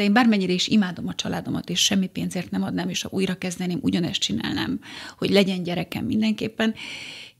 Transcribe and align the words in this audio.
de 0.00 0.06
én 0.06 0.12
bármennyire 0.12 0.52
is 0.52 0.68
imádom 0.68 1.08
a 1.08 1.14
családomat, 1.14 1.70
és 1.70 1.84
semmi 1.84 2.06
pénzért 2.06 2.50
nem 2.50 2.62
adnám, 2.62 2.88
és 2.88 3.02
ha 3.02 3.08
újra 3.12 3.34
kezdeném, 3.34 3.78
ugyanezt 3.82 4.20
csinálnám, 4.20 4.80
hogy 5.18 5.30
legyen 5.30 5.62
gyerekem 5.62 6.04
mindenképpen, 6.04 6.74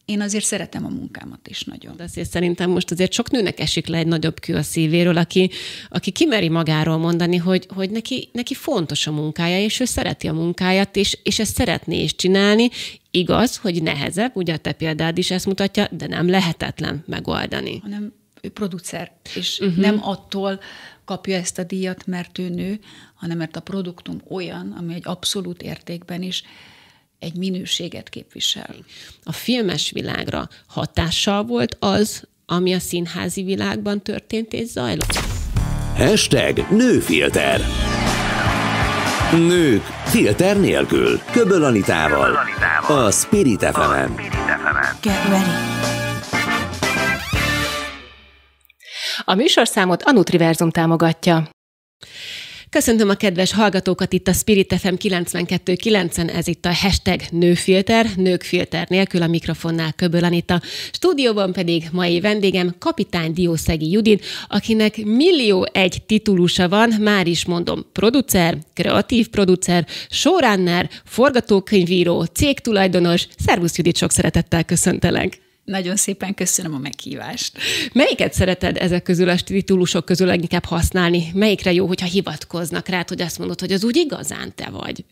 én 0.05 0.21
azért 0.21 0.45
szeretem 0.45 0.85
a 0.85 0.89
munkámat 0.89 1.49
is 1.49 1.65
nagyon. 1.65 1.97
De 1.97 2.03
azért 2.03 2.31
szerintem 2.31 2.71
most 2.71 2.91
azért 2.91 3.13
sok 3.13 3.31
nőnek 3.31 3.61
esik 3.61 3.87
le 3.87 3.99
egy 3.99 4.07
nagyobb 4.07 4.41
kő 4.41 4.55
a 4.55 4.63
szívéről, 4.63 5.17
aki, 5.17 5.51
aki 5.89 6.11
kimeri 6.11 6.49
magáról 6.49 6.97
mondani, 6.97 7.37
hogy, 7.37 7.67
hogy 7.75 7.91
neki, 7.91 8.29
neki 8.33 8.55
fontos 8.55 9.07
a 9.07 9.13
munkája, 9.13 9.61
és 9.61 9.81
ő 9.81 9.85
szereti 9.85 10.29
a 10.29 10.33
munkáját, 10.33 10.97
és, 10.97 11.19
és 11.23 11.39
ezt 11.39 11.55
szeretné 11.55 12.03
is 12.03 12.17
csinálni. 12.17 12.69
Igaz, 13.11 13.57
hogy 13.57 13.83
nehezebb, 13.83 14.37
ugye 14.37 14.53
a 14.53 14.57
te 14.59 14.73
példád 14.73 15.19
is 15.19 15.31
ezt 15.31 15.47
mutatja, 15.47 15.89
de 15.91 16.07
nem 16.07 16.29
lehetetlen 16.29 17.05
megoldani. 17.07 17.79
Hanem 17.83 18.20
producer, 18.49 19.13
és 19.35 19.59
uh-huh. 19.59 19.77
nem 19.77 19.99
attól 20.03 20.61
kapja 21.05 21.37
ezt 21.37 21.59
a 21.59 21.65
díjat, 21.65 22.07
mert 22.07 22.39
ő 22.39 22.49
nő, 22.49 22.81
hanem 23.15 23.37
mert 23.37 23.57
a 23.57 23.61
produktum 23.61 24.21
olyan, 24.29 24.75
ami 24.79 24.95
egy 24.95 25.03
abszolút 25.05 25.63
értékben 25.63 26.23
is 26.23 26.43
egy 27.19 27.37
minőséget 27.37 28.09
képvisel. 28.09 28.75
A 29.23 29.33
filmes 29.33 29.91
világra 29.91 30.49
hatással 30.67 31.45
volt 31.45 31.77
az, 31.79 32.29
ami 32.47 32.75
a 32.75 32.79
színházi 32.79 33.43
világban 33.43 34.03
történt 34.03 34.53
és 34.53 34.69
zajlott? 34.69 35.19
Hashtag 35.97 36.67
nőfilter. 36.71 37.61
Nők 39.33 39.83
filter 40.05 40.61
nélkül. 40.61 41.21
Köböl 41.31 41.65
Anitával. 41.65 42.39
A 42.89 43.11
Spirit 43.11 43.65
fm 43.65 44.13
Get 45.01 45.29
ready. 45.29 46.10
A 49.25 49.35
műsorszámot 49.35 50.03
a 50.03 50.13
Nutriverzum 50.13 50.71
támogatja. 50.71 51.49
Köszöntöm 52.71 53.09
a 53.09 53.15
kedves 53.15 53.53
hallgatókat 53.53 54.13
itt 54.13 54.29
a 54.29 54.33
Spirit 54.33 54.75
FM 54.79 54.95
92.9-en, 54.95 56.35
ez 56.35 56.47
itt 56.47 56.65
a 56.65 56.75
hashtag 56.75 57.21
nőfilter, 57.31 58.07
nőkfilter 58.17 58.89
nélkül 58.89 59.23
a 59.23 59.27
mikrofonnál 59.27 59.93
Köböl 59.93 60.25
Anita. 60.25 60.61
Stúdióban 60.93 61.53
pedig 61.53 61.89
mai 61.93 62.21
vendégem 62.21 62.75
kapitány 62.79 63.33
Diószegi 63.33 63.91
Judin, 63.91 64.19
akinek 64.49 65.05
millió 65.05 65.69
egy 65.73 66.03
titulusa 66.07 66.69
van, 66.69 66.91
már 67.01 67.27
is 67.27 67.45
mondom, 67.45 67.87
producer, 67.93 68.59
kreatív 68.75 69.29
producer, 69.29 69.87
showrunner, 70.11 70.91
forgatókönyvíró, 71.05 72.25
cégtulajdonos. 72.25 73.27
Szervusz 73.39 73.77
Judit, 73.77 73.97
sok 73.97 74.11
szeretettel 74.11 74.65
köszöntelek! 74.65 75.50
Nagyon 75.71 75.97
szépen 75.97 76.35
köszönöm 76.35 76.75
a 76.75 76.79
meghívást. 76.79 77.59
Melyiket 77.93 78.33
szereted 78.33 78.77
ezek 78.77 79.03
közül 79.03 79.29
a 79.29 79.37
titulusok 79.37 80.05
közül 80.05 80.27
leginkább 80.27 80.65
használni? 80.65 81.31
Melyikre 81.35 81.73
jó, 81.73 81.87
hogyha 81.87 82.07
hivatkoznak 82.07 82.89
rá, 82.89 83.05
hogy 83.09 83.21
azt 83.21 83.39
mondod, 83.39 83.61
hogy 83.61 83.73
az 83.73 83.85
úgy 83.85 83.97
igazán 83.97 84.53
te 84.55 84.71
vagy? 84.71 85.05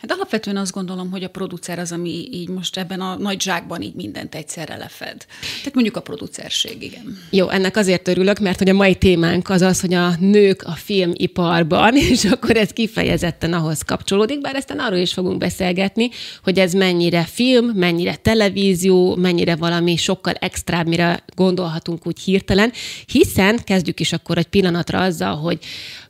Hát 0.00 0.12
alapvetően 0.12 0.56
azt 0.56 0.72
gondolom, 0.72 1.10
hogy 1.10 1.22
a 1.22 1.28
producer 1.28 1.78
az, 1.78 1.92
ami 1.92 2.28
így 2.32 2.48
most 2.48 2.76
ebben 2.76 3.00
a 3.00 3.16
nagy 3.16 3.40
zsákban 3.40 3.82
így 3.82 3.94
mindent 3.94 4.34
egyszerre 4.34 4.76
lefed. 4.76 5.26
Tehát 5.58 5.74
mondjuk 5.74 5.96
a 5.96 6.00
producerség, 6.00 6.82
igen. 6.82 7.18
Jó, 7.30 7.48
ennek 7.48 7.76
azért 7.76 8.08
örülök, 8.08 8.38
mert 8.38 8.58
hogy 8.58 8.68
a 8.68 8.74
mai 8.74 8.94
témánk 8.94 9.48
az 9.48 9.62
az, 9.62 9.80
hogy 9.80 9.94
a 9.94 10.14
nők 10.18 10.62
a 10.62 10.72
filmiparban, 10.72 11.96
és 12.12 12.24
akkor 12.24 12.56
ez 12.56 12.70
kifejezetten 12.70 13.52
ahhoz 13.52 13.82
kapcsolódik, 13.82 14.40
bár 14.40 14.54
aztán 14.54 14.78
arról 14.78 14.98
is 14.98 15.12
fogunk 15.12 15.38
beszélgetni, 15.38 16.10
hogy 16.42 16.58
ez 16.58 16.72
mennyire 16.72 17.24
film, 17.24 17.66
mennyire 17.66 18.16
televízió, 18.16 19.14
mennyire 19.14 19.56
valami 19.56 19.96
sokkal 19.96 20.34
extrább, 20.34 20.86
mire 20.86 21.24
gondolhatunk 21.34 22.06
úgy 22.06 22.20
hirtelen, 22.20 22.72
hiszen 23.06 23.64
kezdjük 23.64 24.00
is 24.00 24.12
akkor 24.12 24.38
egy 24.38 24.48
pillanatra 24.48 25.00
azzal, 25.00 25.36
hogy 25.36 25.58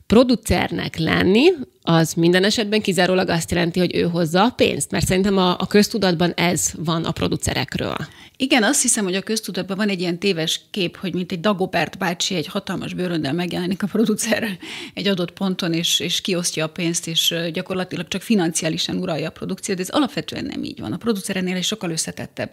producernek 0.06 0.96
lenni, 0.96 1.48
az 1.82 2.12
minden 2.12 2.44
esetben 2.44 2.80
kizárólag 2.80 3.28
azt 3.28 3.50
jelenti, 3.50 3.78
hogy 3.78 3.96
ő 3.96 4.02
hozza 4.02 4.44
a 4.44 4.50
pénzt, 4.50 4.90
mert 4.90 5.06
szerintem 5.06 5.38
a, 5.38 5.58
a 5.58 5.66
köztudatban 5.66 6.32
ez 6.36 6.70
van 6.76 7.04
a 7.04 7.10
producerekről. 7.10 7.96
Igen, 8.36 8.62
azt 8.62 8.82
hiszem, 8.82 9.04
hogy 9.04 9.14
a 9.14 9.22
köztudatban 9.22 9.76
van 9.76 9.88
egy 9.88 10.00
ilyen 10.00 10.18
téves 10.18 10.60
kép, 10.70 10.96
hogy 10.96 11.14
mint 11.14 11.32
egy 11.32 11.40
Dagobert 11.40 11.98
bácsi 11.98 12.34
egy 12.34 12.46
hatalmas 12.46 12.94
bőröndel 12.94 13.32
megjelenik 13.32 13.82
a 13.82 13.86
producer 13.86 14.58
egy 14.94 15.08
adott 15.08 15.32
ponton, 15.32 15.72
és, 15.72 16.00
és 16.00 16.20
kiosztja 16.20 16.64
a 16.64 16.68
pénzt, 16.68 17.06
és 17.06 17.34
gyakorlatilag 17.52 18.08
csak 18.08 18.22
financiálisan 18.22 18.96
uralja 18.96 19.28
a 19.28 19.32
produkciót, 19.32 19.76
de 19.76 19.82
ez 19.82 19.88
alapvetően 19.88 20.44
nem 20.44 20.62
így 20.62 20.80
van. 20.80 20.92
A 20.92 20.96
producerenél 20.96 21.56
egy 21.56 21.62
sokkal 21.62 21.90
összetettebb 21.90 22.50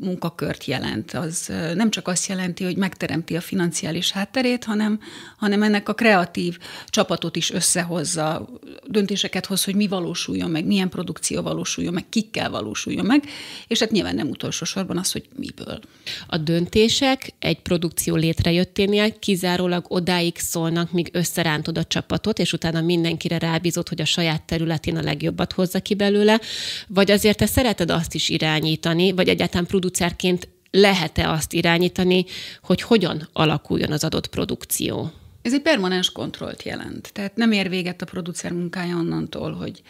munkakört 0.00 0.64
jelent. 0.64 1.12
Az 1.12 1.52
nem 1.74 1.90
csak 1.90 2.08
azt 2.08 2.28
jelenti, 2.28 2.64
hogy 2.64 2.76
megteremti 2.76 3.36
a 3.36 3.40
financiális 3.40 4.10
hátterét, 4.10 4.64
hanem, 4.64 5.00
hanem 5.36 5.62
ennek 5.62 5.88
a 5.88 5.94
kreatív 5.94 6.58
csapatot 6.86 7.36
is 7.36 7.50
összehozza, 7.50 8.48
döntéseket 8.86 9.46
hoz, 9.46 9.64
hogy 9.64 9.74
mi 9.74 9.86
valósuljon 9.86 10.50
meg, 10.50 10.66
milyen 10.66 10.88
produkció 10.88 11.42
valósuljon 11.42 11.92
meg, 11.92 12.08
kikkel 12.08 12.50
valósuljon 12.50 13.06
meg, 13.06 13.24
és 13.66 13.78
hát 13.78 13.90
nyilván 13.90 14.14
nem 14.14 14.28
utolsó 14.28 14.64
sorban 14.64 14.98
az, 14.98 15.12
hogy 15.12 15.28
miből. 15.36 15.80
A 16.26 16.36
döntések 16.36 17.34
egy 17.38 17.60
produkció 17.60 18.14
létrejötténél 18.14 19.18
kizárólag 19.18 19.84
odáig 19.88 20.38
szólnak, 20.38 20.92
míg 20.92 21.08
összerántod 21.12 21.78
a 21.78 21.84
csapatot, 21.84 22.38
és 22.38 22.52
utána 22.52 22.80
mindenkire 22.80 23.38
rábízott, 23.38 23.88
hogy 23.88 24.00
a 24.00 24.04
saját 24.04 24.42
területén 24.42 24.96
a 24.96 25.02
legjobbat 25.02 25.52
hozza 25.52 25.80
ki 25.80 25.94
belőle, 25.94 26.40
vagy 26.86 27.10
azért 27.10 27.38
te 27.38 27.46
szereted 27.46 27.90
azt 27.90 28.14
is 28.14 28.28
irányítani, 28.28 29.07
vagy 29.12 29.28
egyáltalán 29.28 29.66
producerként 29.66 30.48
lehet-e 30.70 31.30
azt 31.30 31.52
irányítani, 31.52 32.24
hogy 32.62 32.82
hogyan 32.82 33.28
alakuljon 33.32 33.92
az 33.92 34.04
adott 34.04 34.26
produkció? 34.26 35.10
Ez 35.42 35.54
egy 35.54 35.62
permanens 35.62 36.12
kontrollt 36.12 36.62
jelent. 36.62 37.12
Tehát 37.12 37.36
nem 37.36 37.52
ér 37.52 37.68
véget 37.68 38.02
a 38.02 38.06
producer 38.06 38.52
munkája 38.52 38.96
onnantól, 38.96 39.52
hogy, 39.52 39.82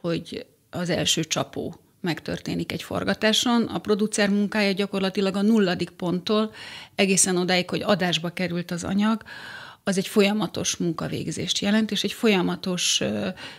hogy 0.00 0.46
az 0.70 0.90
első 0.90 1.24
csapó 1.24 1.74
megtörténik 2.00 2.72
egy 2.72 2.82
forgatáson. 2.82 3.62
A 3.62 3.78
producer 3.78 4.28
munkája 4.28 4.72
gyakorlatilag 4.72 5.36
a 5.36 5.42
nulladik 5.42 5.90
ponttól 5.90 6.52
egészen 6.94 7.36
odáig, 7.36 7.70
hogy 7.70 7.82
adásba 7.82 8.28
került 8.28 8.70
az 8.70 8.84
anyag, 8.84 9.22
az 9.88 9.96
egy 9.96 10.08
folyamatos 10.08 10.76
munkavégzést 10.76 11.58
jelent, 11.58 11.90
és 11.90 12.04
egy 12.04 12.12
folyamatos 12.12 13.02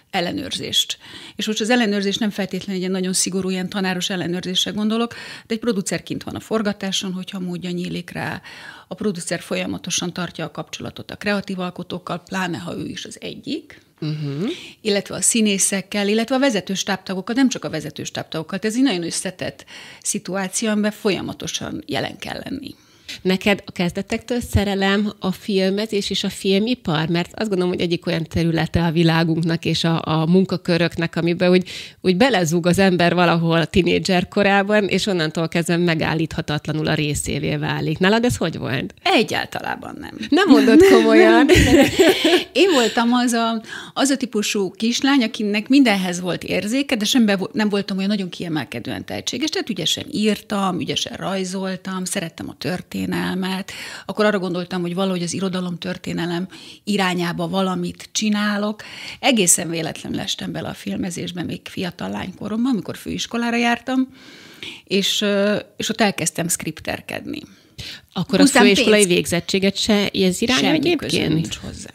ellenőrzést. 0.10 0.98
És 1.36 1.48
most 1.48 1.62
az 1.62 1.70
ellenőrzés 1.70 2.18
nem 2.18 2.30
feltétlenül 2.30 2.84
egy 2.84 2.90
nagyon 2.90 3.14
szigorú, 3.14 3.50
ilyen 3.50 3.70
tanáros 3.70 4.10
ellenőrzésre 4.10 4.72
gondolok, 4.72 5.14
de 5.48 5.54
egy 5.54 5.60
producer 5.60 6.04
kint 6.04 6.24
van 6.24 6.36
a 6.36 6.40
forgatáson, 6.40 7.14
hogyha 7.14 7.40
módja 7.40 7.70
nyílik 7.70 8.10
rá. 8.10 8.42
A 8.88 8.96
producer 8.96 9.40
folyamatosan 9.40 10.14
tartja 10.14 10.46
a 10.46 10.52
kapcsolatot 10.52 11.12
a 11.12 11.16
kreatív 11.16 11.60
alkotókkal, 11.60 12.24
pláne 12.24 12.58
ha 12.58 12.78
ő 12.78 12.86
is 12.86 13.06
az 13.06 13.18
egyik, 13.22 13.82
Uh-huh. 14.02 14.50
illetve 14.82 15.16
a 15.16 15.22
színészekkel, 15.22 16.08
illetve 16.08 16.36
a 16.36 16.40
vezetős 16.40 16.84
táptagokkal, 16.84 17.36
nem 17.36 17.50
csak 17.50 17.66
a 17.66 17.70
vezetős 17.70 18.12
táptagokkal. 18.12 18.60
Ez 18.62 18.76
egy 18.76 18.82
nagyon 18.82 19.04
összetett 19.04 19.66
szituáció, 20.02 20.70
amiben 20.70 20.92
folyamatosan 20.92 21.84
jelen 21.86 22.18
kell 22.18 22.42
lenni. 22.44 22.76
Neked 23.22 23.64
a 23.66 23.72
kezdetektől 23.72 24.40
szerelem 24.42 25.14
a 25.20 25.32
filmezés 25.32 26.10
és 26.10 26.24
a 26.24 26.30
filmipar? 26.30 27.08
Mert 27.08 27.32
azt 27.34 27.50
gondolom, 27.50 27.74
hogy 27.74 27.82
egyik 27.82 28.06
olyan 28.06 28.24
területe 28.24 28.84
a 28.84 28.92
világunknak 28.92 29.66
és 29.66 29.84
a, 29.84 30.02
a 30.04 30.26
munkaköröknek, 30.26 31.16
amiben 31.16 31.52
úgy, 31.52 31.70
úgy 32.02 32.18
belezúg 32.18 32.66
az 32.66 32.80
ember 32.80 33.14
valahol 33.14 33.60
a 33.60 33.66
tinédzser 33.66 34.28
korában, 34.28 34.88
és 34.88 35.06
onnantól 35.06 35.48
kezdve 35.48 35.78
megállíthatatlanul 35.78 36.88
a 36.88 36.94
részévé 36.94 37.56
válik. 37.56 37.98
Nálad 37.98 38.26
ez 38.26 38.38
hogy 38.38 38.58
volt? 38.58 38.94
Egyáltalában 39.04 39.98
nem. 40.00 40.18
Nem 40.30 40.48
mondod 40.48 40.84
komolyan. 40.84 41.50
Én 42.54 42.72
voltam 42.72 43.14
az 43.14 43.32
a, 43.32 43.62
az 43.94 44.10
a 44.10 44.18
típusú 44.18 44.72
kislány, 44.72 45.24
akinek 45.24 45.68
mindenhez 45.68 46.20
volt 46.20 46.44
érzéke, 46.44 46.96
de 46.96 47.06
semmi 47.06 47.34
nem 47.52 47.70
voltam 47.70 47.98
olyan 47.98 48.10
nagyon 48.10 48.30
kiemelkedően 48.30 49.06
tehetséges. 49.06 49.50
Tehát 49.50 49.70
ügyesen 49.70 50.06
írtam, 50.12 50.80
ügyesen 50.80 51.18
rajzoltam, 51.18 52.06
szerettem 52.06 52.50
a 52.50 52.56
történetet, 52.58 52.99
történelmet, 53.06 53.72
akkor 54.06 54.26
arra 54.26 54.40
gondoltam, 54.40 54.82
hogy 54.82 54.94
valahogy 54.94 55.24
az 55.24 55.34
irodalom 55.34 55.78
történelem 55.78 56.48
irányába 56.84 57.48
valamit 57.48 58.10
csinálok. 58.12 58.84
Egészen 59.20 59.70
véletlenül 59.70 60.20
estem 60.20 60.52
bele 60.52 60.70
a 60.70 60.74
filmezésbe 60.74 61.44
még 61.44 61.62
fiatal 61.64 62.10
lánykoromban, 62.10 62.72
amikor 62.72 62.98
főiskolára 62.98 63.58
jártam, 63.58 64.08
és, 64.84 65.26
és 65.78 65.90
ott 65.90 66.02
elkezdtem 66.02 66.48
skripterkedni. 66.48 67.42
Akkor 68.14 68.40
Pusztán 68.40 68.62
a 68.62 68.66
főiskolai 68.66 69.00
pénz. 69.00 69.14
végzettséget 69.14 69.78
se 69.78 70.10
ez 70.10 70.42
irány 70.42 70.58
semmi 70.58 70.76
egyébként? 70.76 71.34
nincs 71.34 71.56
hozzá. 71.56 71.92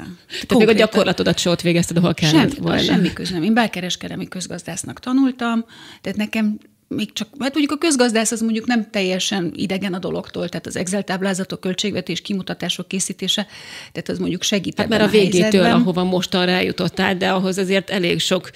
Tehát 0.46 0.58
még 0.58 0.68
a 0.68 0.72
gyakorlatodat 0.72 1.38
se 1.38 1.50
ott 1.50 1.60
végezted, 1.60 1.96
ahol 1.96 2.14
kellett 2.14 2.52
semmi, 2.52 2.66
volna. 2.66 2.82
Semmi 2.82 3.12
közöm. 3.12 3.42
Én 3.42 3.54
belkereskedelmi 3.54 4.28
közgazdásznak 4.28 5.00
tanultam, 5.00 5.64
tehát 6.00 6.18
nekem 6.18 6.58
még 6.94 7.12
csak, 7.12 7.28
hát 7.38 7.54
mondjuk 7.54 7.72
a 7.72 7.76
közgazdász 7.76 8.30
az 8.30 8.40
mondjuk 8.40 8.66
nem 8.66 8.90
teljesen 8.90 9.52
idegen 9.56 9.94
a 9.94 9.98
dologtól, 9.98 10.48
tehát 10.48 10.66
az 10.66 10.76
Excel 10.76 11.02
táblázatok, 11.02 11.60
költségvetés, 11.60 12.20
kimutatások 12.20 12.88
készítése, 12.88 13.46
tehát 13.92 14.08
az 14.08 14.18
mondjuk 14.18 14.42
segít 14.42 14.78
Hát 14.78 14.88
mert 14.88 15.02
a, 15.02 15.04
a 15.04 15.08
végétől, 15.08 15.40
helyzetben. 15.40 15.72
ahova 15.72 16.04
most 16.04 16.34
arra 16.34 16.50
eljutottál, 16.50 17.16
de 17.16 17.28
ahhoz 17.30 17.58
azért 17.58 17.90
elég 17.90 18.20
sok 18.20 18.50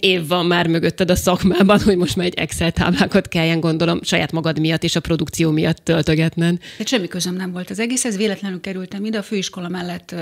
év 0.00 0.26
van 0.26 0.46
már 0.46 0.66
mögötted 0.66 1.10
a 1.10 1.16
szakmában, 1.16 1.80
hogy 1.80 1.96
most 1.96 2.16
már 2.16 2.26
egy 2.26 2.38
Excel 2.38 2.72
táblákat 2.72 3.28
kelljen 3.28 3.60
gondolom 3.60 4.02
saját 4.02 4.32
magad 4.32 4.58
miatt 4.58 4.82
és 4.84 4.96
a 4.96 5.00
produkció 5.00 5.50
miatt 5.50 5.76
töltögetned. 5.84 6.58
Hát 6.78 6.88
semmi 6.88 7.08
közöm 7.08 7.34
nem 7.34 7.52
volt 7.52 7.70
az 7.70 7.78
egész, 7.78 8.04
ez 8.04 8.16
véletlenül 8.16 8.60
kerültem 8.60 9.04
ide, 9.04 9.18
a 9.18 9.22
főiskola 9.22 9.68
mellett 9.68 10.14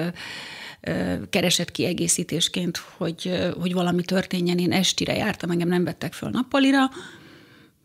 keresett 1.31 1.71
kiegészítésként, 1.71 2.83
hogy, 2.97 3.31
hogy 3.61 3.73
valami 3.73 4.03
történjen. 4.03 4.59
Én 4.59 4.73
estire 4.73 5.17
jártam, 5.17 5.51
engem 5.51 5.69
nem 5.69 5.85
vettek 5.85 6.13
föl 6.13 6.31
nappalira, 6.31 6.91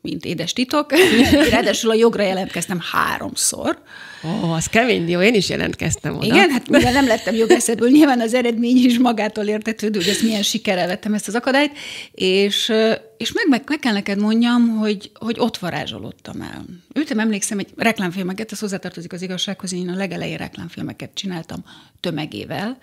mint 0.03 0.25
édes 0.25 0.53
titok. 0.53 0.91
Ráadásul 1.49 1.89
a 1.89 1.93
jogra 1.93 2.23
jelentkeztem 2.23 2.79
háromszor. 2.91 3.81
Ó, 4.23 4.51
az 4.51 4.65
kemény, 4.65 5.09
jó, 5.09 5.21
én 5.21 5.33
is 5.33 5.49
jelentkeztem 5.49 6.15
oda. 6.15 6.25
Igen, 6.25 6.49
hát 6.49 6.69
mivel 6.69 6.91
nem 6.91 7.07
lettem 7.07 7.35
jogászból, 7.35 7.89
nyilván 7.89 8.21
az 8.21 8.33
eredmény 8.33 8.77
is 8.77 8.99
magától 8.99 9.45
értetődő, 9.45 9.99
hogy 9.99 10.07
ezt 10.07 10.21
milyen 10.21 10.41
sikerrel 10.41 10.87
vettem 10.87 11.13
ezt 11.13 11.27
az 11.27 11.35
akadályt, 11.35 11.71
és, 12.11 12.71
és 13.17 13.31
meg, 13.31 13.45
meg, 13.49 13.63
meg 13.67 13.79
kell 13.79 13.93
neked 13.93 14.19
mondjam, 14.19 14.77
hogy, 14.77 15.11
hogy 15.13 15.35
ott 15.39 15.57
varázsolódtam 15.57 16.41
el. 16.41 16.65
Ültem, 16.93 17.19
emlékszem, 17.19 17.59
egy 17.59 17.69
reklámfilmeket, 17.77 18.51
ez 18.51 18.59
hozzátartozik 18.59 19.13
az 19.13 19.21
igazsághoz, 19.21 19.73
én 19.73 19.89
a 19.89 19.95
legelején 19.95 20.37
reklámfilmeket 20.37 21.09
csináltam 21.13 21.63
tömegével, 21.99 22.77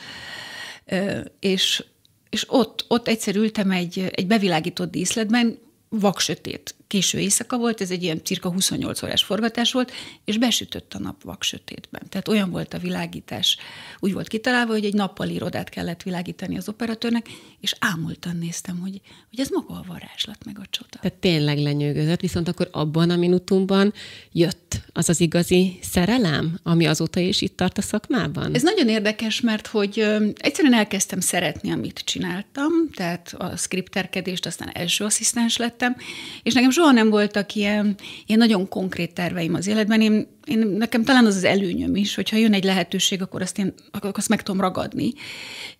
és, 1.40 1.84
és 2.31 2.44
ott, 2.49 2.84
ott 2.88 3.08
egyszer 3.08 3.37
ültem 3.37 3.70
egy, 3.70 4.11
egy 4.11 4.26
bevilágított 4.26 4.90
díszletben, 4.90 5.58
vaksötét 5.88 6.75
késő 6.91 7.19
éjszaka 7.19 7.59
volt, 7.59 7.81
ez 7.81 7.91
egy 7.91 8.03
ilyen 8.03 8.25
cirka 8.25 8.51
28 8.51 9.03
órás 9.03 9.23
forgatás 9.23 9.73
volt, 9.73 9.93
és 10.25 10.39
besütött 10.39 10.95
a 10.95 10.99
nap 10.99 11.23
vaksötétben. 11.23 12.03
Tehát 12.09 12.29
olyan 12.29 12.51
volt 12.51 12.75
a 12.75 12.79
világítás. 12.79 13.57
Úgy 13.99 14.13
volt 14.13 14.29
kitalálva, 14.29 14.73
hogy 14.73 14.85
egy 14.85 14.95
nappal 14.95 15.29
irodát 15.29 15.69
kellett 15.69 16.03
világítani 16.03 16.57
az 16.57 16.69
operatőrnek, 16.69 17.27
és 17.61 17.75
ámultan 17.79 18.37
néztem, 18.37 18.79
hogy, 18.79 19.01
hogy 19.31 19.41
ez 19.41 19.49
maga 19.49 19.75
a 19.75 19.85
varázslat, 19.87 20.45
meg 20.45 20.59
a 20.59 20.67
csoda. 20.71 20.99
Tehát 21.01 21.19
tényleg 21.19 21.59
lenyűgözött, 21.59 22.21
viszont 22.21 22.49
akkor 22.49 22.69
abban 22.73 23.11
a 23.11 23.17
minutumban 23.17 23.93
jött 24.33 24.81
az 24.93 25.09
az 25.09 25.21
igazi 25.21 25.79
szerelem, 25.83 26.59
ami 26.63 26.87
azóta 26.87 27.21
is 27.21 27.41
itt 27.41 27.57
tart 27.57 27.79
a 27.79 27.83
szakmában? 27.83 28.55
Ez 28.55 28.63
nagyon 28.63 28.89
érdekes, 28.89 29.41
mert 29.41 29.67
hogy 29.67 30.07
egyszerűen 30.37 30.75
elkezdtem 30.75 31.21
szeretni, 31.21 31.71
amit 31.71 31.99
csináltam, 31.99 32.73
tehát 32.95 33.35
a 33.39 33.57
skripterkedést, 33.57 34.47
aztán 34.47 34.69
első 34.69 35.05
asszisztens 35.05 35.57
lettem, 35.57 35.97
és 36.43 36.55
nekem 36.55 36.71
soha 36.81 36.93
nem 36.93 37.11
voltak 37.11 37.55
ilyen, 37.55 37.94
ilyen 38.27 38.38
nagyon 38.38 38.69
konkrét 38.69 39.15
terveim 39.15 39.55
az 39.55 39.67
életben. 39.67 40.00
Én, 40.00 40.27
én, 40.44 40.59
nekem 40.59 41.05
talán 41.05 41.27
az 41.27 41.37
az 41.37 41.44
előnyöm 41.44 41.97
is, 41.97 42.15
hogyha 42.15 42.37
jön 42.37 42.53
egy 42.53 42.65
lehetőség, 42.65 43.23
akkor 43.23 43.43
azt, 43.43 43.59
én, 43.59 43.75
akkor 43.91 44.11
azt 44.12 44.29
meg 44.29 44.43
tudom 44.43 44.61
ragadni, 44.61 45.12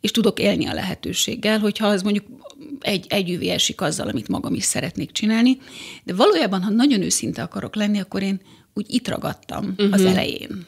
és 0.01 0.11
tudok 0.11 0.39
élni 0.39 0.67
a 0.67 0.75
lehetőséggel, 0.75 1.59
hogyha 1.59 1.87
az 1.87 2.03
mondjuk 2.03 2.25
egy, 2.81 3.07
egy 3.09 3.47
esik 3.47 3.81
azzal, 3.81 4.09
amit 4.09 4.29
magam 4.29 4.55
is 4.55 4.65
szeretnék 4.65 5.13
csinálni. 5.13 5.59
De 6.05 6.15
valójában, 6.15 6.63
ha 6.63 6.71
nagyon 6.71 7.03
őszinte 7.03 7.43
akarok 7.43 7.77
lenni, 7.77 8.01
akkor 8.01 8.23
én 8.23 8.41
úgy 8.75 8.87
itt 8.89 9.09
ragadtam 9.09 9.65
uh-huh. 9.69 9.93
az 9.93 10.01
mhm. 10.01 10.11
elején. 10.11 10.67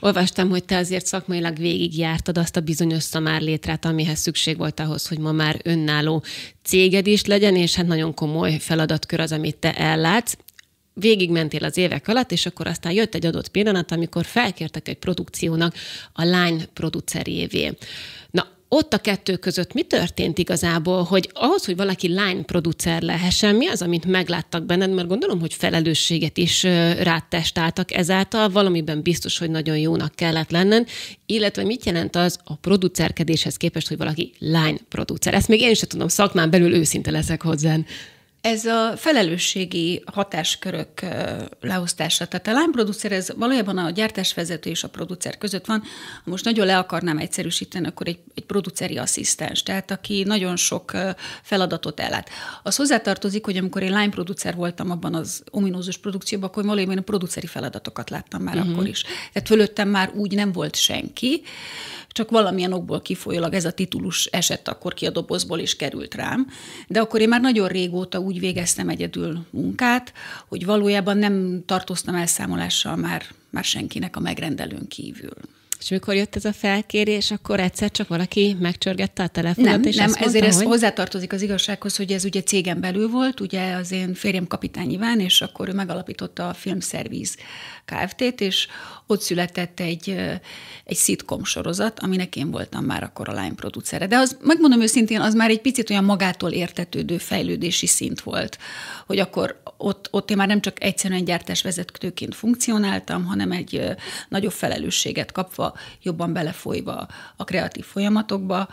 Olvastam, 0.00 0.48
hogy 0.48 0.64
te 0.64 0.76
azért 0.76 1.06
szakmailag 1.06 1.56
végigjártad 1.56 2.38
azt 2.38 2.56
a 2.56 2.60
bizonyos 2.60 3.02
szamárlétrát, 3.02 3.84
amihez 3.84 4.18
szükség 4.18 4.56
volt 4.56 4.80
ahhoz, 4.80 5.08
hogy 5.08 5.18
ma 5.18 5.32
már 5.32 5.60
önálló 5.64 6.24
céged 6.62 7.06
is 7.06 7.24
legyen, 7.24 7.56
és 7.56 7.74
hát 7.74 7.86
nagyon 7.86 8.14
komoly 8.14 8.58
feladatkör 8.58 9.20
az, 9.20 9.32
amit 9.32 9.56
te 9.56 9.74
ellátsz 9.74 10.36
végigmentél 10.92 11.64
az 11.64 11.76
évek 11.76 12.08
alatt, 12.08 12.32
és 12.32 12.46
akkor 12.46 12.66
aztán 12.66 12.92
jött 12.92 13.14
egy 13.14 13.26
adott 13.26 13.48
pillanat, 13.48 13.92
amikor 13.92 14.24
felkértek 14.24 14.88
egy 14.88 14.98
produkciónak 14.98 15.74
a 16.12 16.24
lány 16.24 16.68
producerjévé. 16.72 17.76
Na, 18.30 18.46
ott 18.72 18.92
a 18.94 18.98
kettő 18.98 19.36
között 19.36 19.72
mi 19.72 19.82
történt 19.82 20.38
igazából, 20.38 21.02
hogy 21.02 21.30
ahhoz, 21.32 21.64
hogy 21.64 21.76
valaki 21.76 22.08
line 22.08 22.42
producer 22.42 23.02
lehessen, 23.02 23.54
mi 23.54 23.68
az, 23.68 23.82
amit 23.82 24.04
megláttak 24.04 24.64
benned, 24.64 24.92
mert 24.92 25.08
gondolom, 25.08 25.40
hogy 25.40 25.54
felelősséget 25.54 26.36
is 26.36 26.62
rátestáltak 27.02 27.94
ezáltal, 27.94 28.48
valamiben 28.48 29.02
biztos, 29.02 29.38
hogy 29.38 29.50
nagyon 29.50 29.78
jónak 29.78 30.14
kellett 30.14 30.50
lenned, 30.50 30.88
illetve 31.26 31.64
mit 31.64 31.84
jelent 31.84 32.16
az 32.16 32.38
a 32.44 32.56
producerkedéshez 32.56 33.56
képest, 33.56 33.88
hogy 33.88 33.96
valaki 33.96 34.32
line 34.38 34.78
producer. 34.88 35.34
Ezt 35.34 35.48
még 35.48 35.60
én 35.60 35.74
sem 35.74 35.88
tudom, 35.88 36.08
szakmán 36.08 36.50
belül 36.50 36.74
őszinte 36.74 37.10
leszek 37.10 37.42
hozzá. 37.42 37.76
Ez 38.40 38.64
a 38.64 38.96
felelősségi 38.96 40.02
hatáskörök 40.12 41.00
leosztása. 41.60 42.26
Tehát 42.26 42.46
a 42.46 42.50
line 42.50 42.72
producer, 42.72 43.12
ez 43.12 43.28
valójában 43.36 43.78
a 43.78 43.90
gyártásvezető 43.90 44.70
és 44.70 44.84
a 44.84 44.88
producer 44.88 45.38
között 45.38 45.66
van. 45.66 45.82
Ha 46.24 46.30
most 46.30 46.44
nagyon 46.44 46.66
le 46.66 46.78
akarnám 46.78 47.18
egyszerűsíteni, 47.18 47.86
akkor 47.86 48.08
egy, 48.08 48.18
egy 48.34 48.44
produceri 48.44 48.98
asszisztens, 48.98 49.62
tehát 49.62 49.90
aki 49.90 50.22
nagyon 50.22 50.56
sok 50.56 50.92
feladatot 51.42 52.00
ellát. 52.00 52.30
Az 52.62 52.76
hozzátartozik, 52.76 53.44
hogy 53.44 53.56
amikor 53.56 53.82
én 53.82 53.92
line 53.92 54.08
producer 54.08 54.54
voltam 54.54 54.90
abban 54.90 55.14
az 55.14 55.42
ominózus 55.50 55.98
produkcióban, 55.98 56.48
akkor 56.48 56.64
valójában 56.64 56.98
a 56.98 57.02
produceri 57.02 57.46
feladatokat 57.46 58.10
láttam 58.10 58.42
már 58.42 58.56
uh-huh. 58.56 58.72
akkor 58.72 58.88
is. 58.88 59.02
Tehát 59.32 59.48
fölöttem 59.48 59.88
már 59.88 60.10
úgy 60.14 60.34
nem 60.34 60.52
volt 60.52 60.76
senki, 60.76 61.42
csak 62.12 62.30
valamilyen 62.30 62.72
okból 62.72 63.00
kifolyólag 63.00 63.54
ez 63.54 63.64
a 63.64 63.70
titulus 63.70 64.26
esett 64.26 64.68
akkor 64.68 64.94
ki 64.94 65.06
a 65.06 65.10
dobozból 65.10 65.58
és 65.58 65.76
került 65.76 66.14
rám. 66.14 66.46
De 66.86 67.00
akkor 67.00 67.20
én 67.20 67.28
már 67.28 67.40
nagyon 67.40 67.68
régóta 67.68 68.18
úgy 68.18 68.40
végeztem 68.40 68.88
egyedül 68.88 69.46
munkát, 69.50 70.12
hogy 70.48 70.64
valójában 70.64 71.16
nem 71.16 71.62
tartoztam 71.66 72.14
elszámolással 72.14 72.96
már, 72.96 73.22
már 73.50 73.64
senkinek 73.64 74.16
a 74.16 74.20
megrendelőn 74.20 74.88
kívül. 74.88 75.34
És 75.80 75.88
mikor 75.88 76.14
jött 76.14 76.36
ez 76.36 76.44
a 76.44 76.52
felkérés, 76.52 77.30
akkor 77.30 77.60
egyszer 77.60 77.90
csak 77.90 78.08
valaki 78.08 78.56
megcsörgette 78.60 79.22
a 79.22 79.28
telefonot, 79.28 79.70
nem, 79.70 79.82
és 79.82 79.96
nem, 79.96 80.04
azt 80.04 80.18
mondta, 80.18 80.38
ezért 80.38 80.54
hogy... 80.54 80.62
ez 80.62 80.68
hozzátartozik 80.68 81.32
az 81.32 81.42
igazsághoz, 81.42 81.96
hogy 81.96 82.12
ez 82.12 82.24
ugye 82.24 82.42
cégen 82.42 82.80
belül 82.80 83.08
volt, 83.08 83.40
ugye 83.40 83.74
az 83.74 83.92
én 83.92 84.14
férjem 84.14 84.46
kapitány 84.46 84.90
Iván, 84.90 85.20
és 85.20 85.40
akkor 85.40 85.68
ő 85.68 85.72
megalapította 85.72 86.48
a 86.48 86.54
Filmszervíz 86.54 87.36
Kft-t, 87.84 88.40
és 88.40 88.66
ott 89.10 89.20
született 89.20 89.80
egy, 89.80 90.08
egy 90.84 90.96
szitkom 90.96 91.44
sorozat, 91.44 92.00
aminek 92.00 92.36
én 92.36 92.50
voltam 92.50 92.84
már 92.84 93.02
akkor 93.02 93.28
a 93.28 93.32
lány 93.32 93.54
producere. 93.54 94.06
De 94.06 94.16
az, 94.16 94.36
megmondom 94.42 94.80
őszintén, 94.80 95.20
az 95.20 95.34
már 95.34 95.50
egy 95.50 95.60
picit 95.60 95.90
olyan 95.90 96.04
magától 96.04 96.50
értetődő 96.50 97.18
fejlődési 97.18 97.86
szint 97.86 98.20
volt, 98.20 98.58
hogy 99.06 99.18
akkor 99.18 99.60
ott, 99.76 100.08
ott 100.10 100.30
én 100.30 100.36
már 100.36 100.46
nem 100.46 100.60
csak 100.60 100.82
egyszerűen 100.82 101.24
gyártásvezetőként 101.24 102.34
funkcionáltam, 102.34 103.24
hanem 103.24 103.52
egy 103.52 103.94
nagyobb 104.28 104.52
felelősséget 104.52 105.32
kapva, 105.32 105.74
jobban 106.02 106.32
belefolyva 106.32 107.08
a 107.36 107.44
kreatív 107.44 107.84
folyamatokba, 107.84 108.68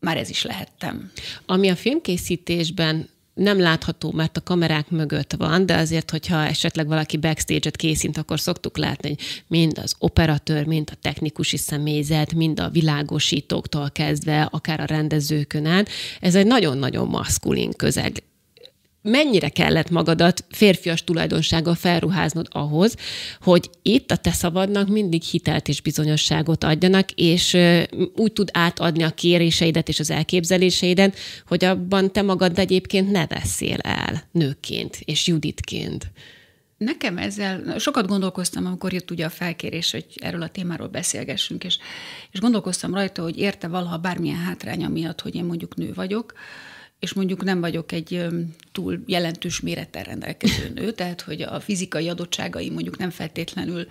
már 0.00 0.16
ez 0.16 0.28
is 0.28 0.42
lehettem. 0.42 1.10
Ami 1.46 1.68
a 1.68 1.76
filmkészítésben 1.76 3.08
nem 3.34 3.60
látható, 3.60 4.12
mert 4.12 4.36
a 4.36 4.42
kamerák 4.42 4.90
mögött 4.90 5.32
van, 5.32 5.66
de 5.66 5.76
azért, 5.76 6.10
hogyha 6.10 6.46
esetleg 6.46 6.86
valaki 6.86 7.16
backstage-et 7.16 7.76
készít, 7.76 8.16
akkor 8.16 8.40
szoktuk 8.40 8.78
látni, 8.78 9.08
hogy 9.08 9.18
mind 9.46 9.78
az 9.78 9.94
operatőr, 9.98 10.66
mind 10.66 10.88
a 10.92 10.98
technikusi 11.00 11.56
személyzet, 11.56 12.34
mind 12.34 12.60
a 12.60 12.68
világosítóktól 12.68 13.90
kezdve, 13.90 14.42
akár 14.42 14.80
a 14.80 14.84
rendezőkön 14.84 15.66
át, 15.66 15.88
ez 16.20 16.34
egy 16.34 16.46
nagyon-nagyon 16.46 17.08
maszkulin 17.08 17.72
közeg 17.72 18.22
mennyire 19.04 19.48
kellett 19.48 19.90
magadat 19.90 20.44
férfias 20.50 21.04
tulajdonsággal 21.04 21.74
felruháznod 21.74 22.46
ahhoz, 22.50 22.96
hogy 23.40 23.70
itt 23.82 24.10
a 24.10 24.16
te 24.16 24.32
szabadnak 24.32 24.88
mindig 24.88 25.22
hitelt 25.22 25.68
és 25.68 25.80
bizonyosságot 25.80 26.64
adjanak, 26.64 27.10
és 27.10 27.56
úgy 28.16 28.32
tud 28.32 28.48
átadni 28.52 29.02
a 29.02 29.10
kéréseidet 29.10 29.88
és 29.88 30.00
az 30.00 30.10
elképzeléseidet, 30.10 31.16
hogy 31.46 31.64
abban 31.64 32.12
te 32.12 32.22
magad 32.22 32.58
egyébként 32.58 33.10
ne 33.10 33.26
veszél 33.26 33.78
el 33.78 34.22
nőként 34.32 34.98
és 35.04 35.26
Juditként. 35.26 36.10
Nekem 36.76 37.18
ezzel 37.18 37.78
sokat 37.78 38.06
gondolkoztam, 38.06 38.66
amikor 38.66 38.92
jött 38.92 39.10
ugye 39.10 39.24
a 39.24 39.30
felkérés, 39.30 39.90
hogy 39.90 40.06
erről 40.20 40.42
a 40.42 40.48
témáról 40.48 40.88
beszélgessünk, 40.88 41.64
és, 41.64 41.78
és 42.30 42.40
gondolkoztam 42.40 42.94
rajta, 42.94 43.22
hogy 43.22 43.38
érte 43.38 43.68
valaha 43.68 43.98
bármilyen 43.98 44.36
hátránya 44.36 44.88
miatt, 44.88 45.20
hogy 45.20 45.34
én 45.34 45.44
mondjuk 45.44 45.76
nő 45.76 45.92
vagyok, 45.94 46.32
és 47.04 47.12
mondjuk 47.12 47.44
nem 47.44 47.60
vagyok 47.60 47.92
egy 47.92 48.26
túl 48.72 49.02
jelentős 49.06 49.60
mérettel 49.60 50.02
rendelkező 50.02 50.68
nő, 50.74 50.92
tehát 50.92 51.20
hogy 51.20 51.42
a 51.42 51.60
fizikai 51.60 52.08
adottságai 52.08 52.70
mondjuk 52.70 52.98
nem 52.98 53.10
feltétlenül 53.10 53.86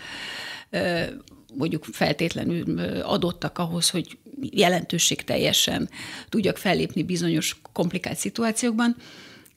mondjuk 1.58 1.84
feltétlenül 1.84 2.79
adottak 3.01 3.58
ahhoz, 3.58 3.89
hogy 3.89 4.17
jelentőség 4.41 5.24
teljesen 5.24 5.89
tudjak 6.29 6.58
fellépni 6.58 7.03
bizonyos 7.03 7.62
komplikált 7.72 8.17
szituációkban, 8.17 8.96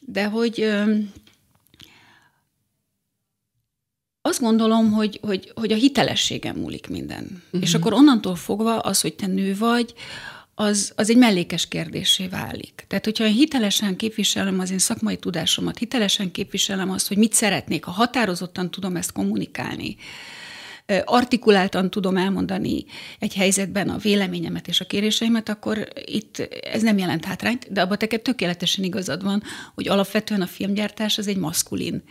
de 0.07 0.25
hogy 0.25 0.75
azt 4.23 4.41
gondolom, 4.41 4.93
hogy, 4.93 5.21
hogy, 5.23 5.53
hogy 5.55 5.73
a 5.73 5.77
hitelességem 5.77 6.57
múlik 6.57 6.89
minden. 6.89 7.43
Uh-huh. 7.45 7.63
És 7.63 7.75
akkor 7.75 7.93
onnantól 7.93 8.35
fogva 8.35 8.79
az, 8.79 9.01
hogy 9.01 9.15
te 9.15 9.27
nő 9.27 9.57
vagy, 9.57 9.95
az, 10.59 10.93
az 10.97 11.11
egy 11.11 11.17
mellékes 11.17 11.69
kérdésé 11.69 12.27
válik. 12.27 12.85
Tehát, 12.89 13.05
hogyha 13.05 13.25
én 13.27 13.33
hitelesen 13.33 13.97
képviselem 13.97 14.61
az 14.61 14.71
én 14.71 14.79
szakmai 14.79 15.17
tudásomat, 15.17 15.79
hitelesen 15.79 16.31
képviselem 16.31 16.91
azt, 16.91 17.09
hogy 17.09 17.17
mit 17.17 17.33
szeretnék, 17.33 17.85
ha 17.85 17.91
határozottan 17.91 18.71
tudom 18.71 18.97
ezt 18.97 19.13
kommunikálni, 19.13 19.97
artikuláltan 21.05 21.91
tudom 21.91 22.17
elmondani 22.17 22.85
egy 23.19 23.35
helyzetben 23.35 23.89
a 23.89 23.97
véleményemet 23.97 24.69
és 24.69 24.81
a 24.81 24.85
kéréseimet, 24.85 25.49
akkor 25.49 25.89
itt 26.05 26.39
ez 26.73 26.83
nem 26.83 26.99
jelent 26.99 27.25
hátrányt, 27.25 27.73
de 27.73 27.81
abban 27.81 27.99
teked 27.99 28.23
tökéletesen 28.23 28.85
igazad 28.85 29.23
van, 29.23 29.43
hogy 29.75 29.89
alapvetően 29.89 30.43
a 30.43 30.47
filmgyártás 30.47 31.19
az 31.19 31.27
egy 31.27 31.37
maszkulin 31.37 32.03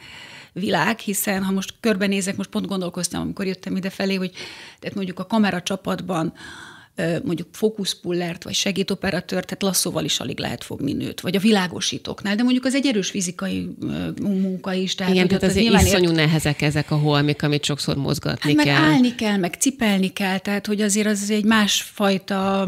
világ, 0.54 1.00
hiszen 1.00 1.44
ha 1.44 1.52
most 1.52 1.74
körbenézek, 1.80 2.36
most 2.36 2.50
pont 2.50 2.68
gondolkoztam, 2.68 3.22
amikor 3.22 3.46
jöttem 3.46 3.76
ide 3.76 3.90
felé, 3.90 4.16
hogy 4.16 4.32
tehát 4.80 4.96
mondjuk 4.96 5.20
a 5.20 5.26
kamera 5.26 5.62
csapatban 5.62 6.34
mondjuk 7.24 7.48
fókuszpullert, 7.52 8.44
vagy 8.44 8.54
segédoperatőr, 8.54 9.46
tehát 9.46 9.62
lasszóval 9.62 10.04
is 10.04 10.20
alig 10.20 10.40
lehet 10.40 10.64
fogni 10.64 10.94
nőt, 10.94 11.22
vagy 11.22 11.36
a 11.36 11.40
világosítóknál, 11.40 12.36
de 12.36 12.44
mondjuk 12.44 12.66
az 12.66 12.76
egy 12.76 12.88
erős 12.88 13.10
fizikai 13.10 13.70
munka 14.22 14.74
is. 14.74 14.96
Tehát, 14.96 15.14
Igen, 15.14 15.28
tehát 15.28 15.44
az 15.44 15.56
iszonyú 15.56 16.10
ért... 16.10 16.16
nehezek 16.16 16.62
ezek 16.62 16.92
a 16.92 16.96
holmik, 16.96 17.44
amit 17.44 17.64
sokszor 17.64 17.96
mozgatni 17.96 18.56
hát, 18.56 18.66
kell. 18.66 18.80
Meg 18.80 18.92
állni 18.92 19.16
kell, 19.16 19.38
meg 19.38 19.54
cipelni 19.54 20.14
kell, 20.14 20.38
tehát 20.38 20.66
hogy 20.66 20.82
azért 20.82 21.08
az 21.08 21.30
egy 21.30 21.46
másfajta 21.46 22.68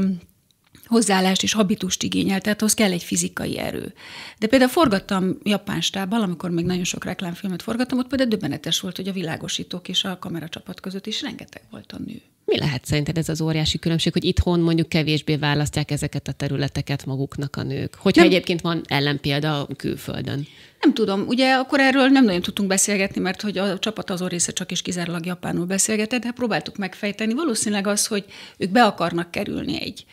hozzáállást 0.88 1.44
és 1.44 1.54
habitust 1.54 2.04
igényel, 2.04 2.42
tehát 2.42 2.60
ahhoz 2.60 2.74
kell 2.74 2.92
egy 2.92 3.04
fizikai 3.04 3.58
erő. 3.58 3.94
De 4.40 4.48
például 4.48 4.72
forgattam 4.72 5.38
japán 5.44 5.82
stábbal, 5.82 6.22
amikor 6.22 6.50
még 6.50 6.66
nagyon 6.66 6.84
sok 6.84 7.06
reklámfilmet 7.06 7.62
forgattam, 7.62 7.98
ott 7.98 8.08
például 8.08 8.30
döbbenetes 8.30 8.80
volt, 8.80 8.96
hogy 8.96 9.08
a 9.08 9.12
világosítók 9.12 9.88
és 9.88 10.04
a 10.04 10.20
kameracsapat 10.20 10.80
között 10.80 11.08
is 11.08 11.22
rengeteg 11.22 11.62
volt 11.72 11.92
a 11.92 11.98
nő. 12.06 12.22
Mi 12.50 12.58
lehet 12.58 12.86
szerinted 12.86 13.18
ez 13.18 13.30
az 13.30 13.42
óriási 13.42 13.80
különbség, 13.80 14.14
hogy 14.14 14.24
itthon 14.24 14.60
mondjuk 14.60 14.90
kevésbé 14.90 15.36
választják 15.36 15.92
ezeket 15.92 16.28
a 16.28 16.32
területeket 16.32 17.06
maguknak 17.06 17.56
a 17.56 17.64
nők? 17.64 17.96
Hogyha 17.96 18.22
nem, 18.22 18.32
egyébként 18.32 18.62
van 18.62 18.82
ellenpélda 18.88 19.68
külföldön. 19.76 20.48
Nem 20.82 20.94
tudom, 20.94 21.28
ugye 21.28 21.54
akkor 21.54 21.80
erről 21.80 22.08
nem 22.08 22.26
nagyon 22.26 22.42
tudtunk 22.42 22.70
beszélgetni, 22.70 23.22
mert 23.22 23.42
hogy 23.42 23.58
a 23.58 23.80
csapat 23.80 24.10
azon 24.10 24.28
része 24.28 24.52
csak 24.52 24.72
is 24.72 24.82
kizárólag 24.82 25.26
japánul 25.26 25.66
beszélgetett, 25.66 26.22
de 26.22 26.32
próbáltuk 26.32 26.78
megfejteni. 26.78 27.34
Valószínűleg 27.34 27.88
az, 27.88 28.08
hogy 28.08 28.26
ők 28.58 28.70
be 28.70 28.84
akarnak 28.84 29.32
kerülni 29.32 29.82
egy 29.82 30.06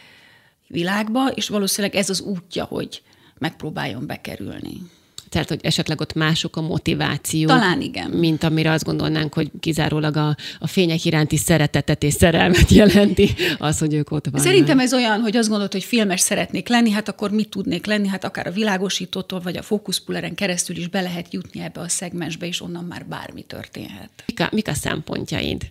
világba, 0.67 1.29
és 1.29 1.49
valószínűleg 1.49 1.97
ez 1.97 2.11
az 2.11 2.21
útja, 2.21 2.65
hogy 2.65 3.03
megpróbáljon 3.39 4.07
bekerülni. 4.07 4.81
Tehát, 5.35 5.49
hogy 5.49 5.61
esetleg 5.63 6.01
ott 6.01 6.15
mások 6.15 6.57
a 6.57 6.61
motiváció. 6.61 7.47
Talán 7.47 7.81
igen. 7.81 8.11
Mint 8.11 8.43
amire 8.43 8.71
azt 8.71 8.85
gondolnánk, 8.85 9.35
hogy 9.35 9.51
kizárólag 9.61 10.17
a, 10.17 10.37
a 10.59 10.67
fények 10.67 11.05
iránti 11.05 11.37
szeretetet 11.37 12.03
és 12.03 12.13
szerelmet 12.13 12.71
jelenti 12.71 13.35
az, 13.59 13.79
hogy 13.79 13.95
ők 13.95 14.11
ott 14.11 14.25
vannak. 14.25 14.47
Szerintem 14.47 14.79
ez 14.79 14.95
olyan, 14.95 15.21
hogy 15.21 15.37
azt 15.37 15.49
gondolod, 15.49 15.73
hogy 15.73 15.85
filmes 15.85 16.21
szeretnék 16.21 16.69
lenni, 16.69 16.91
hát 16.91 17.09
akkor 17.09 17.31
mit 17.31 17.49
tudnék 17.49 17.87
lenni? 17.87 18.09
Hát 18.09 18.25
akár 18.25 18.47
a 18.47 18.51
világosítótól, 18.51 19.41
vagy 19.41 19.57
a 19.57 19.63
fókuszpulleren 19.63 20.35
keresztül 20.35 20.77
is 20.77 20.89
be 20.89 21.01
lehet 21.01 21.33
jutni 21.33 21.61
ebbe 21.61 21.81
a 21.81 21.89
szegmensbe, 21.89 22.47
és 22.47 22.61
onnan 22.61 22.85
már 22.85 23.07
bármi 23.07 23.43
történhet. 23.43 24.11
Mik 24.27 24.41
a, 24.41 24.49
mik 24.53 24.69
a 24.69 24.75
szempontjaid? 24.75 25.63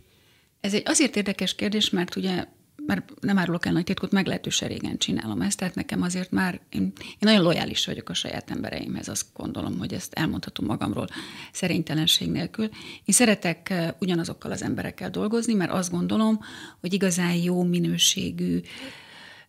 Ez 0.62 0.74
egy 0.74 0.84
azért 0.86 1.16
érdekes 1.16 1.56
kérdés, 1.56 1.90
mert 1.90 2.16
ugye 2.16 2.46
mert 2.86 3.14
nem 3.20 3.38
árulok 3.38 3.66
el 3.66 3.74
nagy 3.74 3.84
titkot, 3.84 4.12
meglehetősen 4.12 4.68
régen 4.68 4.98
csinálom 4.98 5.42
ezt, 5.42 5.58
tehát 5.58 5.76
nekem 5.76 6.02
azért 6.02 6.32
már, 6.32 6.60
én, 6.70 6.82
én 6.82 7.18
nagyon 7.20 7.44
lojális 7.44 7.86
vagyok 7.86 8.10
a 8.10 8.14
saját 8.14 8.52
embereimhez, 8.52 9.08
azt 9.08 9.26
gondolom, 9.34 9.78
hogy 9.78 9.94
ezt 9.94 10.14
elmondhatom 10.14 10.66
magamról 10.66 11.08
szerénytelenség 11.52 12.32
nélkül. 12.32 12.70
Én 13.06 13.16
szeretek 13.16 13.70
eh, 13.70 13.90
ugyanazokkal 14.00 14.52
az 14.52 14.64
emberekkel 14.64 15.10
dolgozni, 15.10 15.54
mert 15.54 15.72
azt 15.72 15.92
gondolom, 15.92 16.40
hogy 16.80 16.94
igazán 16.94 17.36
jó 17.36 17.64
minőségű 17.64 18.62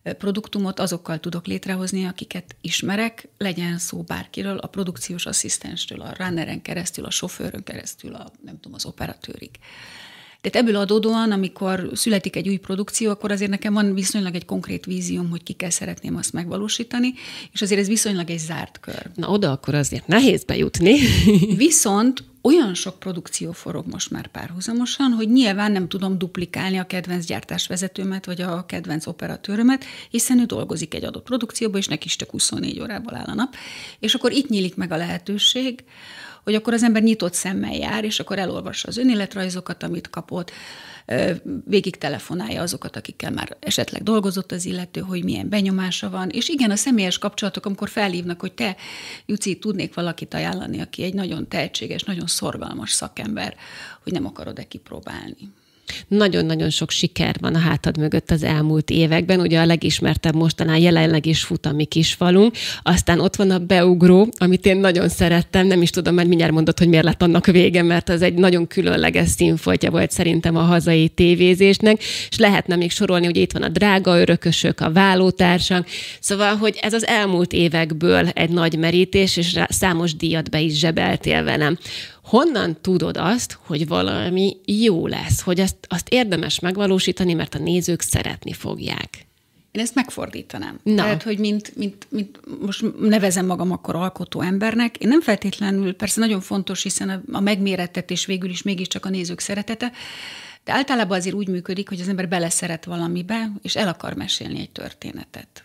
eh, 0.03 0.13
produktumot 0.13 0.79
azokkal 0.79 1.19
tudok 1.19 1.45
létrehozni, 1.45 2.05
akiket 2.05 2.55
ismerek, 2.61 3.27
legyen 3.37 3.77
szó 3.77 4.01
bárkiről, 4.01 4.57
a 4.57 4.67
produkciós 4.67 5.25
asszisztenstől, 5.25 6.01
a 6.01 6.13
runneren 6.17 6.61
keresztül, 6.61 7.05
a 7.05 7.11
sofőrön 7.11 7.63
keresztül, 7.63 8.15
a 8.15 8.31
nem 8.41 8.59
tudom, 8.59 8.73
az 8.73 8.85
operatőrig. 8.85 9.51
Tehát 10.45 10.67
ebből 10.67 10.81
adódóan, 10.81 11.31
amikor 11.31 11.89
születik 11.93 12.35
egy 12.35 12.47
új 12.47 12.57
produkció, 12.57 13.09
akkor 13.09 13.31
azért 13.31 13.49
nekem 13.49 13.73
van 13.73 13.93
viszonylag 13.93 14.35
egy 14.35 14.45
konkrét 14.45 14.85
vízióm, 14.85 15.29
hogy 15.29 15.43
kikkel 15.43 15.69
szeretném 15.69 16.15
azt 16.15 16.33
megvalósítani, 16.33 17.13
és 17.51 17.61
azért 17.61 17.79
ez 17.79 17.87
viszonylag 17.87 18.29
egy 18.29 18.39
zárt 18.39 18.79
kör. 18.79 19.09
Na 19.15 19.29
oda 19.29 19.51
akkor 19.51 19.75
azért 19.75 20.07
nehéz 20.07 20.43
bejutni. 20.43 20.97
Viszont 21.65 22.23
olyan 22.41 22.73
sok 22.73 22.99
produkció 22.99 23.51
forog 23.51 23.85
most 23.91 24.11
már 24.11 24.27
párhuzamosan, 24.27 25.11
hogy 25.11 25.31
nyilván 25.31 25.71
nem 25.71 25.87
tudom 25.87 26.17
duplikálni 26.17 26.77
a 26.77 26.87
kedvenc 26.87 27.25
gyártásvezetőmet, 27.25 28.25
vagy 28.25 28.41
a 28.41 28.65
kedvenc 28.65 29.07
operatőrömet, 29.07 29.85
hiszen 30.09 30.39
ő 30.39 30.43
dolgozik 30.43 30.93
egy 30.93 31.03
adott 31.03 31.23
produkcióban, 31.23 31.79
és 31.79 31.87
neki 31.87 32.05
is 32.05 32.15
csak 32.15 32.29
24 32.29 32.79
órából 32.79 33.15
áll 33.15 33.25
a 33.25 33.33
nap. 33.33 33.55
És 33.99 34.13
akkor 34.13 34.31
itt 34.31 34.49
nyílik 34.49 34.75
meg 34.75 34.91
a 34.91 34.97
lehetőség, 34.97 35.83
hogy 36.45 36.55
akkor 36.55 36.73
az 36.73 36.83
ember 36.83 37.01
nyitott 37.01 37.33
szemmel 37.33 37.73
jár, 37.73 38.03
és 38.03 38.19
akkor 38.19 38.39
elolvassa 38.39 38.87
az 38.87 38.97
önéletrajzokat, 38.97 39.83
amit 39.83 40.09
kapott, 40.09 40.51
végig 41.65 41.97
telefonálja 41.97 42.61
azokat, 42.61 42.95
akikkel 42.95 43.31
már 43.31 43.57
esetleg 43.59 44.03
dolgozott 44.03 44.51
az 44.51 44.65
illető, 44.65 45.01
hogy 45.01 45.23
milyen 45.23 45.49
benyomása 45.49 46.09
van, 46.09 46.29
és 46.29 46.49
igen, 46.49 46.71
a 46.71 46.75
személyes 46.75 47.17
kapcsolatok, 47.17 47.65
amikor 47.65 47.89
felhívnak, 47.89 48.39
hogy 48.39 48.53
te, 48.53 48.75
Juci, 49.25 49.59
tudnék 49.59 49.93
valakit 49.93 50.33
ajánlani, 50.33 50.81
aki 50.81 51.03
egy 51.03 51.13
nagyon 51.13 51.47
tehetséges, 51.47 52.03
nagyon 52.03 52.27
szorgalmas 52.27 52.91
szakember, 52.91 53.55
hogy 54.03 54.13
nem 54.13 54.25
akarod-e 54.25 54.63
kipróbálni. 54.63 55.53
Nagyon-nagyon 56.07 56.69
sok 56.69 56.91
siker 56.91 57.35
van 57.39 57.55
a 57.55 57.59
hátad 57.59 57.97
mögött 57.97 58.31
az 58.31 58.43
elmúlt 58.43 58.89
években. 58.89 59.39
Ugye 59.39 59.59
a 59.59 59.65
legismertebb 59.65 60.35
mostanán 60.35 60.77
jelenleg 60.77 61.25
is 61.25 61.43
fut 61.43 61.65
a 61.65 61.71
mi 61.71 61.87
falunk. 62.03 62.55
Aztán 62.83 63.19
ott 63.19 63.35
van 63.35 63.51
a 63.51 63.59
beugró, 63.59 64.29
amit 64.37 64.65
én 64.65 64.77
nagyon 64.77 65.09
szerettem. 65.09 65.67
Nem 65.67 65.81
is 65.81 65.89
tudom, 65.89 66.13
mert 66.13 66.27
mindjárt 66.27 66.51
mondott, 66.51 66.79
hogy 66.79 66.87
miért 66.87 67.03
lett 67.03 67.21
annak 67.21 67.45
vége, 67.45 67.81
mert 67.81 68.09
az 68.09 68.21
egy 68.21 68.33
nagyon 68.33 68.67
különleges 68.67 69.29
színfoltja 69.29 69.91
volt 69.91 70.11
szerintem 70.11 70.55
a 70.55 70.61
hazai 70.61 71.07
tévézésnek. 71.07 72.03
És 72.29 72.37
lehetne 72.37 72.75
még 72.75 72.91
sorolni, 72.91 73.25
hogy 73.25 73.37
itt 73.37 73.51
van 73.51 73.63
a 73.63 73.69
drága 73.69 74.19
örökösök, 74.19 74.79
a 74.79 74.91
vállótársak. 74.91 75.87
Szóval, 76.19 76.55
hogy 76.55 76.79
ez 76.81 76.93
az 76.93 77.07
elmúlt 77.07 77.53
évekből 77.53 78.27
egy 78.27 78.49
nagy 78.49 78.77
merítés, 78.77 79.37
és 79.37 79.59
számos 79.69 80.15
díjat 80.15 80.49
be 80.49 80.59
is 80.59 80.79
zsebeltél 80.79 81.43
velem 81.43 81.77
honnan 82.25 82.77
tudod 82.81 83.17
azt, 83.17 83.59
hogy 83.65 83.87
valami 83.87 84.57
jó 84.65 85.07
lesz, 85.07 85.41
hogy 85.41 85.59
azt, 85.59 85.75
azt 85.87 86.09
érdemes 86.09 86.59
megvalósítani, 86.59 87.33
mert 87.33 87.55
a 87.55 87.59
nézők 87.59 88.01
szeretni 88.01 88.53
fogják? 88.53 89.25
Én 89.71 89.81
ezt 89.81 89.95
megfordítanám. 89.95 90.79
Na. 90.83 90.95
Tehát, 90.95 91.23
hogy 91.23 91.39
mint, 91.39 91.75
mint, 91.75 92.07
mint 92.09 92.39
most 92.61 92.99
nevezem 92.99 93.45
magam 93.45 93.71
akkor 93.71 93.95
alkotó 93.95 94.41
embernek, 94.41 94.97
én 94.97 95.07
nem 95.07 95.21
feltétlenül, 95.21 95.95
persze 95.95 96.19
nagyon 96.19 96.41
fontos, 96.41 96.83
hiszen 96.83 97.09
a, 97.09 97.21
a 97.31 97.39
megmérettetés 97.39 98.25
végül 98.25 98.49
is 98.49 98.61
mégiscsak 98.61 99.05
a 99.05 99.09
nézők 99.09 99.39
szeretete, 99.39 99.91
de 100.63 100.73
általában 100.73 101.17
azért 101.17 101.35
úgy 101.35 101.47
működik, 101.47 101.89
hogy 101.89 101.99
az 101.99 102.07
ember 102.07 102.27
beleszeret 102.27 102.85
valamibe, 102.85 103.51
és 103.61 103.75
el 103.75 103.87
akar 103.87 104.13
mesélni 104.13 104.59
egy 104.59 104.71
történetet 104.71 105.63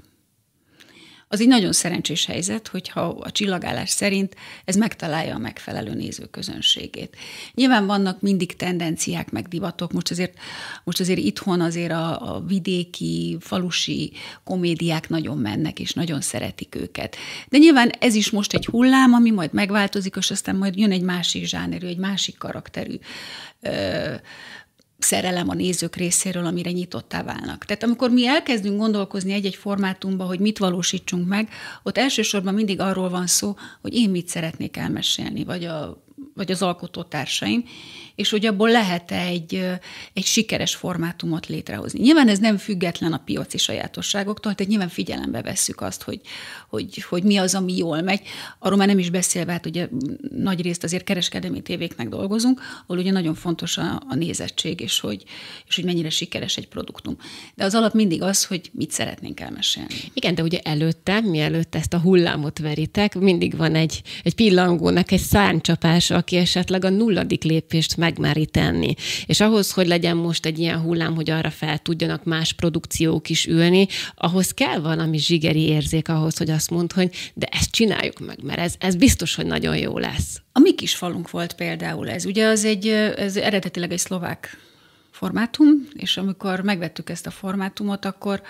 az 1.33 1.41
egy 1.41 1.47
nagyon 1.49 1.73
szerencsés 1.73 2.27
helyzet, 2.27 2.69
hogyha 2.69 3.01
a 3.01 3.31
csillagállás 3.31 3.91
szerint 3.91 4.37
ez 4.65 4.77
megtalálja 4.77 5.35
a 5.35 5.39
megfelelő 5.39 5.95
nézőközönségét. 5.95 7.17
Nyilván 7.55 7.87
vannak 7.87 8.21
mindig 8.21 8.57
tendenciák, 8.57 9.31
meg 9.31 9.49
divatok, 9.49 9.93
most 9.93 10.11
azért, 10.11 10.39
most 10.85 11.01
azért 11.01 11.19
itthon 11.19 11.61
azért 11.61 11.93
a, 11.93 12.35
a 12.35 12.41
vidéki, 12.41 13.37
falusi 13.41 14.13
komédiák 14.45 15.09
nagyon 15.09 15.39
mennek, 15.39 15.81
és 15.81 15.93
nagyon 15.93 16.21
szeretik 16.21 16.75
őket. 16.75 17.17
De 17.49 17.59
nyilván 17.59 17.89
ez 17.99 18.15
is 18.15 18.31
most 18.31 18.55
egy 18.55 18.67
hullám, 18.67 19.13
ami 19.13 19.31
majd 19.31 19.53
megváltozik, 19.53 20.15
és 20.19 20.31
aztán 20.31 20.57
majd 20.57 20.77
jön 20.77 20.93
egy 20.93 21.03
másik 21.03 21.45
zsánerű, 21.45 21.87
egy 21.87 21.99
másik 21.99 22.39
karakterű 22.39 22.99
ö, 23.61 24.15
szerelem 25.03 25.49
a 25.49 25.55
nézők 25.55 25.97
részéről, 25.97 26.47
amire 26.47 26.71
nyitottá 26.71 27.23
válnak. 27.23 27.65
Tehát 27.65 27.83
amikor 27.83 28.11
mi 28.11 28.27
elkezdünk 28.27 28.79
gondolkozni 28.79 29.33
egy-egy 29.33 29.57
formátumba, 29.57 30.25
hogy 30.25 30.41
mit 30.41 30.59
valósítsunk 30.59 31.29
meg, 31.29 31.49
ott 31.83 31.99
elsősorban 31.99 32.55
mindig 32.55 32.81
arról 32.81 33.09
van 33.09 33.27
szó, 33.27 33.57
hogy 33.81 33.95
én 33.95 34.11
mit 34.11 34.29
szeretnék 34.29 34.77
elmesélni, 34.77 35.45
vagy 35.45 35.65
a 35.65 36.03
vagy 36.35 36.51
az 36.51 36.63
alkotótársaim, 36.63 37.65
és 38.15 38.31
hogy 38.31 38.47
abból 38.47 38.71
lehet 38.71 39.11
egy, 39.11 39.69
egy 40.13 40.25
sikeres 40.25 40.75
formátumot 40.75 41.47
létrehozni. 41.47 42.01
Nyilván 42.01 42.29
ez 42.29 42.39
nem 42.39 42.57
független 42.57 43.13
a 43.13 43.23
piaci 43.25 43.59
sajátosságoktól, 43.59 44.55
tehát 44.55 44.71
nyilván 44.71 44.89
figyelembe 44.89 45.43
vesszük 45.43 45.81
azt, 45.81 46.03
hogy, 46.03 46.21
hogy, 46.69 47.03
hogy 47.09 47.23
mi 47.23 47.37
az, 47.37 47.55
ami 47.55 47.77
jól 47.77 48.01
megy. 48.01 48.21
Arról 48.59 48.79
már 48.79 48.87
nem 48.87 48.99
is 48.99 49.11
beszélve, 49.11 49.53
hát 49.53 49.67
ugye 49.67 49.89
nagy 50.31 50.63
részt 50.63 50.85
azért 50.85 51.05
kereskedelmi 51.05 51.61
tévéknek 51.61 52.09
dolgozunk, 52.09 52.61
ahol 52.87 53.03
ugye 53.03 53.11
nagyon 53.11 53.35
fontos 53.35 53.79
a, 53.79 54.03
a 54.09 54.15
nézettség, 54.15 54.81
és 54.81 55.01
hogy, 55.01 55.25
és 55.67 55.75
hogy 55.75 55.85
mennyire 55.85 56.11
sikeres 56.11 56.57
egy 56.57 56.69
produktum. 56.69 57.17
De 57.55 57.65
az 57.65 57.75
alap 57.75 57.95
mindig 57.95 58.23
az, 58.23 58.45
hogy 58.45 58.71
mit 58.73 58.91
szeretnénk 58.91 59.41
elmesélni. 59.41 59.95
Igen, 60.13 60.35
de 60.35 60.43
ugye 60.43 60.59
előtte, 60.63 61.21
mielőtt 61.21 61.75
ezt 61.75 61.95
a 61.95 61.99
hullámot 61.99 62.59
veritek, 62.59 63.15
mindig 63.15 63.57
van 63.57 63.75
egy, 63.75 64.03
egy 64.23 64.35
pillangónak 64.35 65.13
egy 65.13 65.21
száncsapás, 66.11 66.19
aki 66.19 66.37
esetleg 66.37 66.85
a 66.85 66.89
nulladik 66.89 67.43
lépést 67.43 67.97
megmeri 67.97 68.47
tenni. 68.47 68.95
És 69.27 69.41
ahhoz, 69.41 69.73
hogy 69.73 69.87
legyen 69.87 70.17
most 70.17 70.47
egy 70.47 70.59
ilyen 70.59 70.81
hullám, 70.81 71.15
hogy 71.15 71.31
arra 71.31 71.51
fel 71.51 71.79
tudjanak 71.79 72.25
más 72.25 72.53
produkciók 72.53 73.29
is 73.29 73.47
ülni, 73.47 73.87
ahhoz 74.15 74.51
kell 74.51 74.81
valami 74.81 75.19
zsigeri 75.19 75.63
érzék 75.69 76.09
ahhoz, 76.09 76.37
hogy 76.39 76.51
azt 76.51 76.71
mond, 76.71 76.93
hogy 76.93 77.11
de 77.35 77.47
ezt 77.47 77.71
csináljuk 77.71 78.19
meg, 78.19 78.39
mert 78.43 78.59
ez, 78.59 78.75
ez 78.79 78.97
biztos, 78.97 79.35
hogy 79.35 79.47
nagyon 79.47 79.77
jó 79.77 79.99
lesz. 79.99 80.41
A 80.53 80.59
mi 80.59 80.75
kis 80.75 80.95
falunk 80.95 81.31
volt 81.31 81.53
például 81.55 82.09
ez. 82.11 82.25
Ugye 82.25 82.47
az 82.47 82.65
egy, 82.65 82.89
ez 83.17 83.37
eredetileg 83.37 83.93
egy 83.93 83.99
szlovák 83.99 84.57
formátum, 85.11 85.89
és 85.93 86.17
amikor 86.17 86.61
megvettük 86.61 87.11
ezt 87.11 87.27
a 87.27 87.31
formátumot, 87.31 88.05
akkor 88.05 88.43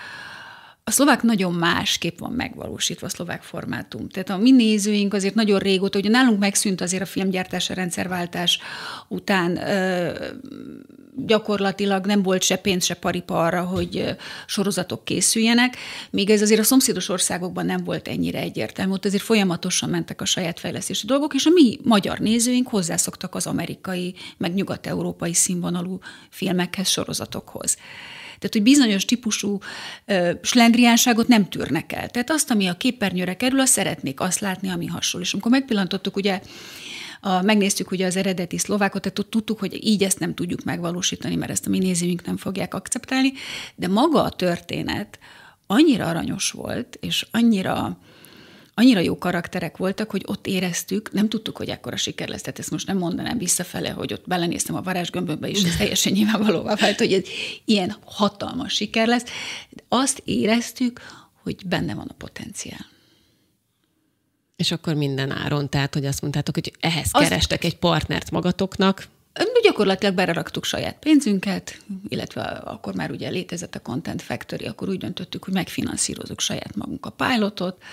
a 0.91 0.93
szlovák 0.93 1.21
nagyon 1.21 1.53
másképp 1.53 2.19
van 2.19 2.31
megvalósítva, 2.31 3.05
a 3.05 3.09
szlovák 3.09 3.43
formátum. 3.43 4.09
Tehát 4.09 4.29
a 4.29 4.37
mi 4.37 4.51
nézőink 4.51 5.13
azért 5.13 5.35
nagyon 5.35 5.59
régóta, 5.59 5.99
ugye 5.99 6.09
nálunk 6.09 6.39
megszűnt 6.39 6.81
azért 6.81 7.01
a 7.01 7.05
filmgyártás, 7.05 7.69
a 7.69 7.73
rendszerváltás 7.73 8.59
után 9.07 9.57
ö, 9.57 10.11
gyakorlatilag 11.15 12.05
nem 12.05 12.21
volt 12.21 12.43
se 12.43 12.55
pénz, 12.55 12.85
se 12.85 12.93
paripa 12.93 13.43
arra, 13.43 13.61
hogy 13.61 14.15
sorozatok 14.45 15.05
készüljenek, 15.05 15.77
még 16.09 16.29
ez 16.29 16.41
azért 16.41 16.59
a 16.59 16.63
szomszédos 16.63 17.09
országokban 17.09 17.65
nem 17.65 17.83
volt 17.83 18.07
ennyire 18.07 18.39
egyértelmű, 18.39 18.93
ott 18.93 19.05
azért 19.05 19.23
folyamatosan 19.23 19.89
mentek 19.89 20.21
a 20.21 20.25
saját 20.25 20.59
fejlesztési 20.59 21.05
dolgok, 21.05 21.33
és 21.33 21.45
a 21.45 21.49
mi 21.49 21.79
magyar 21.83 22.19
nézőink 22.19 22.67
hozzászoktak 22.67 23.35
az 23.35 23.47
amerikai, 23.47 24.15
meg 24.37 24.53
nyugat-európai 24.53 25.33
színvonalú 25.33 25.99
filmekhez, 26.29 26.87
sorozatokhoz. 26.87 27.77
Tehát, 28.41 28.55
hogy 28.55 28.63
bizonyos 28.63 29.05
típusú 29.05 29.59
slendriánságot 30.41 31.27
nem 31.27 31.49
tűrnek 31.49 31.91
el. 31.91 32.09
Tehát 32.09 32.29
azt, 32.29 32.51
ami 32.51 32.67
a 32.67 32.77
képernyőre 32.77 33.35
kerül, 33.35 33.59
azt 33.59 33.71
szeretnék 33.71 34.19
azt 34.19 34.39
látni, 34.39 34.69
ami 34.69 34.85
hasonló. 34.85 35.25
És 35.25 35.33
amikor 35.33 35.51
megpillantottuk, 35.51 36.15
ugye 36.15 36.41
a, 37.21 37.41
megnéztük 37.41 37.91
ugye 37.91 38.05
az 38.05 38.15
eredeti 38.15 38.57
szlovákot, 38.57 39.01
tehát 39.01 39.29
tudtuk, 39.29 39.59
hogy 39.59 39.85
így 39.87 40.03
ezt 40.03 40.19
nem 40.19 40.33
tudjuk 40.33 40.63
megvalósítani, 40.63 41.35
mert 41.35 41.51
ezt 41.51 41.67
a 41.67 41.69
mi 41.69 41.77
nézőink 41.77 42.25
nem 42.25 42.37
fogják 42.37 42.73
akceptálni, 42.73 43.33
de 43.75 43.87
maga 43.87 44.23
a 44.23 44.29
történet 44.29 45.19
annyira 45.67 46.07
aranyos 46.07 46.51
volt, 46.51 46.97
és 47.01 47.25
annyira 47.31 47.97
annyira 48.81 48.99
jó 48.99 49.17
karakterek 49.17 49.77
voltak, 49.77 50.11
hogy 50.11 50.23
ott 50.25 50.47
éreztük, 50.47 51.11
nem 51.11 51.29
tudtuk, 51.29 51.57
hogy 51.57 51.69
ekkora 51.69 51.97
siker 51.97 52.27
lesz. 52.27 52.41
Tehát 52.41 52.59
ezt 52.59 52.71
most 52.71 52.87
nem 52.87 52.97
mondanám 52.97 53.37
visszafele, 53.37 53.89
hogy 53.89 54.13
ott 54.13 54.27
belenéztem 54.27 54.75
a 54.75 54.81
varázsgömbömbe, 54.81 55.49
és 55.49 55.63
ez 55.63 55.75
teljesen 55.75 56.11
nyilvánvalóvá 56.11 56.75
vált, 56.75 56.97
hogy 56.97 57.13
ez 57.13 57.23
ilyen 57.65 57.95
hatalmas 58.05 58.73
siker 58.73 59.07
lesz. 59.07 59.23
De 59.69 59.83
azt 59.87 60.21
éreztük, 60.25 61.01
hogy 61.43 61.65
benne 61.65 61.93
van 61.93 62.07
a 62.07 62.13
potenciál. 62.13 62.85
És 64.55 64.71
akkor 64.71 64.93
minden 64.93 65.31
áron, 65.31 65.69
tehát 65.69 65.93
hogy 65.93 66.05
azt 66.05 66.21
mondtátok, 66.21 66.55
hogy 66.55 66.73
ehhez 66.79 67.09
azt 67.11 67.27
kerestek 67.27 67.63
egy 67.63 67.77
partnert 67.77 68.31
magatoknak, 68.31 69.07
Gyakorlatilag 69.63 70.15
beraktuk 70.15 70.65
saját 70.65 70.99
pénzünket, 70.99 71.81
illetve 72.07 72.41
akkor 72.43 72.95
már 72.95 73.11
ugye 73.11 73.29
létezett 73.29 73.75
a 73.75 73.79
Content 73.79 74.21
Factory, 74.21 74.65
akkor 74.65 74.89
úgy 74.89 74.97
döntöttük, 74.97 75.43
hogy 75.43 75.53
megfinanszírozunk 75.53 76.39
saját 76.39 76.75
magunk 76.75 77.05
a 77.05 77.09
pilotot, 77.09 77.83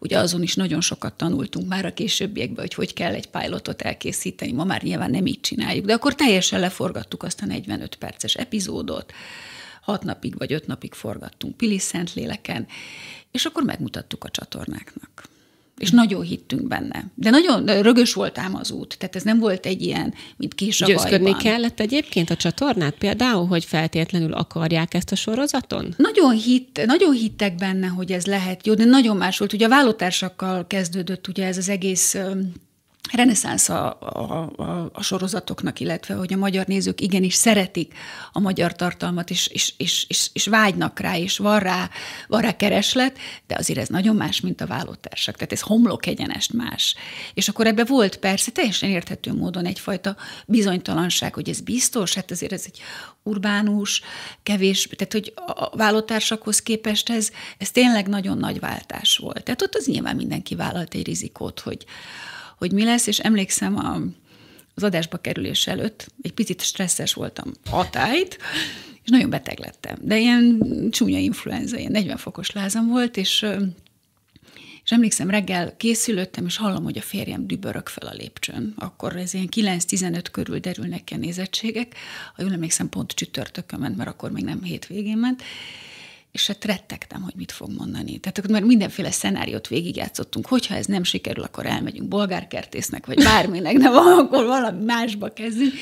Ugye 0.00 0.18
azon 0.18 0.42
is 0.42 0.54
nagyon 0.54 0.80
sokat 0.80 1.12
tanultunk 1.12 1.68
már 1.68 1.84
a 1.84 1.92
későbbiekben, 1.92 2.60
hogy 2.60 2.74
hogy 2.74 2.92
kell 2.92 3.14
egy 3.14 3.26
pilotot 3.26 3.82
elkészíteni. 3.82 4.52
Ma 4.52 4.64
már 4.64 4.82
nyilván 4.82 5.10
nem 5.10 5.26
így 5.26 5.40
csináljuk, 5.40 5.84
de 5.84 5.92
akkor 5.92 6.14
teljesen 6.14 6.60
leforgattuk 6.60 7.22
azt 7.22 7.42
a 7.42 7.46
45 7.46 7.94
perces 7.94 8.34
epizódot, 8.34 9.12
hat 9.82 10.02
napig 10.04 10.38
vagy 10.38 10.52
öt 10.52 10.66
napig 10.66 10.94
forgattunk 10.94 11.56
Pili 11.56 11.80
Léleken, 12.14 12.66
és 13.30 13.44
akkor 13.44 13.62
megmutattuk 13.62 14.24
a 14.24 14.30
csatornáknak 14.30 15.28
és 15.80 15.90
nagyon 15.90 16.22
hittünk 16.22 16.68
benne. 16.68 17.04
De 17.14 17.30
nagyon 17.30 17.82
rögös 17.82 18.12
volt 18.12 18.38
ám 18.38 18.54
az 18.54 18.70
út, 18.70 18.98
tehát 18.98 19.16
ez 19.16 19.22
nem 19.22 19.38
volt 19.38 19.66
egy 19.66 19.82
ilyen, 19.82 20.14
mint 20.36 20.54
kés 20.54 20.80
a 20.80 20.86
Győzködni 20.86 21.36
kellett 21.36 21.80
egyébként 21.80 22.30
a 22.30 22.36
csatornát 22.36 22.94
például, 22.94 23.46
hogy 23.46 23.64
feltétlenül 23.64 24.32
akarják 24.32 24.94
ezt 24.94 25.12
a 25.12 25.16
sorozaton? 25.16 25.94
Nagyon, 25.96 26.32
hitt, 26.32 26.80
nagyon 26.86 27.12
hittek 27.12 27.54
benne, 27.54 27.86
hogy 27.86 28.12
ez 28.12 28.26
lehet 28.26 28.66
jó, 28.66 28.74
de 28.74 28.84
nagyon 28.84 29.16
más 29.16 29.38
volt. 29.38 29.52
Ugye 29.52 29.66
a 29.66 29.68
vállótársakkal 29.68 30.66
kezdődött 30.66 31.28
ugye 31.28 31.46
ez 31.46 31.56
az 31.56 31.68
egész 31.68 32.16
reneszánsz 33.12 33.68
a, 33.68 33.98
a, 34.00 34.50
a, 34.56 34.90
a 34.92 35.02
sorozatoknak, 35.02 35.80
illetve 35.80 36.14
hogy 36.14 36.32
a 36.32 36.36
magyar 36.36 36.66
nézők 36.66 37.00
igenis 37.00 37.34
szeretik 37.34 37.94
a 38.32 38.40
magyar 38.40 38.72
tartalmat, 38.72 39.30
és, 39.30 39.46
és, 39.46 39.72
és, 39.76 40.04
és, 40.08 40.30
és 40.32 40.46
vágynak 40.46 40.98
rá, 40.98 41.16
és 41.16 41.38
van 41.38 41.58
rá, 41.58 41.90
van 42.28 42.40
rá 42.40 42.56
kereslet, 42.56 43.18
de 43.46 43.54
azért 43.58 43.78
ez 43.78 43.88
nagyon 43.88 44.16
más, 44.16 44.40
mint 44.40 44.60
a 44.60 44.66
vállótársak. 44.66 45.34
Tehát 45.34 45.52
ez 45.52 45.60
homlok 45.60 46.06
egyenest 46.06 46.52
más. 46.52 46.94
És 47.34 47.48
akkor 47.48 47.66
ebbe 47.66 47.84
volt 47.84 48.16
persze 48.16 48.50
teljesen 48.50 48.88
érthető 48.88 49.32
módon 49.32 49.66
egyfajta 49.66 50.16
bizonytalanság, 50.46 51.34
hogy 51.34 51.48
ez 51.48 51.60
biztos, 51.60 52.14
hát 52.14 52.30
azért 52.30 52.52
ez 52.52 52.62
egy 52.66 52.80
urbánus, 53.22 54.02
kevés, 54.42 54.88
tehát 54.96 55.12
hogy 55.12 55.32
a 55.46 55.76
vállótársakhoz 55.76 56.62
képest 56.62 57.10
ez, 57.10 57.30
ez 57.58 57.70
tényleg 57.70 58.08
nagyon 58.08 58.38
nagy 58.38 58.60
váltás 58.60 59.16
volt. 59.16 59.42
Tehát 59.42 59.62
ott 59.62 59.74
az 59.74 59.86
nyilván 59.86 60.16
mindenki 60.16 60.54
vállalt 60.54 60.94
egy 60.94 61.06
rizikót, 61.06 61.60
hogy, 61.60 61.84
hogy 62.60 62.72
mi 62.72 62.84
lesz, 62.84 63.06
és 63.06 63.18
emlékszem 63.18 63.76
a, 63.76 64.00
az 64.74 64.82
adásba 64.82 65.16
kerülés 65.16 65.66
előtt, 65.66 66.06
egy 66.22 66.32
picit 66.32 66.62
stresszes 66.62 67.14
voltam 67.14 67.52
hatályt, 67.70 68.38
és 69.02 69.10
nagyon 69.10 69.30
beteg 69.30 69.58
lettem. 69.58 69.96
De 70.00 70.18
ilyen 70.18 70.58
csúnya 70.90 71.18
influenza, 71.18 71.78
ilyen 71.78 71.92
40 71.92 72.16
fokos 72.16 72.50
lázam 72.50 72.86
volt, 72.86 73.16
és 73.16 73.46
és 74.84 74.96
emlékszem, 74.96 75.30
reggel 75.30 75.76
készülöttem, 75.76 76.46
és 76.46 76.56
hallom, 76.56 76.84
hogy 76.84 76.98
a 76.98 77.02
férjem 77.02 77.46
dübörök 77.46 77.88
fel 77.88 78.08
a 78.08 78.14
lépcsőn. 78.14 78.74
Akkor 78.76 79.16
ez 79.16 79.34
ilyen 79.34 79.48
9-15 79.50 80.24
körül 80.32 80.58
derülnek 80.58 81.04
ki 81.04 81.14
a 81.14 81.16
nézettségek. 81.16 81.94
Ha 82.36 82.42
jól 82.42 82.52
emlékszem, 82.52 82.88
pont 82.88 83.12
csütörtökön 83.12 83.80
ment, 83.80 83.96
mert 83.96 84.10
akkor 84.10 84.30
még 84.30 84.44
nem 84.44 84.62
hétvégén 84.62 85.16
ment 85.16 85.42
és 86.32 86.46
hát 86.46 86.64
rettegtem, 86.64 87.22
hogy 87.22 87.34
mit 87.36 87.52
fog 87.52 87.70
mondani. 87.76 88.18
Tehát 88.18 88.38
akkor 88.38 88.50
már 88.50 88.62
mindenféle 88.62 89.10
szenáriót 89.10 89.68
végigjátszottunk, 89.68 90.46
hogyha 90.46 90.74
ez 90.74 90.86
nem 90.86 91.02
sikerül, 91.02 91.44
akkor 91.44 91.66
elmegyünk 91.66 92.08
bolgárkertésznek, 92.08 93.06
vagy 93.06 93.22
bárminek, 93.24 93.76
de 93.76 93.90
van, 93.90 94.18
akkor 94.18 94.44
valami 94.44 94.84
másba 94.84 95.32
kezdünk. 95.32 95.72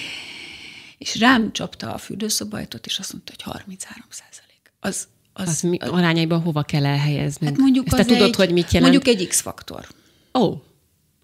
És 0.98 1.18
rám 1.18 1.52
csapta 1.52 1.92
a 1.94 1.98
fürdőszobajtot, 1.98 2.86
és 2.86 2.98
azt 2.98 3.12
mondta, 3.12 3.32
hogy 3.36 3.52
33 3.52 4.04
százalék. 4.10 4.72
Az, 4.80 5.08
az, 5.32 5.48
az 5.48 5.60
mi, 5.60 5.78
arányaiban 5.78 6.40
hova 6.40 6.62
kell 6.62 6.86
elhelyezni? 6.86 7.46
Hát 7.46 7.56
mondjuk 7.56 7.86
Ezt 7.86 7.96
te 7.96 8.04
tudod, 8.04 8.28
egy, 8.28 8.34
hogy 8.34 8.52
mit 8.52 8.72
jelent? 8.72 8.92
Mondjuk 8.92 9.16
egy 9.16 9.28
X-faktor. 9.28 9.86
Ó, 10.34 10.40
oh, 10.40 10.60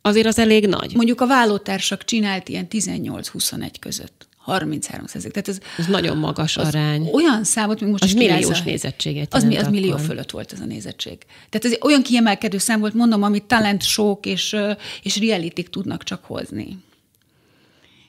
azért 0.02 0.26
az 0.26 0.38
elég 0.38 0.66
nagy. 0.66 0.94
Mondjuk 0.94 1.20
a 1.20 1.26
vállótársak 1.26 2.04
csinált 2.04 2.48
ilyen 2.48 2.66
18-21 2.70 3.70
között. 3.80 4.28
33 4.44 5.06
százalék. 5.06 5.32
Tehát 5.32 5.48
ez, 5.48 5.58
ez 5.78 5.86
nagyon 5.86 6.16
magas 6.16 6.56
arány. 6.56 7.08
Olyan 7.12 7.44
számot, 7.44 7.80
még 7.80 7.90
most 7.90 8.04
az 8.04 8.12
milliós 8.12 8.62
nézettséget 8.62 9.34
az, 9.34 9.44
mi, 9.44 9.56
az 9.56 9.68
millió 9.68 9.96
fölött 9.96 10.30
volt 10.30 10.52
ez 10.52 10.60
a 10.60 10.64
nézettség. 10.64 11.18
Tehát 11.50 11.64
ez 11.64 11.76
olyan 11.80 12.02
kiemelkedő 12.02 12.58
szám 12.58 12.80
volt, 12.80 12.94
mondom, 12.94 13.22
amit 13.22 13.44
talent 13.44 13.82
show 13.82 14.18
és, 14.22 14.56
és 15.02 15.18
reality 15.18 15.62
tudnak 15.70 16.02
csak 16.02 16.24
hozni. 16.24 16.78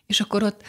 És 0.05 0.19
akkor 0.19 0.43
ott, 0.43 0.61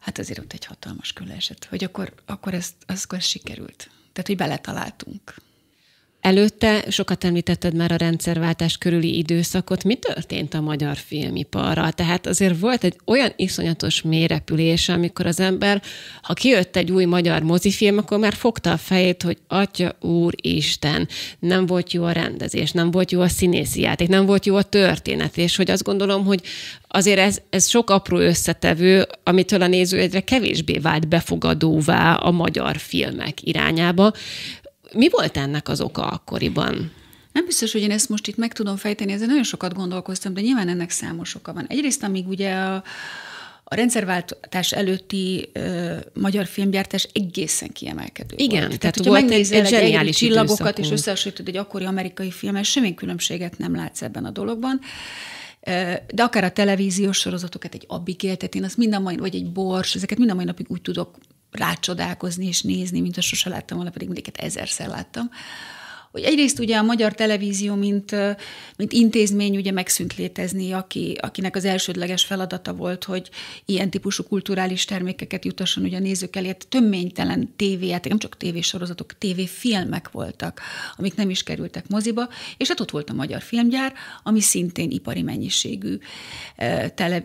hát 0.00 0.18
azért 0.18 0.38
ott 0.38 0.52
egy 0.52 0.64
hatalmas 0.64 1.12
külesett, 1.12 1.64
hogy 1.64 1.84
akkor, 1.84 2.12
akkor 2.26 2.54
ez, 2.54 2.68
az, 2.86 3.02
akkor 3.04 3.18
ez 3.18 3.24
sikerült. 3.24 3.90
Tehát, 4.12 4.26
hogy 4.26 4.36
beletaláltunk. 4.36 5.34
Előtte 6.20 6.84
sokat 6.88 7.24
említetted 7.24 7.74
már 7.74 7.92
a 7.92 7.96
rendszerváltás 7.96 8.78
körüli 8.78 9.16
időszakot. 9.16 9.84
Mi 9.84 9.94
történt 9.94 10.54
a 10.54 10.60
magyar 10.60 10.96
filmiparral? 10.96 11.92
Tehát 11.92 12.26
azért 12.26 12.60
volt 12.60 12.84
egy 12.84 12.96
olyan 13.04 13.32
iszonyatos 13.36 14.02
mélyrepülés, 14.02 14.88
amikor 14.88 15.26
az 15.26 15.40
ember, 15.40 15.82
ha 16.22 16.34
kijött 16.34 16.76
egy 16.76 16.90
új 16.90 17.04
magyar 17.04 17.42
mozifilm, 17.42 17.98
akkor 17.98 18.18
már 18.18 18.34
fogta 18.34 18.72
a 18.72 18.76
fejét, 18.76 19.22
hogy 19.22 19.38
atya 19.48 19.96
úr 20.00 20.34
Isten, 20.36 21.08
nem 21.38 21.66
volt 21.66 21.92
jó 21.92 22.04
a 22.04 22.12
rendezés, 22.12 22.72
nem 22.72 22.90
volt 22.90 23.10
jó 23.10 23.20
a 23.20 23.28
színészi 23.28 23.80
játék, 23.80 24.08
nem 24.08 24.26
volt 24.26 24.46
jó 24.46 24.56
a 24.56 24.62
történet, 24.62 25.36
és 25.36 25.56
hogy 25.56 25.70
azt 25.70 25.82
gondolom, 25.82 26.24
hogy 26.24 26.40
azért 26.88 27.18
ez, 27.18 27.40
ez 27.50 27.68
sok 27.68 27.90
apró 27.90 28.16
összetevő, 28.16 29.06
amitől 29.22 29.62
a 29.62 29.66
néző 29.66 29.98
egyre 29.98 30.20
kevésbé 30.20 30.78
vált 30.78 31.08
befogadóvá 31.08 32.14
a 32.14 32.30
magyar 32.30 32.76
filmek 32.76 33.42
irányába. 33.42 34.12
Mi 34.92 35.08
volt 35.10 35.36
ennek 35.36 35.68
az 35.68 35.80
oka 35.80 36.06
akkoriban? 36.06 36.92
Nem 37.32 37.46
biztos, 37.46 37.72
hogy 37.72 37.80
én 37.80 37.90
ezt 37.90 38.08
most 38.08 38.26
itt 38.26 38.36
meg 38.36 38.52
tudom 38.52 38.76
fejteni, 38.76 39.12
ezzel 39.12 39.26
nagyon 39.26 39.42
sokat 39.42 39.74
gondolkoztam, 39.74 40.34
de 40.34 40.40
nyilván 40.40 40.68
ennek 40.68 40.90
számos 40.90 41.34
oka 41.34 41.52
van. 41.52 41.66
Egyrészt, 41.66 42.02
amíg 42.02 42.28
ugye 42.28 42.54
a, 42.54 42.82
a 43.64 43.74
rendszerváltás 43.74 44.72
előtti 44.72 45.48
ö, 45.52 45.96
magyar 46.14 46.46
filmgyártás 46.46 47.08
egészen 47.12 47.72
kiemelkedő 47.72 48.34
Igen, 48.38 48.66
volt. 48.66 48.78
tehát, 48.78 48.96
tehát 48.96 49.20
volt 49.20 49.30
egy, 49.30 49.52
egy 49.52 49.66
zseniális 49.66 50.16
csillagokat, 50.16 50.58
időszakunk. 50.58 50.86
és 50.86 50.92
összehasonlítod 50.92 51.48
egy 51.48 51.56
akkori 51.56 51.84
amerikai 51.84 52.30
filmmel, 52.30 52.62
semmi 52.62 52.94
különbséget 52.94 53.58
nem 53.58 53.74
látsz 53.74 54.02
ebben 54.02 54.24
a 54.24 54.30
dologban. 54.30 54.80
De 56.14 56.22
akár 56.22 56.44
a 56.44 56.50
televíziós 56.50 57.18
sorozatokat, 57.18 57.74
egy 57.74 57.84
Abigail, 57.86 58.36
tehát 58.36 58.54
én 58.54 58.64
azt 58.64 58.76
minden 58.76 59.02
mai, 59.02 59.16
vagy 59.16 59.34
egy 59.34 59.50
Bors, 59.52 59.94
ezeket 59.94 60.18
minden 60.18 60.36
mai 60.36 60.44
napig 60.44 60.66
úgy 60.68 60.82
tudok 60.82 61.18
rácsodálkozni 61.50 62.46
és 62.46 62.62
nézni, 62.62 63.00
mint 63.00 63.16
a 63.16 63.20
sose 63.20 63.48
láttam 63.48 63.76
volna, 63.76 63.92
pedig 63.92 64.06
mindiket 64.06 64.36
ezerszer 64.36 64.88
láttam 64.88 65.30
hogy 66.10 66.22
egyrészt 66.22 66.58
ugye 66.58 66.76
a 66.76 66.82
magyar 66.82 67.14
televízió, 67.14 67.74
mint, 67.74 68.16
mint 68.76 68.92
intézmény 68.92 69.56
ugye 69.56 69.72
megszűnt 69.72 70.16
létezni, 70.16 70.72
aki, 70.72 71.16
akinek 71.20 71.56
az 71.56 71.64
elsődleges 71.64 72.24
feladata 72.24 72.74
volt, 72.74 73.04
hogy 73.04 73.30
ilyen 73.64 73.90
típusú 73.90 74.22
kulturális 74.22 74.84
termékeket 74.84 75.44
jutasson 75.44 75.84
ugye 75.84 75.96
a 75.96 76.00
nézők 76.00 76.36
elé. 76.36 76.46
Hát 76.46 76.66
töménytelen 76.68 77.52
tévéjáték, 77.56 78.10
nem 78.10 78.20
csak 78.20 78.36
tévésorozatok, 78.36 79.18
tévéfilmek 79.18 80.10
voltak, 80.10 80.60
amik 80.96 81.14
nem 81.14 81.30
is 81.30 81.42
kerültek 81.42 81.88
moziba, 81.88 82.28
és 82.56 82.68
hát 82.68 82.80
ott 82.80 82.90
volt 82.90 83.10
a 83.10 83.14
magyar 83.14 83.42
filmgyár, 83.42 83.92
ami 84.22 84.40
szintén 84.40 84.90
ipari 84.90 85.22
mennyiségű 85.22 85.98
tele, 86.94 87.22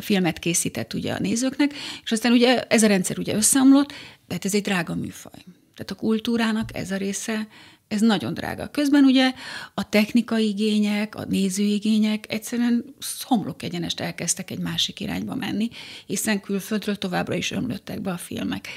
filmet 0.00 0.38
készített 0.38 0.94
ugye 0.94 1.12
a 1.12 1.18
nézőknek, 1.20 1.74
és 2.04 2.12
aztán 2.12 2.32
ugye 2.32 2.62
ez 2.62 2.82
a 2.82 2.86
rendszer 2.86 3.18
ugye 3.18 3.34
összeomlott, 3.34 3.92
tehát 4.26 4.44
ez 4.44 4.54
egy 4.54 4.62
drága 4.62 4.94
műfaj. 4.94 5.44
Tehát 5.80 6.02
a 6.02 6.06
kultúrának 6.06 6.76
ez 6.76 6.90
a 6.90 6.96
része, 6.96 7.48
ez 7.88 8.00
nagyon 8.00 8.34
drága. 8.34 8.68
Közben 8.68 9.04
ugye 9.04 9.32
a 9.74 9.88
technikai 9.88 10.48
igények, 10.48 11.14
a 11.14 11.24
nézőigények 11.24 12.24
egyszerűen 12.28 12.94
homlok 13.20 13.62
egyenest 13.62 14.00
elkezdtek 14.00 14.50
egy 14.50 14.58
másik 14.58 15.00
irányba 15.00 15.34
menni, 15.34 15.68
hiszen 16.06 16.40
külföldről 16.40 16.96
továbbra 16.96 17.34
is 17.34 17.50
ömlöttek 17.50 18.00
be 18.00 18.10
a 18.10 18.16
filmek. 18.16 18.68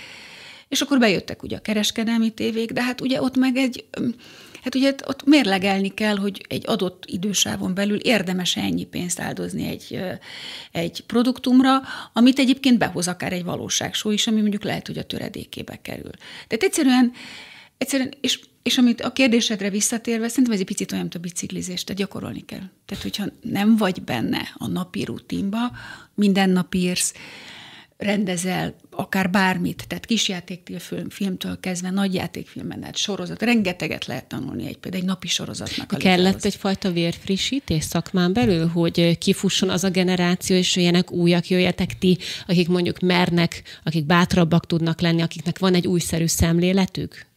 És 0.68 0.82
akkor 0.82 1.00
bejöttek 1.00 1.44
ugye 1.44 1.56
a 1.56 1.62
kereskedelmi 1.62 2.30
tévék, 2.30 2.72
de 2.72 2.84
hát 2.84 3.02
ugye 3.02 3.22
ott 3.22 3.36
meg 3.36 3.58
egy, 3.58 3.86
hát 4.64 4.76
ugye 4.76 4.96
ott 5.06 5.26
mérlegelni 5.26 5.94
kell, 5.94 6.18
hogy 6.18 6.46
egy 6.50 6.64
adott 6.66 7.04
idősávon 7.06 7.74
belül 7.74 7.98
érdemes 7.98 8.58
ennyi 8.58 8.86
pénzt 8.86 9.20
áldozni 9.20 9.68
egy, 9.68 10.00
egy 10.72 11.04
produktumra, 11.08 11.82
amit 12.14 12.40
egyébként 12.40 12.78
behoz 12.78 13.08
akár 13.08 13.34
egy 13.34 13.44
valóságsó 13.44 14.12
is, 14.12 14.28
ami 14.28 14.42
mondjuk 14.42 14.64
lehet, 14.64 14.88
hogy 14.88 14.98
a 14.98 15.04
töredékébe 15.04 15.80
kerül. 15.82 16.12
Tehát 16.48 16.64
egyszerűen, 16.64 17.12
egyszerűen 17.78 18.14
és 18.22 18.40
és 18.64 18.78
amit 18.78 19.02
a 19.02 19.14
kérdésedre 19.14 19.70
visszatérve, 19.70 20.28
szerintem 20.28 20.54
ez 20.54 20.60
egy 20.60 20.66
picit 20.66 20.92
olyan, 20.92 21.04
mint 21.04 21.16
a 21.16 21.20
biciklizés, 21.20 21.84
tehát 21.84 22.02
gyakorolni 22.02 22.46
kell. 22.46 22.70
Tehát, 22.86 23.04
hogyha 23.04 23.26
nem 23.42 23.78
vagy 23.78 24.02
benne 24.02 24.54
a 24.54 24.68
napi 24.68 25.04
rutinba, 25.04 25.72
minden 26.16 26.50
nap 26.50 26.74
írsz, 26.74 27.14
rendezel 28.04 28.76
akár 28.92 29.30
bármit, 29.30 29.88
tehát 29.88 30.06
kisjátéktől, 30.06 30.80
film, 30.80 31.10
filmtől 31.10 31.60
kezdve 31.60 31.90
nagyjátékfilmen, 31.90 32.84
át 32.84 32.96
sorozat, 32.96 33.42
rengeteget 33.42 34.06
lehet 34.06 34.26
tanulni 34.26 34.68
egy 34.68 34.78
például 34.78 35.04
egy 35.04 35.10
napi 35.10 35.28
sorozatnak. 35.28 35.92
A 35.92 35.98
Kellett 35.98 36.18
létrehoz. 36.18 36.46
egyfajta 36.46 36.92
vérfrissítés 36.92 37.84
szakmán 37.84 38.34
belül, 38.34 38.68
hogy 38.68 39.18
kifusson 39.18 39.70
az 39.70 39.84
a 39.84 39.90
generáció, 39.90 40.56
és 40.56 40.76
jöjjenek 40.76 41.12
újak, 41.12 41.48
jöjjetek 41.50 41.98
ti, 41.98 42.18
akik 42.48 42.68
mondjuk 42.68 43.00
mernek, 43.00 43.62
akik 43.84 44.06
bátrabbak 44.06 44.66
tudnak 44.66 45.02
lenni, 45.02 45.22
akiknek 45.22 45.60
van 45.60 45.74
egy 45.74 45.88
újszerű 45.88 46.26
szemléletük? 46.26 47.32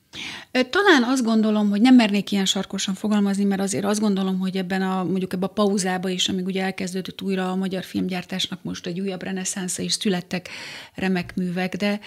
Talán 0.51 1.03
azt 1.03 1.25
gondolom, 1.25 1.71
hogy 1.71 1.81
nem 1.81 1.95
mernék 1.95 2.33
ilyen 2.33 2.45
sarkosan 2.45 2.95
fogalmazni, 2.95 3.45
mert 3.45 3.61
azért 3.61 3.85
azt 3.85 4.01
gondolom, 4.01 4.39
hogy 4.39 4.57
ebben 4.57 4.83
a, 4.83 5.05
mondjuk 5.05 5.33
ebben 5.33 5.49
a 5.49 5.53
pauzába 5.53 6.09
is, 6.09 6.29
amíg 6.29 6.47
ugye 6.47 6.63
elkezdődött 6.63 7.23
újra 7.23 7.51
a 7.51 7.57
magyar 7.57 7.85
filmgyártásnak 7.85 8.63
most 8.63 8.87
egy 8.87 9.01
újabb 9.01 9.23
reneszánsza 9.23 9.83
is 9.83 9.93
születtek 9.93 10.49
remek 10.95 11.37
művek, 11.37 11.77
de 11.77 12.01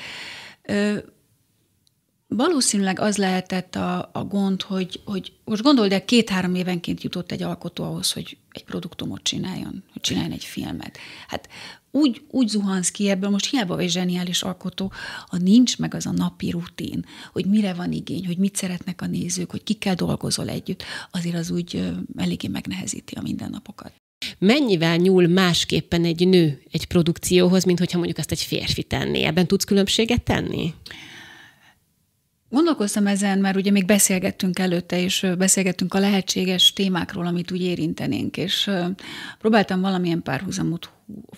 ö, 0.63 0.97
valószínűleg 2.27 2.99
az 2.99 3.17
lehetett 3.17 3.75
a, 3.75 4.09
a 4.13 4.23
gond, 4.23 4.61
hogy, 4.61 5.01
hogy 5.05 5.31
most 5.43 5.63
gondold 5.63 5.91
el, 5.91 6.05
két-három 6.05 6.55
évenként 6.55 7.03
jutott 7.03 7.31
egy 7.31 7.43
alkotó 7.43 7.83
ahhoz, 7.83 8.11
hogy 8.11 8.37
egy 8.59 8.65
produktumot 8.65 9.23
csináljon, 9.23 9.83
hogy 9.91 10.01
csináljon 10.01 10.31
egy 10.31 10.43
filmet. 10.43 10.97
Hát 11.27 11.49
úgy, 11.91 12.21
úgy 12.29 12.47
zuhansz 12.47 12.91
ki 12.91 13.09
ebből, 13.09 13.29
most 13.29 13.49
hiába 13.49 13.75
vagy 13.75 13.89
zseniális 13.89 14.41
alkotó, 14.41 14.91
ha 15.27 15.37
nincs 15.37 15.77
meg 15.77 15.93
az 15.93 16.05
a 16.05 16.11
napi 16.11 16.49
rutin, 16.49 17.05
hogy 17.31 17.45
mire 17.45 17.73
van 17.73 17.91
igény, 17.91 18.25
hogy 18.25 18.37
mit 18.37 18.55
szeretnek 18.55 19.01
a 19.01 19.05
nézők, 19.05 19.51
hogy 19.51 19.63
kikkel 19.63 19.95
dolgozol 19.95 20.49
együtt, 20.49 20.83
azért 21.11 21.35
az 21.35 21.49
úgy 21.49 21.93
eléggé 22.17 22.47
megnehezíti 22.47 23.15
a 23.15 23.21
mindennapokat. 23.21 23.91
Mennyivel 24.37 24.95
nyúl 24.95 25.27
másképpen 25.27 26.05
egy 26.05 26.27
nő 26.27 26.61
egy 26.71 26.85
produkcióhoz, 26.85 27.63
mint 27.63 27.79
hogyha 27.79 27.97
mondjuk 27.97 28.17
ezt 28.17 28.31
egy 28.31 28.41
férfi 28.41 28.83
tenné? 28.83 29.23
Ebben 29.23 29.47
tudsz 29.47 29.63
különbséget 29.63 30.23
tenni? 30.23 30.73
Gondolkoztam 32.49 33.07
ezen, 33.07 33.39
mert 33.39 33.55
ugye 33.55 33.71
még 33.71 33.85
beszélgettünk 33.85 34.59
előtte, 34.59 35.01
és 35.01 35.27
beszélgettünk 35.38 35.93
a 35.93 35.99
lehetséges 35.99 36.73
témákról, 36.73 37.25
amit 37.25 37.51
úgy 37.51 37.62
érintenénk, 37.62 38.38
és 38.38 38.69
próbáltam 39.39 39.81
valamilyen 39.81 40.21
párhuzamot 40.21 40.89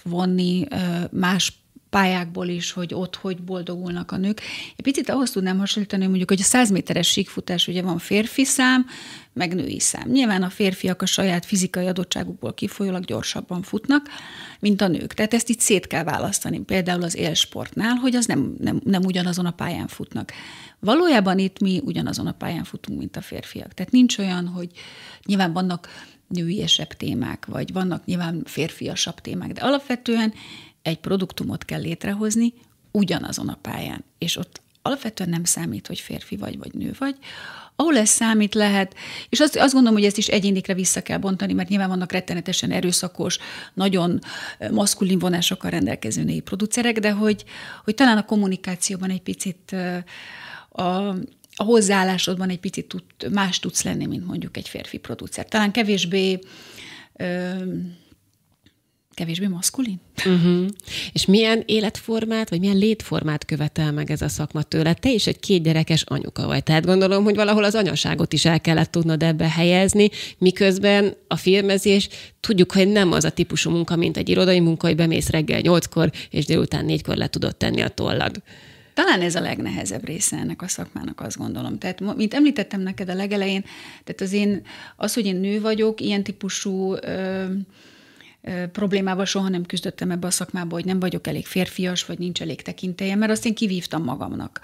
vonni 0.04 0.68
más 1.12 1.62
pályákból 1.92 2.48
is, 2.48 2.72
hogy 2.72 2.94
ott 2.94 3.16
hogy 3.16 3.42
boldogulnak 3.44 4.12
a 4.12 4.18
nők. 4.18 4.42
Egy 4.76 4.84
picit 4.84 5.10
ahhoz 5.10 5.32
tudnám 5.32 5.60
hasonlítani, 5.60 6.08
mondjuk, 6.08 6.30
hogy 6.30 6.40
a 6.42 6.44
100 6.44 6.72
méteres 6.72 7.08
síkfutás, 7.08 7.68
ugye 7.68 7.82
van 7.82 7.98
férfi 7.98 8.46
szám, 8.46 8.86
meg 9.34 9.56
női 9.56 9.80
szám. 9.80 10.10
Nyilván 10.10 10.44
a 10.44 10.50
férfiak 10.50 11.02
a 11.02 11.06
saját 11.06 11.46
fizikai 11.46 11.88
adottságukból 11.88 12.54
kifolyólag 12.54 13.06
gyorsabban 13.06 13.62
futnak, 13.62 14.08
mint 14.60 14.82
a 14.82 14.88
nők. 14.88 15.14
Tehát 15.14 15.34
ezt 15.34 15.50
itt 15.50 15.60
szét 15.60 15.88
kell 15.88 16.04
választani. 16.04 16.60
Például 16.60 17.04
az 17.04 17.16
élsportnál, 17.16 17.94
hogy 17.94 18.16
az 18.16 18.26
nem, 18.26 18.56
nem, 18.60 18.82
nem 18.84 19.04
ugyanazon 19.04 19.46
a 19.46 19.52
pályán 19.52 19.88
futnak. 19.88 20.32
Valójában 20.82 21.40
itt 21.40 21.60
mi 21.60 21.82
ugyanazon 21.84 22.28
a 22.28 22.32
pályán 22.32 22.64
futunk, 22.64 23.00
mint 23.00 23.18
a 23.18 23.22
férfiak. 23.22 23.74
Tehát 23.74 23.92
nincs 23.92 24.18
olyan, 24.18 24.48
hogy 24.48 24.70
nyilván 25.26 25.54
vannak 25.54 25.88
nőiesebb 26.28 26.94
témák, 26.94 27.46
vagy 27.46 27.74
vannak 27.74 28.06
nyilván 28.06 28.42
férfiasabb 28.46 29.20
témák, 29.20 29.52
de 29.52 29.62
alapvetően 29.62 30.34
egy 30.82 31.00
produktumot 31.00 31.66
kell 31.66 31.82
létrehozni 31.82 32.54
ugyanazon 32.92 33.50
a 33.50 33.58
pályán, 33.62 34.04
és 34.18 34.38
ott 34.38 34.62
alapvetően 34.82 35.30
nem 35.30 35.44
számít, 35.44 35.88
hogy 35.88 36.00
férfi 36.00 36.36
vagy, 36.36 36.58
vagy 36.58 36.74
nő 36.74 36.96
vagy, 37.00 37.16
ahol 37.76 37.98
ez 37.98 38.10
számít 38.10 38.54
lehet, 38.54 38.96
és 39.30 39.40
azt, 39.40 39.56
azt 39.56 39.74
gondolom, 39.74 39.98
hogy 39.98 40.08
ezt 40.08 40.18
is 40.18 40.28
egyénikre 40.28 40.74
vissza 40.74 41.02
kell 41.02 41.18
bontani, 41.18 41.54
mert 41.54 41.70
nyilván 41.70 41.90
vannak 41.90 42.12
rettenetesen 42.12 42.72
erőszakos, 42.72 43.38
nagyon 43.74 44.20
maszkulin 44.72 45.20
vonásokkal 45.20 45.70
rendelkező 45.70 46.24
női 46.24 46.40
producerek, 46.40 47.00
de 47.00 47.12
hogy, 47.12 47.44
hogy 47.84 47.96
talán 47.96 48.18
a 48.18 48.26
kommunikációban 48.26 49.10
egy 49.10 49.22
picit 49.22 49.76
a, 50.72 51.08
a 51.56 51.64
hozzáállásodban 51.64 52.50
egy 52.50 52.60
picit 52.60 52.88
tud, 52.88 53.04
más 53.32 53.60
tudsz 53.60 53.84
lenni, 53.84 54.06
mint 54.06 54.26
mondjuk 54.26 54.58
egy 54.58 54.70
férfi 54.70 54.98
producer. 54.98 55.46
Talán 55.46 55.72
kevésbé 55.72 56.40
ö, 57.14 57.50
kevésbé 59.14 59.48
maszkulin. 59.48 60.00
Uh-huh. 60.26 60.66
És 61.14 61.26
milyen 61.26 61.64
életformát, 61.66 62.50
vagy 62.50 62.60
milyen 62.60 62.78
létformát 62.78 63.46
követel 63.46 63.92
meg 63.92 64.12
ez 64.12 64.22
a 64.22 64.28
szakma 64.28 64.62
tőle? 64.62 64.94
Te 64.94 65.12
is 65.12 65.28
egy 65.28 65.40
kétgyerekes 65.40 66.02
anyuka 66.02 66.48
vagy, 66.48 66.64
tehát 66.64 66.86
gondolom, 66.86 67.24
hogy 67.24 67.36
valahol 67.36 67.64
az 67.64 67.76
anyaságot 67.76 68.34
is 68.34 68.46
el 68.46 68.62
kellett 68.62 68.92
tudnod 68.92 69.24
ebbe 69.24 69.50
helyezni, 69.50 70.10
miközben 70.38 71.16
a 71.28 71.36
filmezés 71.36 72.10
tudjuk, 72.40 72.72
hogy 72.72 72.88
nem 72.88 73.12
az 73.12 73.24
a 73.24 73.30
típusú 73.30 73.70
munka, 73.70 73.96
mint 73.96 74.18
egy 74.18 74.30
irodai 74.30 74.60
munka, 74.60 74.88
hogy 74.88 74.96
bemész 74.96 75.30
reggel 75.30 75.60
nyolckor, 75.60 76.12
és 76.30 76.46
délután 76.46 76.86
négykor 76.86 77.16
le 77.16 77.28
tudod 77.28 77.56
tenni 77.56 77.82
a 77.82 77.90
tollad. 77.90 78.42
Talán 78.94 79.22
ez 79.22 79.36
a 79.36 79.42
legnehezebb 79.42 80.06
része 80.06 80.38
ennek 80.38 80.62
a 80.62 80.68
szakmának, 80.68 81.22
azt 81.22 81.38
gondolom. 81.38 81.78
Tehát, 81.78 82.16
mint 82.16 82.34
említettem 82.34 82.82
neked 82.82 83.10
a 83.10 83.14
legelején, 83.14 83.62
tehát 84.04 84.22
az 84.22 84.32
én, 84.32 84.62
az, 84.96 85.14
hogy 85.14 85.26
én 85.26 85.36
nő 85.36 85.62
vagyok, 85.62 86.02
ilyen 86.02 86.24
típusú 86.24 86.94
ö, 86.94 87.46
problémával 88.72 89.26
soha 89.26 89.50
nem 89.50 89.66
küzdöttem 89.66 90.12
ebbe 90.12 90.28
a 90.28 90.32
szakmába, 90.32 90.76
hogy 90.76 90.86
nem 90.86 91.00
vagyok 91.00 91.28
elég 91.28 91.46
férfias, 91.46 92.06
vagy 92.06 92.20
nincs 92.20 92.42
elég 92.42 92.62
tekintélye, 92.62 93.16
mert 93.16 93.32
azt 93.32 93.46
én 93.46 93.56
kivívtam 93.56 94.04
magamnak. 94.04 94.60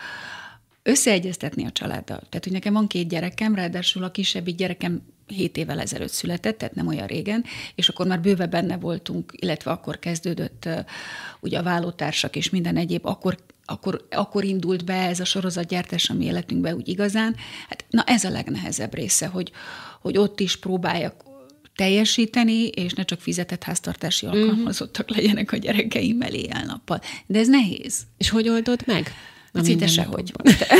Összeegyeztetni 0.84 1.66
a 1.66 1.72
családdal. 1.72 2.20
Tehát, 2.30 2.44
hogy 2.44 2.52
nekem 2.52 2.74
van 2.74 2.88
két 2.88 3.08
gyerekem, 3.08 3.56
ráadásul 3.56 4.04
a 4.04 4.12
kisebbik 4.12 4.56
gyerekem 4.56 5.02
7 5.28 5.58
évvel 5.58 5.80
ezelőtt 5.80 6.12
született, 6.12 6.58
tehát 6.58 6.76
nem 6.76 6.88
olyan 6.88 7.08
régen, 7.08 7.44
és 7.76 7.90
akkor 7.90 8.08
már 8.08 8.22
bőve 8.22 8.46
benne 8.46 8.78
voltunk, 8.78 9.32
illetve 9.36 9.72
akkor 9.72 10.00
kezdődött 10.00 10.70
ugye 11.40 11.58
a 11.58 11.64
vállótársak 11.64 12.36
és 12.36 12.50
minden 12.50 12.78
egyéb, 12.78 13.06
akkor 13.06 13.38
akkor, 13.70 14.08
akkor 14.10 14.44
indult 14.44 14.86
be 14.86 14.94
ez 14.94 15.20
a 15.20 15.26
sorozatgyártás 15.26 16.10
a 16.10 16.14
mi 16.14 16.26
életünkbe 16.26 16.76
úgy 16.76 16.88
igazán. 16.88 17.36
Hát, 17.70 17.86
na 17.90 18.04
ez 18.04 18.24
a 18.24 18.30
legnehezebb 18.30 18.94
része, 18.94 19.28
hogy, 19.28 19.52
hogy 20.02 20.18
ott 20.18 20.40
is 20.40 20.58
próbáljak 20.58 21.24
teljesíteni, 21.76 22.68
és 22.68 22.94
ne 22.94 23.04
csak 23.04 23.20
fizetett 23.20 23.64
háztartási 23.64 24.26
mhm. 24.26 24.36
alkalmazottak 24.36 25.10
legyenek 25.10 25.52
a 25.52 25.58
gyerekeimmel 25.58 26.34
éjjel-nappal. 26.34 27.02
De 27.26 27.40
ez 27.40 27.48
nehéz. 27.48 28.02
És 28.18 28.30
hogy 28.30 28.50
oldod 28.50 28.82
meg? 28.86 29.12
Na, 29.52 29.64
Szinte 29.64 29.88
sehogy. 29.88 30.32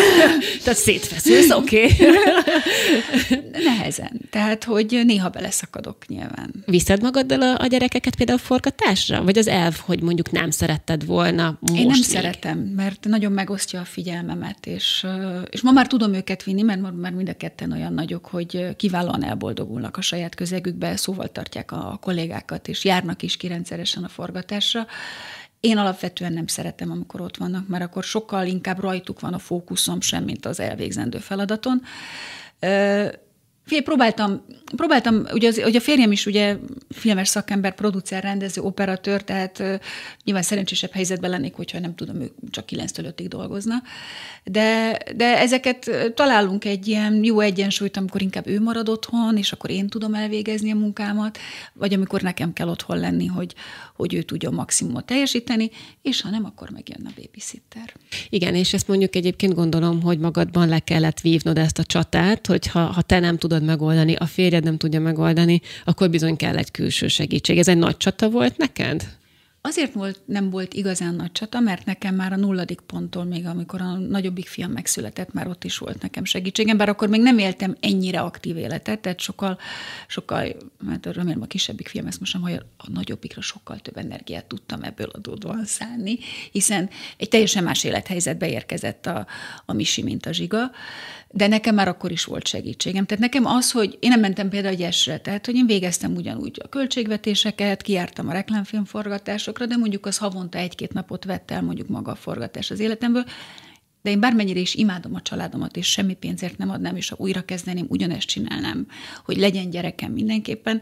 Tehát 0.64 0.80
szétfeszülsz, 0.80 1.50
oké. 1.50 1.84
Okay. 1.84 2.08
Nehezen. 3.64 4.22
Tehát, 4.30 4.64
hogy 4.64 5.02
néha 5.06 5.30
beleszakadok 5.30 6.08
nyilván. 6.08 6.64
Viszed 6.66 7.02
magaddal 7.02 7.42
a, 7.42 7.60
a 7.60 7.68
gyerekeket 7.68 8.16
például 8.16 8.38
forgatásra? 8.38 9.24
Vagy 9.24 9.38
az 9.38 9.48
elv, 9.48 9.76
hogy 9.86 10.02
mondjuk 10.02 10.32
nem 10.32 10.50
szeretted 10.50 11.06
volna 11.06 11.58
most 11.60 11.74
Én 11.82 11.88
nem 11.88 11.96
még? 11.96 12.04
szeretem, 12.04 12.60
mert 12.60 13.06
nagyon 13.06 13.32
megosztja 13.32 13.80
a 13.80 13.86
figyelmemet, 13.86 14.66
és, 14.66 15.06
és 15.50 15.62
ma 15.62 15.72
már 15.72 15.88
tudom 15.88 16.14
őket 16.14 16.44
vinni, 16.44 16.62
mert 16.62 16.82
már 16.96 17.12
mind 17.12 17.30
a 17.30 17.34
ketten 17.34 17.72
olyan 17.72 17.94
nagyok, 17.94 18.26
hogy 18.26 18.76
kiválóan 18.76 19.24
elboldogulnak 19.24 19.98
a 19.98 20.02
saját 20.02 20.36
közegükbe, 20.36 20.96
szóval 20.96 21.28
tartják 21.28 21.72
a 21.72 21.98
kollégákat, 22.02 22.68
és 22.68 22.86
járnak 22.86 23.24
is 23.24 23.38
kirendszeresen 23.38 24.04
a 24.04 24.08
forgatásra 24.08 24.88
én 25.60 25.78
alapvetően 25.78 26.34
nem 26.34 26.48
szeretem, 26.48 26.92
amikor 26.92 27.22
ott 27.22 27.38
vannak, 27.38 27.68
mert 27.68 27.84
akkor 27.84 28.04
sokkal 28.04 28.46
inkább 28.46 28.80
rajtuk 28.80 29.20
van 29.20 29.34
a 29.34 29.40
fókuszom, 29.40 30.02
sem, 30.02 30.24
mint 30.24 30.46
az 30.46 30.60
elvégzendő 30.60 31.18
feladaton. 31.18 31.82
Fél, 33.68 33.82
próbáltam, 33.82 34.46
próbáltam 34.76 35.26
ugye, 35.34 35.48
az, 35.48 35.62
ugye 35.66 35.78
a 35.78 35.82
férjem 35.82 36.12
is 36.12 36.26
ugye 36.26 36.58
filmes 36.90 37.28
szakember, 37.28 37.76
producer, 37.76 38.24
rendező, 38.24 38.62
operatőr, 38.62 39.24
tehát 39.24 39.60
uh, 39.60 39.76
nyilván 40.24 40.44
szerencsésebb 40.44 40.92
helyzetben 40.92 41.30
lennék, 41.30 41.54
hogyha 41.54 41.80
nem 41.80 41.96
tudom, 41.96 42.22
ő 42.22 42.32
csak 42.50 42.66
9-től 42.70 43.14
5-ig 43.18 43.26
dolgozna. 43.28 43.76
De, 44.44 44.98
de 45.16 45.38
ezeket 45.40 45.92
találunk 46.16 46.66
egy 46.66 46.88
ilyen 46.88 47.24
jó 47.24 47.40
egyensúlyt, 47.40 47.98
amikor 47.98 48.22
inkább 48.22 48.48
ő 48.48 48.62
marad 48.62 48.90
otthon, 48.90 49.38
és 49.38 49.52
akkor 49.52 49.70
én 49.70 49.88
tudom 49.88 50.14
elvégezni 50.14 50.72
a 50.72 50.76
munkámat, 50.76 51.38
vagy 51.74 51.94
amikor 51.94 52.22
nekem 52.22 52.54
kell 52.54 52.68
otthon 52.68 53.00
lenni, 53.00 53.26
hogy, 53.26 53.54
hogy 53.96 54.14
ő 54.14 54.22
tudja 54.22 54.50
maximumot 54.50 55.06
teljesíteni, 55.06 55.70
és 56.02 56.22
ha 56.22 56.30
nem, 56.30 56.46
akkor 56.46 56.70
megjön 56.70 57.06
a 57.06 57.22
babysitter. 57.22 57.94
Igen, 58.30 58.56
és 58.56 58.74
ezt 58.74 58.88
mondjuk 58.88 59.16
egyébként 59.16 59.54
gondolom, 59.54 60.02
hogy 60.02 60.20
magadban 60.20 60.68
le 60.68 60.80
kellett 60.80 61.22
vívnod 61.22 61.58
ezt 61.58 61.80
a 61.80 61.84
csatát, 61.84 62.48
hogy 62.48 62.68
ha, 62.68 62.80
ha 62.80 63.02
te 63.02 63.20
nem 63.20 63.38
tudod 63.38 63.57
megoldani, 63.64 64.16
a 64.16 64.26
férjed 64.26 64.64
nem 64.64 64.78
tudja 64.78 65.00
megoldani, 65.00 65.62
akkor 65.86 66.10
bizony 66.10 66.36
kell 66.36 66.58
egy 66.58 66.72
külső 66.72 67.08
segítség. 67.08 67.58
Ez 67.58 67.68
egy 67.68 67.78
nagy 67.78 67.98
csata 67.98 68.30
volt 68.30 68.58
neked? 68.58 69.18
Azért 69.68 69.94
volt, 69.94 70.22
nem 70.26 70.50
volt 70.50 70.74
igazán 70.74 71.16
nagy 71.16 71.32
csata, 71.32 71.60
mert 71.60 71.86
nekem 71.86 72.16
már 72.16 72.34
a 72.34 72.36
nulladik 72.36 72.80
ponttól, 72.80 73.24
még 73.24 73.46
amikor 73.46 73.82
a 73.82 73.98
nagyobbik 73.98 74.48
fiam 74.48 74.72
megszületett, 74.72 75.34
már 75.34 75.48
ott 75.48 75.64
is 75.64 75.78
volt 75.78 76.02
nekem 76.02 76.24
segítségem, 76.24 76.78
bár 76.78 76.90
akkor 76.90 77.10
még 77.10 77.22
nem 77.22 77.38
éltem 77.38 77.76
ennyire 77.80 78.20
aktív 78.20 78.58
életet, 78.58 79.00
tehát 79.00 79.20
sokkal, 79.20 79.58
sokkal, 80.08 80.40
mert 80.86 81.06
hát 81.06 81.16
remélem 81.16 81.42
a 81.42 81.46
kisebbik 81.46 81.88
fiam 81.88 82.08
ezt 82.08 82.20
most 82.20 82.34
nem, 82.34 82.42
hogy 82.42 82.54
a 82.78 82.90
nagyobbikra 82.94 83.42
sokkal 83.42 83.80
több 83.80 83.98
energiát 83.98 84.46
tudtam 84.46 84.84
ebből 84.84 85.10
adódóan 85.10 85.66
szállni, 85.66 86.18
hiszen 86.52 86.90
egy 87.18 87.30
teljesen 87.30 87.64
más 87.64 87.84
élethelyzetbe 87.84 88.50
érkezett 88.50 89.06
a, 89.06 89.28
a 89.66 89.74
Misi, 89.74 90.04
mint 90.04 90.26
a 90.26 90.32
Zsiga, 90.32 90.72
de 91.38 91.48
nekem 91.48 91.76
már 91.76 91.88
akkor 91.88 92.12
is 92.12 92.24
volt 92.24 92.48
segítségem. 92.48 93.06
Tehát 93.06 93.24
nekem 93.24 93.46
az, 93.46 93.72
hogy 93.72 93.98
én 94.00 94.10
nem 94.10 94.20
mentem 94.20 94.50
például 94.50 94.74
egy 94.74 94.82
esre, 94.82 95.18
tehát 95.18 95.46
hogy 95.46 95.56
én 95.56 95.66
végeztem 95.66 96.16
ugyanúgy 96.16 96.60
a 96.64 96.70
költségvetéseket, 96.70 97.82
kiártam 97.82 98.28
a 98.28 98.32
reklámfilmforgatásokra, 98.32 99.66
de 99.66 99.78
mondjuk 99.78 100.06
az 100.06 100.18
havonta 100.18 100.58
egy-két 100.58 100.94
napot 100.94 101.24
vett 101.24 101.52
el 101.52 101.62
mondjuk 101.62 101.88
maga 101.88 102.12
a 102.12 102.16
forgatás 102.16 102.72
az 102.72 102.80
életemből, 102.80 103.24
de 104.02 104.10
én 104.10 104.20
bármennyire 104.20 104.60
is 104.60 104.76
imádom 104.76 105.16
a 105.16 105.22
családomat, 105.22 105.76
és 105.76 105.92
semmi 105.92 106.14
pénzért 106.14 106.58
nem 106.58 106.70
adnám, 106.70 106.96
és 106.96 107.10
ha 107.10 107.16
újra 107.20 107.42
kezdeném, 107.42 107.86
ugyanezt 107.90 108.28
csinálnám, 108.28 108.88
hogy 109.26 109.38
legyen 109.38 109.70
gyerekem 109.70 110.12
mindenképpen, 110.12 110.82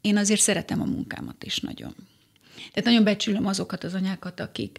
én 0.00 0.16
azért 0.16 0.40
szeretem 0.40 0.80
a 0.80 0.84
munkámat 0.84 1.44
is 1.44 1.60
nagyon. 1.60 1.94
Tehát 2.56 2.84
nagyon 2.84 3.04
becsülöm 3.04 3.46
azokat 3.46 3.84
az 3.84 3.94
anyákat, 3.94 4.40
akik, 4.40 4.78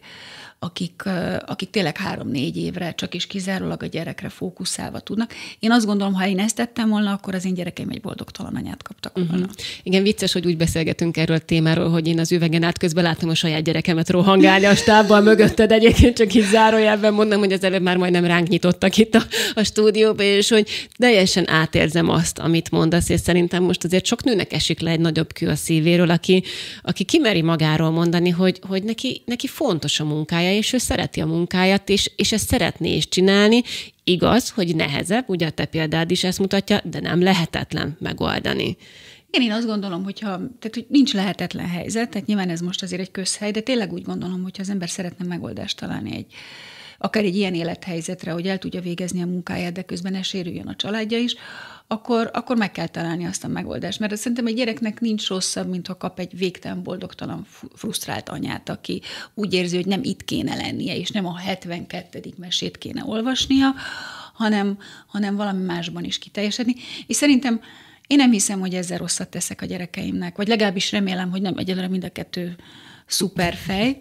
akik, 0.59 1.03
akik 1.45 1.69
tényleg 1.69 1.97
három-négy 1.97 2.57
évre 2.57 2.93
csak 2.95 3.13
is 3.13 3.27
kizárólag 3.27 3.83
a 3.83 3.85
gyerekre 3.85 4.29
fókuszálva 4.29 4.99
tudnak. 4.99 5.33
Én 5.59 5.71
azt 5.71 5.85
gondolom, 5.85 6.13
ha 6.13 6.27
én 6.27 6.39
ezt 6.39 6.55
tettem 6.55 6.89
volna, 6.89 7.11
akkor 7.11 7.35
az 7.35 7.45
én 7.45 7.53
gyerekeim 7.53 7.89
egy 7.89 8.01
boldogtalan 8.01 8.55
anyát 8.55 8.83
kaptak 8.83 9.13
volna. 9.13 9.33
Uh-huh. 9.33 9.49
Igen, 9.83 10.03
vicces, 10.03 10.33
hogy 10.33 10.45
úgy 10.45 10.57
beszélgetünk 10.57 11.17
erről 11.17 11.35
a 11.35 11.39
témáról, 11.39 11.89
hogy 11.89 12.07
én 12.07 12.19
az 12.19 12.31
üvegen 12.31 12.63
át 12.63 12.77
közben 12.77 13.03
látom 13.03 13.29
a 13.29 13.35
saját 13.35 13.63
gyerekemet 13.63 14.09
rohangálni 14.09 14.65
a 14.65 14.75
stábbal 14.75 15.21
mögötted. 15.21 15.71
Egyébként 15.71 16.17
csak 16.17 16.33
így 16.33 16.45
zárójelben 16.45 17.13
mondom, 17.13 17.39
hogy 17.39 17.51
az 17.51 17.63
előbb 17.63 17.81
már 17.81 17.97
majdnem 17.97 18.25
ránk 18.25 18.47
nyitottak 18.47 18.97
itt 18.97 19.15
a, 19.15 19.21
a 19.53 19.63
stúdióba, 19.63 20.23
és 20.23 20.49
hogy 20.49 20.87
teljesen 20.97 21.49
átérzem 21.49 22.09
azt, 22.09 22.39
amit 22.39 22.71
mondasz, 22.71 23.09
és 23.09 23.19
szerintem 23.19 23.63
most 23.63 23.83
azért 23.83 24.05
sok 24.05 24.23
nőnek 24.23 24.53
esik 24.53 24.79
le 24.79 24.91
egy 24.91 24.99
nagyobb 24.99 25.33
kő 25.33 25.47
a 25.47 25.55
szívéről, 25.55 26.09
aki, 26.09 26.43
aki 26.81 27.03
kimeri 27.03 27.41
magáról 27.41 27.89
mondani, 27.89 28.29
hogy, 28.29 28.59
hogy 28.67 28.83
neki, 28.83 29.21
neki 29.25 29.47
fontos 29.47 29.99
a 29.99 30.05
munkája, 30.05 30.46
munkája, 30.47 30.57
és 30.57 30.73
ő 30.73 30.77
szereti 30.77 31.21
a 31.21 31.25
munkáját, 31.25 31.89
és, 31.89 32.11
és 32.15 32.31
ezt 32.31 32.47
szeretné 32.47 32.95
is 32.95 33.09
csinálni. 33.09 33.61
Igaz, 34.03 34.49
hogy 34.49 34.75
nehezebb, 34.75 35.29
ugye 35.29 35.45
a 35.45 35.49
te 35.49 35.65
példád 35.65 36.11
is 36.11 36.23
ezt 36.23 36.39
mutatja, 36.39 36.81
de 36.83 36.99
nem 36.99 37.21
lehetetlen 37.21 37.97
megoldani. 37.99 38.77
Én, 39.29 39.41
én 39.41 39.51
azt 39.51 39.65
gondolom, 39.65 40.03
hogyha, 40.03 40.27
tehát, 40.29 40.73
hogy 40.73 40.85
nincs 40.89 41.13
lehetetlen 41.13 41.67
helyzet, 41.67 42.09
tehát 42.09 42.27
nyilván 42.27 42.49
ez 42.49 42.61
most 42.61 42.83
azért 42.83 43.01
egy 43.01 43.11
közhely, 43.11 43.51
de 43.51 43.59
tényleg 43.59 43.93
úgy 43.93 44.03
gondolom, 44.03 44.43
hogyha 44.43 44.61
az 44.61 44.69
ember 44.69 44.89
szeretne 44.89 45.25
megoldást 45.25 45.77
találni 45.77 46.15
egy, 46.15 46.33
akár 46.97 47.23
egy 47.23 47.35
ilyen 47.35 47.53
élethelyzetre, 47.53 48.31
hogy 48.31 48.47
el 48.47 48.57
tudja 48.57 48.81
végezni 48.81 49.21
a 49.21 49.25
munkáját, 49.25 49.73
de 49.73 49.81
közben 49.81 50.11
ne 50.11 50.21
sérüljön 50.21 50.67
a 50.67 50.75
családja 50.75 51.17
is, 51.17 51.35
akkor, 51.87 52.29
akkor 52.33 52.57
meg 52.57 52.71
kell 52.71 52.87
találni 52.87 53.25
azt 53.25 53.43
a 53.43 53.47
megoldást. 53.47 53.99
Mert 53.99 54.15
szerintem 54.15 54.45
egy 54.45 54.55
gyereknek 54.55 54.99
nincs 54.99 55.27
rosszabb, 55.27 55.69
mint 55.69 55.87
ha 55.87 55.97
kap 55.97 56.19
egy 56.19 56.37
végtelen 56.37 56.83
boldogtalan, 56.83 57.45
frusztrált 57.75 58.29
anyát, 58.29 58.69
aki 58.69 59.01
úgy 59.33 59.53
érzi, 59.53 59.75
hogy 59.75 59.85
nem 59.85 60.03
itt 60.03 60.23
kéne 60.23 60.55
lennie, 60.55 60.95
és 60.95 61.09
nem 61.09 61.25
a 61.25 61.37
72. 61.37 62.33
mesét 62.37 62.77
kéne 62.77 63.03
olvasnia, 63.05 63.75
hanem, 64.33 64.77
hanem 65.07 65.35
valami 65.35 65.63
másban 65.63 66.03
is 66.03 66.19
kiteljesedni. 66.19 66.75
És 67.07 67.15
szerintem 67.15 67.61
én 68.07 68.17
nem 68.17 68.31
hiszem, 68.31 68.59
hogy 68.59 68.73
ezzel 68.73 68.97
rosszat 68.97 69.29
teszek 69.29 69.61
a 69.61 69.65
gyerekeimnek, 69.65 70.35
vagy 70.35 70.47
legalábbis 70.47 70.91
remélem, 70.91 71.31
hogy 71.31 71.41
nem 71.41 71.57
egyelőre 71.57 71.87
mind 71.87 72.03
a 72.03 72.09
kettő 72.09 72.55
szuper 73.05 73.53
fej, 73.53 73.97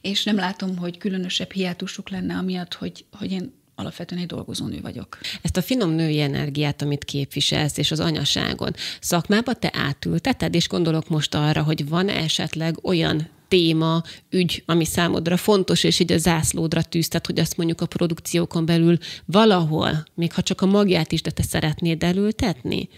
és 0.00 0.24
nem 0.24 0.36
látom, 0.36 0.76
hogy 0.76 0.98
különösebb 0.98 1.52
hiátusuk 1.52 2.08
lenne 2.08 2.36
amiatt, 2.36 2.74
hogy, 2.74 3.04
hogy 3.12 3.32
én 3.32 3.52
alapvetően 3.74 4.20
egy 4.20 4.26
dolgozónő 4.26 4.80
vagyok. 4.80 5.18
Ezt 5.42 5.56
a 5.56 5.62
finom 5.62 5.90
női 5.90 6.20
energiát, 6.20 6.82
amit 6.82 7.04
képviselsz, 7.04 7.76
és 7.76 7.90
az 7.90 8.00
anyaságon 8.00 8.74
szakmába 9.00 9.54
te 9.54 9.70
átülteted, 9.74 10.54
és 10.54 10.68
gondolok 10.68 11.08
most 11.08 11.34
arra, 11.34 11.62
hogy 11.62 11.88
van 11.88 12.08
esetleg 12.08 12.84
olyan 12.86 13.28
téma, 13.48 14.02
ügy, 14.30 14.62
ami 14.66 14.84
számodra 14.84 15.36
fontos, 15.36 15.84
és 15.84 15.98
így 15.98 16.12
a 16.12 16.18
zászlódra 16.18 16.82
tűztet, 16.82 17.26
hogy 17.26 17.40
azt 17.40 17.56
mondjuk 17.56 17.80
a 17.80 17.86
produkciókon 17.86 18.66
belül 18.66 18.98
valahol, 19.24 20.04
még 20.14 20.32
ha 20.32 20.42
csak 20.42 20.60
a 20.60 20.66
magját 20.66 21.12
is, 21.12 21.22
de 21.22 21.30
te 21.30 21.42
szeretnéd 21.42 22.02
elültetni? 22.02 22.88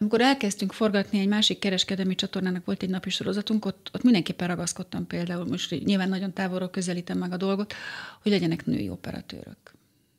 Amikor 0.00 0.20
elkezdtünk 0.20 0.72
forgatni, 0.72 1.18
egy 1.18 1.28
másik 1.28 1.58
kereskedelmi 1.58 2.14
csatornának 2.14 2.64
volt 2.64 2.82
egy 2.82 2.88
napi 2.88 3.10
sorozatunk, 3.10 3.64
ott, 3.64 3.90
ott 3.92 4.02
mindenképpen 4.02 4.48
ragaszkodtam 4.48 5.06
például, 5.06 5.44
most 5.44 5.84
nyilván 5.84 6.08
nagyon 6.08 6.32
távolról 6.32 6.70
közelítem 6.70 7.18
meg 7.18 7.32
a 7.32 7.36
dolgot, 7.36 7.74
hogy 8.22 8.32
legyenek 8.32 8.66
női 8.66 8.88
operatőrök. 8.88 9.74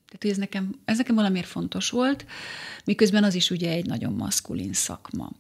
Tehát 0.06 0.24
ez 0.24 0.38
nekem, 0.38 0.76
ez 0.86 0.98
nekem 0.98 1.16
valamiért 1.16 1.48
fontos 1.48 1.90
volt, 1.90 2.26
miközben 2.86 3.24
az 3.24 3.34
is 3.34 3.50
ugye 3.50 3.72
egy 3.72 3.86
nagyon 3.86 4.14
maszkulin 4.14 4.74
szakma. 4.74 5.32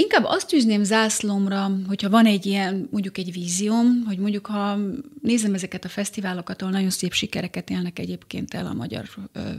Inkább 0.00 0.24
azt 0.24 0.48
tűzném 0.48 0.84
zászlomra, 0.84 1.70
hogyha 1.86 2.10
van 2.10 2.26
egy 2.26 2.46
ilyen, 2.46 2.88
mondjuk 2.90 3.18
egy 3.18 3.32
vízióm, 3.32 4.04
hogy 4.06 4.18
mondjuk 4.18 4.46
ha 4.46 4.78
nézem 5.22 5.54
ezeket 5.54 5.84
a 5.84 5.88
fesztiválokat, 5.88 6.62
ahol 6.62 6.74
nagyon 6.74 6.90
szép 6.90 7.12
sikereket 7.12 7.70
élnek 7.70 7.98
egyébként 7.98 8.54
el 8.54 8.66
a 8.66 8.72
magyar 8.72 9.08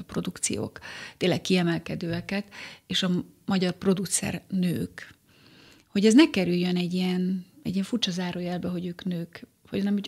produkciók, 0.07 0.79
tényleg 1.17 1.41
kiemelkedőeket, 1.41 2.45
és 2.87 3.03
a 3.03 3.09
magyar 3.45 3.71
producer 3.71 4.41
nők, 4.49 5.15
hogy 5.87 6.05
ez 6.05 6.13
ne 6.13 6.29
kerüljön 6.29 6.75
egy 6.75 6.93
ilyen, 6.93 7.45
egy 7.63 7.73
ilyen 7.73 7.85
furcsa 7.85 8.11
zárójelbe, 8.11 8.67
hogy 8.67 8.85
ők 8.85 9.03
nők, 9.03 9.47
hogy 9.69 9.83
nem, 9.83 9.99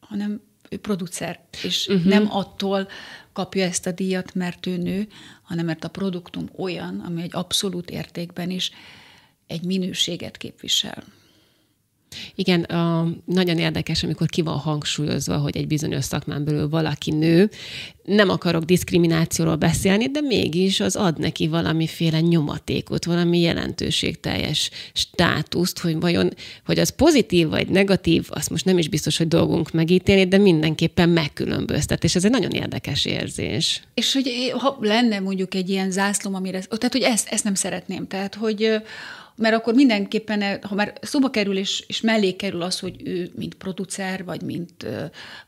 hanem 0.00 0.40
ő 0.70 0.76
producer, 0.76 1.40
és 1.62 1.86
uh-huh. 1.86 2.04
nem 2.04 2.26
attól 2.30 2.88
kapja 3.32 3.64
ezt 3.64 3.86
a 3.86 3.92
díjat, 3.92 4.34
mert 4.34 4.66
ő 4.66 4.76
nő, 4.76 5.08
hanem 5.42 5.66
mert 5.66 5.84
a 5.84 5.88
produktum 5.88 6.48
olyan, 6.56 7.00
ami 7.00 7.22
egy 7.22 7.34
abszolút 7.34 7.90
értékben 7.90 8.50
is 8.50 8.70
egy 9.48 9.64
minőséget 9.64 10.36
képvisel. 10.36 11.04
Igen, 12.34 12.62
a, 12.62 13.08
nagyon 13.24 13.58
érdekes, 13.58 14.02
amikor 14.02 14.28
ki 14.28 14.42
van 14.42 14.58
hangsúlyozva, 14.58 15.36
hogy 15.36 15.56
egy 15.56 15.66
bizonyos 15.66 16.04
szakmán 16.04 16.44
belül 16.44 16.68
valaki 16.68 17.10
nő. 17.10 17.50
Nem 18.04 18.28
akarok 18.28 18.64
diszkriminációról 18.64 19.56
beszélni, 19.56 20.08
de 20.08 20.20
mégis 20.20 20.80
az 20.80 20.96
ad 20.96 21.18
neki 21.18 21.48
valamiféle 21.48 22.20
nyomatékot, 22.20 23.04
valami 23.04 23.40
jelentőségteljes 23.40 24.70
státuszt, 24.92 25.78
hogy 25.78 26.00
vajon, 26.00 26.34
hogy 26.66 26.78
az 26.78 26.90
pozitív 26.90 27.48
vagy 27.48 27.68
negatív, 27.68 28.26
azt 28.30 28.50
most 28.50 28.64
nem 28.64 28.78
is 28.78 28.88
biztos, 28.88 29.16
hogy 29.16 29.28
dolgunk 29.28 29.70
megítélni, 29.70 30.28
de 30.28 30.38
mindenképpen 30.38 31.08
megkülönböztet, 31.08 32.04
és 32.04 32.14
ez 32.14 32.24
egy 32.24 32.30
nagyon 32.30 32.50
érdekes 32.50 33.04
érzés. 33.04 33.82
És 33.94 34.12
hogy 34.12 34.52
ha 34.58 34.76
lenne 34.80 35.20
mondjuk 35.20 35.54
egy 35.54 35.68
ilyen 35.68 35.90
zászlóm, 35.90 36.34
amire, 36.34 36.60
tehát 36.60 36.92
hogy 36.92 37.02
ezt, 37.02 37.28
ezt 37.28 37.44
nem 37.44 37.54
szeretném, 37.54 38.06
tehát 38.06 38.34
hogy 38.34 38.80
mert 39.38 39.54
akkor 39.54 39.74
mindenképpen, 39.74 40.62
ha 40.62 40.74
már 40.74 40.92
szóba 41.02 41.30
kerül, 41.30 41.56
és, 41.56 41.84
és 41.86 42.00
mellé 42.00 42.32
kerül 42.32 42.62
az, 42.62 42.80
hogy 42.80 43.02
ő, 43.04 43.30
mint 43.36 43.54
producer, 43.54 44.24
vagy 44.24 44.42
mint, 44.42 44.86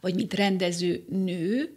vagy 0.00 0.14
mint 0.14 0.34
rendező 0.34 1.04
nő, 1.08 1.74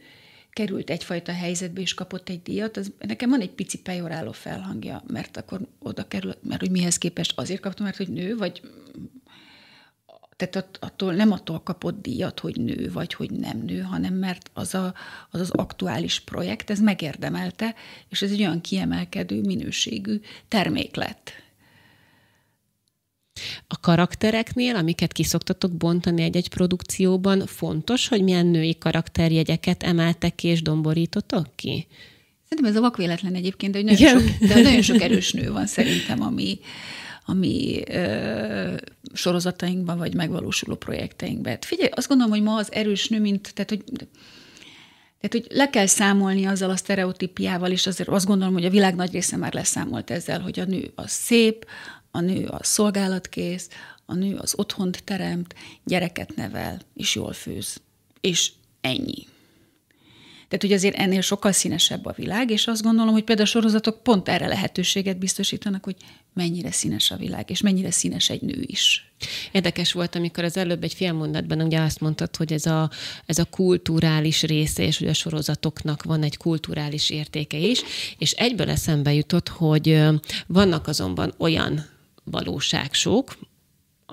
került 0.53 0.89
egyfajta 0.89 1.31
helyzetbe, 1.31 1.81
és 1.81 1.93
kapott 1.93 2.29
egy 2.29 2.41
díjat, 2.41 2.77
az, 2.77 2.91
nekem 2.99 3.29
van 3.29 3.41
egy 3.41 3.49
pici 3.49 3.77
pejoráló 3.77 4.31
felhangja, 4.31 5.03
mert 5.07 5.37
akkor 5.37 5.59
oda 5.79 6.07
kerül, 6.07 6.33
mert 6.41 6.59
hogy 6.59 6.71
mihez 6.71 6.97
képest 6.97 7.33
azért 7.35 7.61
kaptam, 7.61 7.85
mert 7.85 7.97
hogy 7.97 8.09
nő, 8.09 8.37
vagy 8.37 8.61
tehát 10.35 10.77
attól, 10.79 11.13
nem 11.13 11.31
attól 11.31 11.59
kapott 11.59 12.01
díjat, 12.01 12.39
hogy 12.39 12.55
nő, 12.61 12.91
vagy 12.91 13.13
hogy 13.13 13.31
nem 13.31 13.61
nő, 13.65 13.79
hanem 13.79 14.13
mert 14.13 14.49
az, 14.53 14.73
a, 14.73 14.93
az 15.29 15.39
az 15.39 15.49
aktuális 15.49 16.19
projekt, 16.19 16.69
ez 16.69 16.79
megérdemelte, 16.79 17.75
és 18.09 18.21
ez 18.21 18.31
egy 18.31 18.39
olyan 18.39 18.61
kiemelkedő 18.61 19.41
minőségű 19.41 20.19
termék 20.47 20.95
lett. 20.95 21.42
A 23.67 23.79
karaktereknél, 23.79 24.75
amiket 24.75 25.11
kiszoktatok 25.11 25.71
bontani 25.71 26.21
egy-egy 26.21 26.49
produkcióban, 26.49 27.45
fontos, 27.45 28.07
hogy 28.07 28.23
milyen 28.23 28.45
női 28.45 28.77
karakterjegyeket 28.77 29.83
emeltek 29.83 30.35
ki 30.35 30.47
és 30.47 30.61
domborítotok 30.61 31.55
ki? 31.55 31.87
Szerintem 32.49 32.71
ez 32.71 32.77
a 32.77 32.81
vakvéletlen 32.81 33.33
egyébként, 33.33 33.71
de, 33.71 33.77
hogy 33.77 33.91
nagyon 33.91 34.21
sok, 34.21 34.47
de 34.47 34.61
nagyon 34.61 34.81
sok 34.81 35.01
erős 35.01 35.31
nő 35.31 35.51
van 35.51 35.67
szerintem, 35.67 36.21
ami, 36.21 36.59
ami 37.25 37.81
ö, 37.87 38.75
sorozatainkban, 39.13 39.97
vagy 39.97 40.13
megvalósuló 40.13 40.75
projekteinkben. 40.75 41.53
Hát 41.53 41.65
figyelj, 41.65 41.89
azt 41.95 42.07
gondolom, 42.07 42.31
hogy 42.31 42.41
ma 42.41 42.55
az 42.55 42.71
erős 42.71 43.07
nő, 43.07 43.19
mint, 43.19 43.51
tehát, 43.53 43.69
hogy 43.69 43.83
tehát, 45.19 45.47
hogy 45.47 45.57
le 45.57 45.69
kell 45.69 45.85
számolni 45.85 46.45
azzal 46.45 46.69
a 46.69 46.75
sztereotípiával, 46.75 47.71
és 47.71 47.87
azért 47.87 48.09
azt 48.09 48.25
gondolom, 48.25 48.53
hogy 48.53 48.65
a 48.65 48.69
világ 48.69 48.95
nagy 48.95 49.11
része 49.11 49.37
már 49.37 49.53
leszámolt 49.53 50.11
ezzel, 50.11 50.39
hogy 50.39 50.59
a 50.59 50.65
nő 50.65 50.91
az 50.95 51.11
szép, 51.11 51.65
a 52.15 52.19
nő 52.19 52.45
a 52.45 52.63
szolgálatkész, 52.63 53.69
a 54.05 54.13
nő 54.13 54.35
az 54.35 54.53
otthont 54.57 55.03
teremt, 55.03 55.55
gyereket 55.83 56.35
nevel, 56.35 56.81
és 56.93 57.15
jól 57.15 57.33
főz. 57.33 57.81
És 58.21 58.51
ennyi. 58.81 59.27
Tehát, 60.47 60.67
hogy 60.67 60.73
azért 60.73 60.95
ennél 60.95 61.21
sokkal 61.21 61.51
színesebb 61.51 62.05
a 62.05 62.13
világ, 62.17 62.49
és 62.49 62.67
azt 62.67 62.81
gondolom, 62.81 63.13
hogy 63.13 63.23
például 63.23 63.47
a 63.47 63.51
sorozatok 63.51 64.03
pont 64.03 64.29
erre 64.29 64.47
lehetőséget 64.47 65.17
biztosítanak, 65.17 65.83
hogy 65.83 65.95
mennyire 66.33 66.71
színes 66.71 67.11
a 67.11 67.15
világ, 67.15 67.49
és 67.49 67.61
mennyire 67.61 67.91
színes 67.91 68.29
egy 68.29 68.41
nő 68.41 68.61
is. 68.61 69.11
Érdekes 69.51 69.91
volt, 69.91 70.15
amikor 70.15 70.43
az 70.43 70.57
előbb 70.57 70.83
egy 70.83 70.93
félmondatban 70.93 71.61
ugye 71.61 71.79
azt 71.79 71.99
mondtad, 71.99 72.35
hogy 72.35 72.53
ez 72.53 72.65
a, 72.65 72.89
ez 73.25 73.37
a 73.37 73.45
kulturális 73.45 74.41
része, 74.41 74.83
és 74.83 74.97
hogy 74.97 75.07
a 75.07 75.13
sorozatoknak 75.13 76.03
van 76.03 76.23
egy 76.23 76.37
kulturális 76.37 77.09
értéke 77.09 77.57
is, 77.57 77.81
és 78.17 78.31
egyből 78.31 78.69
eszembe 78.69 79.13
jutott, 79.13 79.47
hogy 79.49 80.03
vannak 80.47 80.87
azonban 80.87 81.33
olyan 81.37 81.92
valóságsók, 82.23 83.37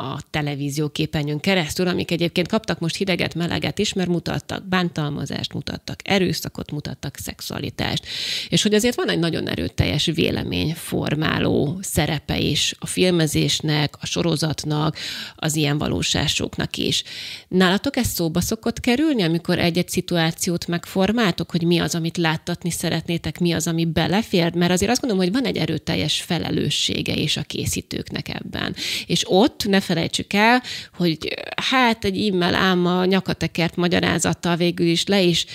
a 0.01 0.21
televízió 0.31 0.89
képernyőn 0.89 1.41
keresztül, 1.41 1.89
amik 1.89 2.11
egyébként 2.11 2.49
kaptak 2.49 2.79
most 2.79 2.97
hideget, 2.97 3.35
meleget 3.35 3.79
is, 3.79 3.93
mert 3.93 4.09
mutattak 4.09 4.69
bántalmazást, 4.69 5.53
mutattak 5.53 6.01
erőszakot, 6.05 6.71
mutattak 6.71 7.17
szexualitást. 7.17 8.07
És 8.49 8.63
hogy 8.63 8.75
azért 8.75 8.97
van 8.97 9.09
egy 9.09 9.19
nagyon 9.19 9.49
erőteljes 9.49 10.05
véleményformáló 10.05 11.79
szerepe 11.83 12.39
is 12.39 12.75
a 12.79 12.87
filmezésnek, 12.87 13.95
a 14.01 14.07
sorozatnak, 14.07 14.97
az 15.37 15.57
ilyen 15.57 15.79
valósásoknak 15.79 16.77
is. 16.77 17.03
Nálatok 17.49 17.97
ez 17.97 18.07
szóba 18.07 18.41
szokott 18.41 18.81
kerülni, 18.81 19.23
amikor 19.23 19.59
egy-egy 19.59 19.89
szituációt 19.89 20.67
megformáltok, 20.67 21.51
hogy 21.51 21.63
mi 21.63 21.79
az, 21.79 21.95
amit 21.95 22.17
láttatni 22.17 22.71
szeretnétek, 22.71 23.39
mi 23.39 23.53
az, 23.53 23.67
ami 23.67 23.85
belefér, 23.85 24.55
mert 24.55 24.73
azért 24.73 24.91
azt 24.91 25.01
gondolom, 25.01 25.25
hogy 25.25 25.35
van 25.35 25.45
egy 25.45 25.57
erőteljes 25.57 26.21
felelőssége 26.21 27.15
is 27.15 27.37
a 27.37 27.43
készítőknek 27.43 28.29
ebben. 28.29 28.75
És 29.07 29.23
ott 29.27 29.65
ne 29.67 29.81
felejtsük 29.91 30.33
el, 30.33 30.63
hogy 30.97 31.35
hát 31.71 32.05
egy 32.05 32.17
immel 32.17 32.55
álma 32.55 33.05
nyakatekert 33.05 33.77
magyarázattal 33.77 34.57
végül 34.57 34.87
is 34.87 35.07
le 35.07 35.21
is 35.21 35.47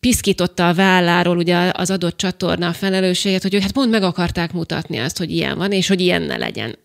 piszkította 0.00 0.68
a 0.68 0.74
válláról 0.74 1.36
ugye 1.36 1.70
az 1.74 1.90
adott 1.90 2.16
csatorna 2.16 2.68
a 2.68 2.72
felelősséget, 2.72 3.42
hogy 3.42 3.58
hát 3.60 3.72
pont 3.72 3.90
meg 3.90 4.02
akarták 4.02 4.52
mutatni 4.52 4.98
azt, 4.98 5.18
hogy 5.18 5.30
ilyen 5.30 5.56
van, 5.58 5.72
és 5.72 5.88
hogy 5.88 6.00
ilyen 6.00 6.22
ne 6.22 6.36
legyen. 6.36 6.78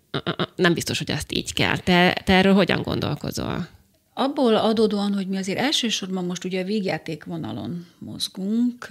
Nem 0.55 0.73
biztos, 0.73 0.97
hogy 0.97 1.09
ezt 1.09 1.31
így 1.31 1.53
kell. 1.53 1.77
Te, 1.77 2.21
te 2.25 2.33
erről 2.33 2.53
hogyan 2.53 2.81
gondolkozol? 2.81 3.67
Abból 4.13 4.55
adódóan, 4.55 5.13
hogy 5.13 5.27
mi 5.27 5.37
azért 5.37 5.59
elsősorban 5.59 6.25
most 6.25 6.43
ugye 6.43 6.61
a 6.61 6.65
végjáték 6.65 7.23
vonalon 7.23 7.85
mozgunk, 7.97 8.87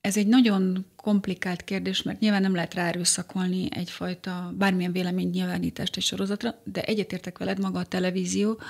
ez 0.00 0.16
egy 0.16 0.26
nagyon 0.26 0.86
komplikált 0.96 1.64
kérdés, 1.64 2.02
mert 2.02 2.20
nyilván 2.20 2.42
nem 2.42 2.54
lehet 2.54 2.74
ráerőszakolni 2.74 3.68
egyfajta 3.70 4.54
bármilyen 4.58 4.92
vélemény 4.92 5.30
nyilvánítást 5.30 5.96
egy 5.96 6.02
sorozatra, 6.02 6.60
de 6.64 6.82
egyetértek 6.82 7.38
veled, 7.38 7.60
maga 7.60 7.78
a 7.78 7.84
televízió, 7.84 8.60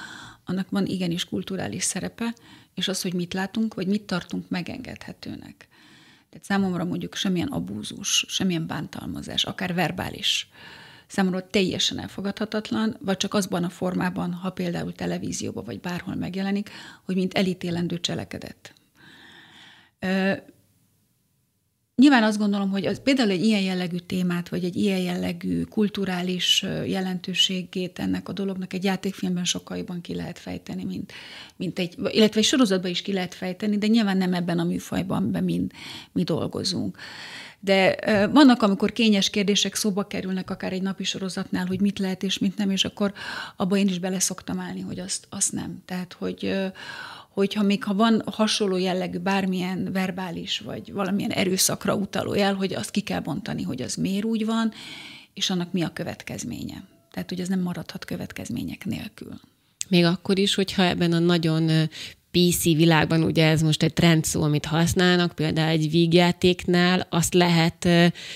annak 0.44 0.70
van 0.70 0.86
igenis 0.86 1.24
kulturális 1.24 1.82
szerepe, 1.82 2.34
és 2.74 2.88
az, 2.88 3.02
hogy 3.02 3.14
mit 3.14 3.34
látunk, 3.34 3.74
vagy 3.74 3.86
mit 3.86 4.02
tartunk 4.02 4.48
megengedhetőnek. 4.48 5.68
Tehát 6.30 6.44
számomra 6.44 6.84
mondjuk 6.84 7.14
semmilyen 7.14 7.48
abúzus, 7.48 8.24
semmilyen 8.28 8.66
bántalmazás, 8.66 9.44
akár 9.44 9.74
verbális, 9.74 10.48
számomra 11.06 11.46
teljesen 11.46 11.98
elfogadhatatlan, 11.98 12.96
vagy 13.00 13.16
csak 13.16 13.34
azban 13.34 13.64
a 13.64 13.68
formában, 13.68 14.32
ha 14.32 14.50
például 14.50 14.92
televízióban 14.92 15.64
vagy 15.64 15.80
bárhol 15.80 16.14
megjelenik, 16.14 16.70
hogy 17.04 17.14
mint 17.14 17.34
elítélendő 17.34 18.00
cselekedet. 18.00 18.74
Nyilván 21.98 22.22
azt 22.22 22.38
gondolom, 22.38 22.70
hogy 22.70 22.87
az, 22.87 23.00
például 23.02 23.30
egy 23.30 23.44
ilyen 23.44 23.61
jellegű 23.61 23.96
témát, 23.96 24.48
vagy 24.48 24.64
egy 24.64 24.76
ilyen 24.76 24.98
jellegű 24.98 25.62
kulturális 25.62 26.64
jelentőségét 26.87 27.98
ennek 27.98 28.28
a 28.28 28.32
dolognak 28.32 28.72
egy 28.72 28.84
játékfilmben 28.84 29.44
sokkal 29.44 29.76
jobban 29.76 30.00
ki 30.00 30.14
lehet 30.14 30.38
fejteni, 30.38 30.84
mint, 30.84 31.12
mint 31.56 31.78
egy, 31.78 31.94
illetve 32.08 32.40
egy 32.40 32.46
sorozatban 32.46 32.90
is 32.90 33.02
ki 33.02 33.12
lehet 33.12 33.34
fejteni, 33.34 33.78
de 33.78 33.87
nyilván 33.87 34.16
nem 34.16 34.34
ebben 34.34 34.58
a 34.58 34.64
műfajban, 34.64 35.16
amiben 35.16 35.44
mi, 35.44 35.66
mi 36.12 36.22
dolgozunk. 36.22 36.98
De 37.61 37.96
vannak, 38.32 38.62
amikor 38.62 38.92
kényes 38.92 39.30
kérdések 39.30 39.74
szóba 39.74 40.06
kerülnek, 40.06 40.50
akár 40.50 40.72
egy 40.72 40.82
napi 40.82 41.04
sorozatnál, 41.04 41.66
hogy 41.66 41.80
mit 41.80 41.98
lehet 41.98 42.22
és 42.22 42.38
mit 42.38 42.56
nem, 42.56 42.70
és 42.70 42.84
akkor 42.84 43.12
abba 43.56 43.76
én 43.76 43.88
is 43.88 43.98
bele 43.98 44.18
szoktam 44.18 44.61
állni, 44.61 44.80
hogy 44.80 44.98
azt, 44.98 45.26
azt 45.30 45.52
nem. 45.52 45.82
Tehát, 45.84 46.12
hogy 46.12 46.70
hogyha 47.38 47.62
még 47.62 47.85
ha 47.85 47.94
van 47.94 48.22
hasonló 48.27 48.77
jellegű 48.77 49.18
bármilyen 49.18 49.92
verbális 49.92 50.59
vagy 50.59 50.92
valamilyen 50.92 51.31
erőszakra 51.31 51.94
utaló 51.94 52.35
jel, 52.35 52.55
hogy 52.55 52.74
azt 52.74 52.90
ki 52.90 53.01
kell 53.01 53.20
bontani, 53.20 53.62
hogy 53.62 53.83
az 53.83 53.94
miért 53.94 54.24
úgy 54.24 54.46
van, 54.46 54.72
és 55.35 55.51
annak 55.51 55.72
mi 55.72 55.83
a 55.83 55.92
következménye. 55.92 56.85
Tehát, 57.11 57.29
hogy 57.29 57.40
ez 57.40 57.48
nem 57.48 57.61
maradhat 57.61 58.05
következmények 58.05 58.85
nélkül. 58.85 59.40
Még 59.88 60.05
akkor 60.05 60.38
is, 60.38 60.55
hogyha 60.55 60.85
ebben 60.85 61.12
a 61.12 61.18
nagyon 61.18 61.88
PC 62.38 62.62
világban, 62.62 63.22
ugye 63.22 63.46
ez 63.46 63.62
most 63.62 63.83
egy 63.83 63.92
trend 63.92 64.24
szó, 64.24 64.42
amit 64.42 64.64
használnak, 64.64 65.33
például 65.33 65.68
egy 65.68 65.90
vígjátéknál, 65.90 67.07
azt 67.11 67.35
lehet 67.35 67.88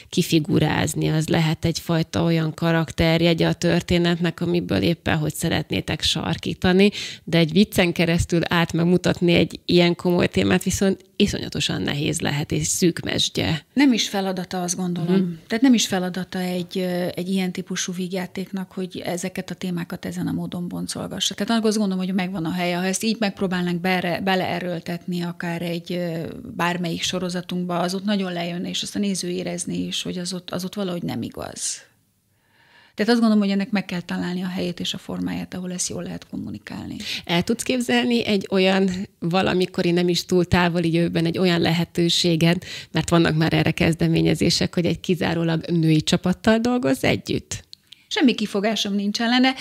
kifigurázni, 0.08 1.08
az 1.08 1.28
lehet 1.28 1.64
egyfajta 1.64 2.22
olyan 2.22 2.54
karakterjegy 2.54 3.42
a 3.42 3.52
történetnek, 3.52 4.40
amiből 4.40 4.82
éppen 4.82 5.16
hogy 5.16 5.34
szeretnétek 5.34 6.02
sarkítani, 6.02 6.90
de 7.24 7.38
egy 7.38 7.52
viccen 7.52 7.92
keresztül 7.92 8.40
át 8.48 8.72
megmutatni 8.72 9.32
egy 9.32 9.60
ilyen 9.64 9.94
komoly 9.94 10.28
témát 10.28 10.62
viszont 10.62 11.04
iszonyatosan 11.22 11.82
nehéz 11.82 12.20
lehet, 12.20 12.52
és 12.52 12.66
szűk 12.66 13.00
mesdje. 13.00 13.66
Nem 13.72 13.92
is 13.92 14.08
feladata, 14.08 14.62
azt 14.62 14.76
gondolom. 14.76 15.14
Uh-huh. 15.14 15.28
Tehát 15.46 15.62
nem 15.62 15.74
is 15.74 15.86
feladata 15.86 16.38
egy, 16.38 16.78
egy 17.14 17.28
ilyen 17.28 17.52
típusú 17.52 17.92
vígjátéknak, 17.92 18.72
hogy 18.72 19.02
ezeket 19.04 19.50
a 19.50 19.54
témákat 19.54 20.04
ezen 20.04 20.26
a 20.26 20.32
módon 20.32 20.68
boncolgassa. 20.68 21.34
Tehát 21.34 21.64
azt 21.64 21.78
gondolom, 21.78 22.04
hogy 22.04 22.14
megvan 22.14 22.44
a 22.44 22.52
helye. 22.52 22.76
Ha 22.76 22.84
ezt 22.84 23.04
így 23.04 23.16
megpróbálnánk 23.18 23.80
bele, 24.00 24.20
beleerőltetni 24.20 25.22
akár 25.22 25.62
egy 25.62 26.00
bármelyik 26.56 27.02
sorozatunkba, 27.02 27.78
az 27.78 27.94
ott 27.94 28.04
nagyon 28.04 28.32
lejönne, 28.32 28.68
és 28.68 28.82
azt 28.82 28.96
a 28.96 28.98
néző 28.98 29.28
érezni 29.28 29.86
is, 29.86 30.02
hogy 30.02 30.18
az 30.18 30.32
ott, 30.32 30.50
az 30.50 30.64
ott 30.64 30.74
valahogy 30.74 31.02
nem 31.02 31.22
igaz. 31.22 31.90
Tehát 32.94 33.12
azt 33.12 33.20
gondolom, 33.20 33.38
hogy 33.38 33.52
ennek 33.52 33.70
meg 33.70 33.84
kell 33.84 34.00
találni 34.00 34.42
a 34.42 34.48
helyét 34.48 34.80
és 34.80 34.94
a 34.94 34.98
formáját, 34.98 35.54
ahol 35.54 35.72
ezt 35.72 35.88
jól 35.88 36.02
lehet 36.02 36.26
kommunikálni. 36.28 36.96
El 37.24 37.42
tudsz 37.42 37.62
képzelni 37.62 38.26
egy 38.26 38.46
olyan 38.50 38.90
valamikori 39.18 39.90
nem 39.90 40.08
is 40.08 40.24
túl 40.24 40.44
távoli 40.44 40.92
jövőben 40.92 41.26
egy 41.26 41.38
olyan 41.38 41.60
lehetőséget, 41.60 42.64
mert 42.90 43.08
vannak 43.08 43.36
már 43.36 43.52
erre 43.52 43.70
kezdeményezések, 43.70 44.74
hogy 44.74 44.86
egy 44.86 45.00
kizárólag 45.00 45.64
női 45.70 46.02
csapattal 46.02 46.58
dolgoz 46.58 47.04
együtt? 47.04 47.64
Semmi 48.08 48.34
kifogásom 48.34 48.94
nincs 48.94 49.20
ellene, 49.20 49.54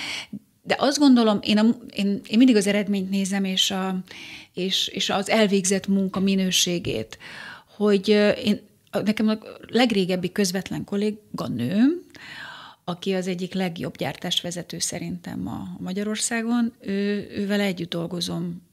de 0.64 0.76
azt 0.80 1.00
gondolom, 1.00 1.40
én, 1.42 1.58
a, 1.58 1.66
én, 1.94 2.22
én 2.28 2.38
mindig 2.38 2.56
az 2.56 2.68
eredményt 2.68 3.10
nézem, 3.10 3.44
és, 3.44 3.72
a, 3.72 4.00
és, 4.54 4.88
és 4.88 5.10
az 5.10 5.30
elvégzett 5.30 5.88
munka 5.88 6.20
minőségét, 6.20 7.18
hogy 7.78 8.08
én, 8.44 8.62
nekem 8.92 9.28
a 9.28 9.38
legrégebbi 9.68 10.32
közvetlen 10.32 10.84
kolléga 10.84 11.48
nőm, 11.48 12.02
aki 12.84 13.14
az 13.14 13.28
egyik 13.28 13.54
legjobb 13.54 13.98
gyártásvezető 13.98 14.80
szerintem 14.80 15.48
a 15.48 15.76
Magyarországon, 15.80 16.74
ő, 16.80 17.28
ővel 17.36 17.60
együtt 17.60 17.90
dolgozom 17.90 18.70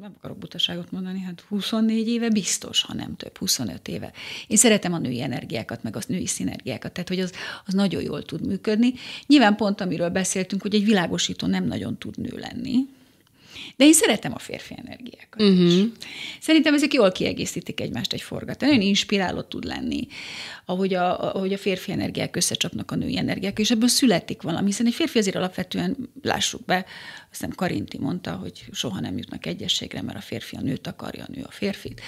nem 0.00 0.14
akarok 0.16 0.38
butaságot 0.38 0.90
mondani, 0.90 1.20
hát 1.20 1.40
24 1.40 2.08
éve 2.08 2.30
biztos, 2.30 2.82
ha 2.82 2.94
nem 2.94 3.16
több, 3.16 3.38
25 3.38 3.88
éve. 3.88 4.12
Én 4.46 4.56
szeretem 4.56 4.92
a 4.92 4.98
női 4.98 5.22
energiákat, 5.22 5.82
meg 5.82 5.96
a 5.96 6.00
női 6.06 6.26
szinergiákat, 6.26 6.92
tehát 6.92 7.08
hogy 7.08 7.20
az, 7.20 7.32
az 7.66 7.74
nagyon 7.74 8.02
jól 8.02 8.22
tud 8.22 8.46
működni. 8.46 8.92
Nyilván 9.26 9.56
pont, 9.56 9.80
amiről 9.80 10.08
beszéltünk, 10.08 10.62
hogy 10.62 10.74
egy 10.74 10.84
világosító 10.84 11.46
nem 11.46 11.64
nagyon 11.64 11.98
tud 11.98 12.18
nő 12.18 12.38
lenni, 12.38 12.86
de 13.76 13.84
én 13.84 13.92
szeretem 13.92 14.32
a 14.34 14.38
férfi 14.38 14.74
energiákat 14.84 15.42
uh-huh. 15.42 15.66
is. 15.66 15.74
Mhm. 15.74 15.86
Szerintem 16.40 16.74
ezek 16.74 16.92
jól 16.92 17.12
kiegészítik 17.12 17.80
egymást 17.80 18.12
egy 18.12 18.22
forgatán. 18.22 18.68
Nagyon 18.68 18.84
inspiráló 18.84 19.40
tud 19.40 19.64
lenni, 19.64 20.06
ahogy 20.64 20.94
a, 20.94 21.34
ahogy 21.34 21.52
a 21.52 21.58
férfi 21.58 21.92
energiák 21.92 22.36
összecsapnak 22.36 22.90
a 22.90 22.94
női 22.94 23.18
energiák, 23.18 23.58
és 23.58 23.70
ebből 23.70 23.88
születik 23.88 24.42
valami, 24.42 24.66
hiszen 24.66 24.86
egy 24.86 24.94
férfi 24.94 25.18
azért 25.18 25.36
alapvetően, 25.36 25.96
lássuk 26.22 26.64
be, 26.64 26.76
azt 27.30 27.40
hiszem 27.40 27.50
Karinti 27.50 27.98
mondta, 27.98 28.32
hogy 28.32 28.64
soha 28.72 29.00
nem 29.00 29.16
jutnak 29.16 29.46
egyességre, 29.46 30.02
mert 30.02 30.18
a 30.18 30.20
férfi 30.20 30.56
a 30.56 30.60
nőt 30.60 30.86
akarja, 30.86 31.24
a 31.24 31.32
nő 31.34 31.42
a 31.42 31.50
férfit. 31.50 32.00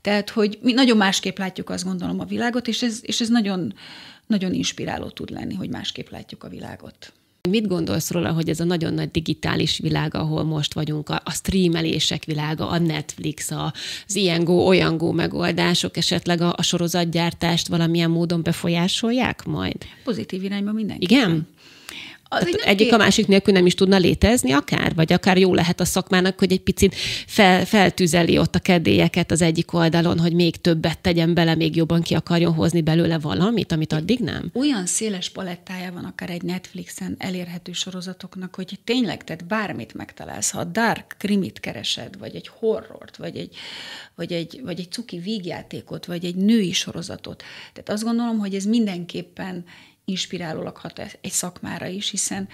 Tehát, 0.00 0.30
hogy 0.30 0.58
mi 0.62 0.72
nagyon 0.72 0.96
másképp 0.96 1.38
látjuk 1.38 1.70
azt 1.70 1.84
gondolom 1.84 2.20
a 2.20 2.24
világot, 2.24 2.68
és 2.68 2.82
ez, 2.82 2.98
és 3.02 3.20
ez 3.20 3.28
nagyon, 3.28 3.74
nagyon 4.26 4.52
inspiráló 4.52 5.08
tud 5.08 5.30
lenni, 5.30 5.54
hogy 5.54 5.68
másképp 5.68 6.08
látjuk 6.08 6.44
a 6.44 6.48
világot. 6.48 7.12
Mit 7.48 7.66
gondolsz 7.66 8.10
róla, 8.10 8.32
hogy 8.32 8.48
ez 8.48 8.60
a 8.60 8.64
nagyon 8.64 8.94
nagy 8.94 9.10
digitális 9.10 9.78
világ, 9.78 10.14
ahol 10.14 10.44
most 10.44 10.74
vagyunk, 10.74 11.08
a, 11.08 11.20
a 11.24 11.30
streamelések 11.30 12.24
világa, 12.24 12.68
a 12.68 12.78
Netflix, 12.78 13.50
az 13.50 14.16
ilyen 14.16 14.44
go, 14.44 14.66
olyan 14.66 14.96
go 14.96 15.12
megoldások 15.12 15.96
esetleg 15.96 16.40
a, 16.40 16.54
a 16.56 16.62
sorozatgyártást 16.62 17.68
valamilyen 17.68 18.10
módon 18.10 18.42
befolyásolják 18.42 19.44
majd? 19.44 19.76
Pozitív 20.04 20.44
irányba 20.44 20.72
mindenki. 20.72 21.04
Igen? 21.04 21.48
Egyik 22.64 22.92
a 22.92 22.96
másik 22.96 23.26
nélkül 23.26 23.52
nem 23.52 23.66
is 23.66 23.74
tudna 23.74 23.96
létezni 23.96 24.52
akár? 24.52 24.94
Vagy 24.94 25.12
akár 25.12 25.38
jó 25.38 25.54
lehet 25.54 25.80
a 25.80 25.84
szakmának, 25.84 26.38
hogy 26.38 26.52
egy 26.52 26.60
picit 26.60 26.94
fel, 27.26 27.64
feltüzeli 27.64 28.38
ott 28.38 28.54
a 28.54 28.58
kedélyeket 28.58 29.30
az 29.30 29.42
egyik 29.42 29.72
oldalon, 29.72 30.18
hogy 30.18 30.32
még 30.32 30.56
többet 30.56 30.98
tegyen 30.98 31.34
bele, 31.34 31.54
még 31.54 31.76
jobban 31.76 32.02
ki 32.02 32.14
akarjon 32.14 32.54
hozni 32.54 32.80
belőle 32.80 33.18
valamit, 33.18 33.72
amit 33.72 33.92
addig 33.92 34.18
nem? 34.18 34.50
Olyan 34.54 34.86
széles 34.86 35.30
palettája 35.30 35.92
van 35.92 36.04
akár 36.04 36.30
egy 36.30 36.42
Netflixen 36.42 37.14
elérhető 37.18 37.72
sorozatoknak, 37.72 38.54
hogy 38.54 38.78
tényleg, 38.84 39.24
tehát 39.24 39.46
bármit 39.46 39.94
megtalálsz. 39.94 40.50
Ha 40.50 40.60
a 40.60 40.64
dark 40.64 41.14
krimit 41.18 41.60
keresed, 41.60 42.18
vagy 42.18 42.34
egy 42.34 42.50
horrort, 42.58 43.16
vagy 43.16 43.36
egy, 43.36 43.56
vagy 44.14 44.32
egy, 44.32 44.60
vagy 44.64 44.80
egy 44.80 44.90
cuki 44.90 45.18
vígjátékot, 45.18 46.06
vagy 46.06 46.24
egy 46.24 46.34
női 46.36 46.72
sorozatot. 46.72 47.42
Tehát 47.72 47.88
azt 47.88 48.04
gondolom, 48.04 48.38
hogy 48.38 48.54
ez 48.54 48.64
mindenképpen 48.64 49.64
inspirálólag 50.08 50.76
hat 50.76 50.98
egy 51.20 51.30
szakmára 51.30 51.86
is, 51.86 52.10
hiszen 52.10 52.48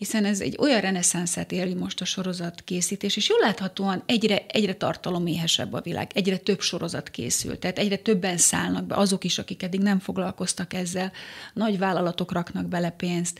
hiszen 0.00 0.24
ez 0.24 0.40
egy 0.40 0.56
olyan 0.58 0.80
reneszánszát 0.80 1.52
éli 1.52 1.74
most 1.74 2.00
a 2.00 2.04
sorozat 2.04 2.62
készítés, 2.64 3.16
és 3.16 3.28
jól 3.28 3.38
láthatóan 3.40 4.02
egyre, 4.06 4.46
egyre 4.46 4.74
tartaloméhesebb 4.74 5.72
a 5.72 5.80
világ, 5.80 6.10
egyre 6.14 6.36
több 6.36 6.60
sorozat 6.60 7.10
készül, 7.10 7.58
tehát 7.58 7.78
egyre 7.78 7.96
többen 7.96 8.36
szállnak 8.36 8.84
be, 8.84 8.94
azok 8.94 9.24
is, 9.24 9.38
akik 9.38 9.62
eddig 9.62 9.80
nem 9.80 9.98
foglalkoztak 9.98 10.72
ezzel, 10.72 11.12
nagy 11.54 11.78
vállalatok 11.78 12.32
raknak 12.32 12.66
bele 12.66 12.90
pénzt, 12.90 13.38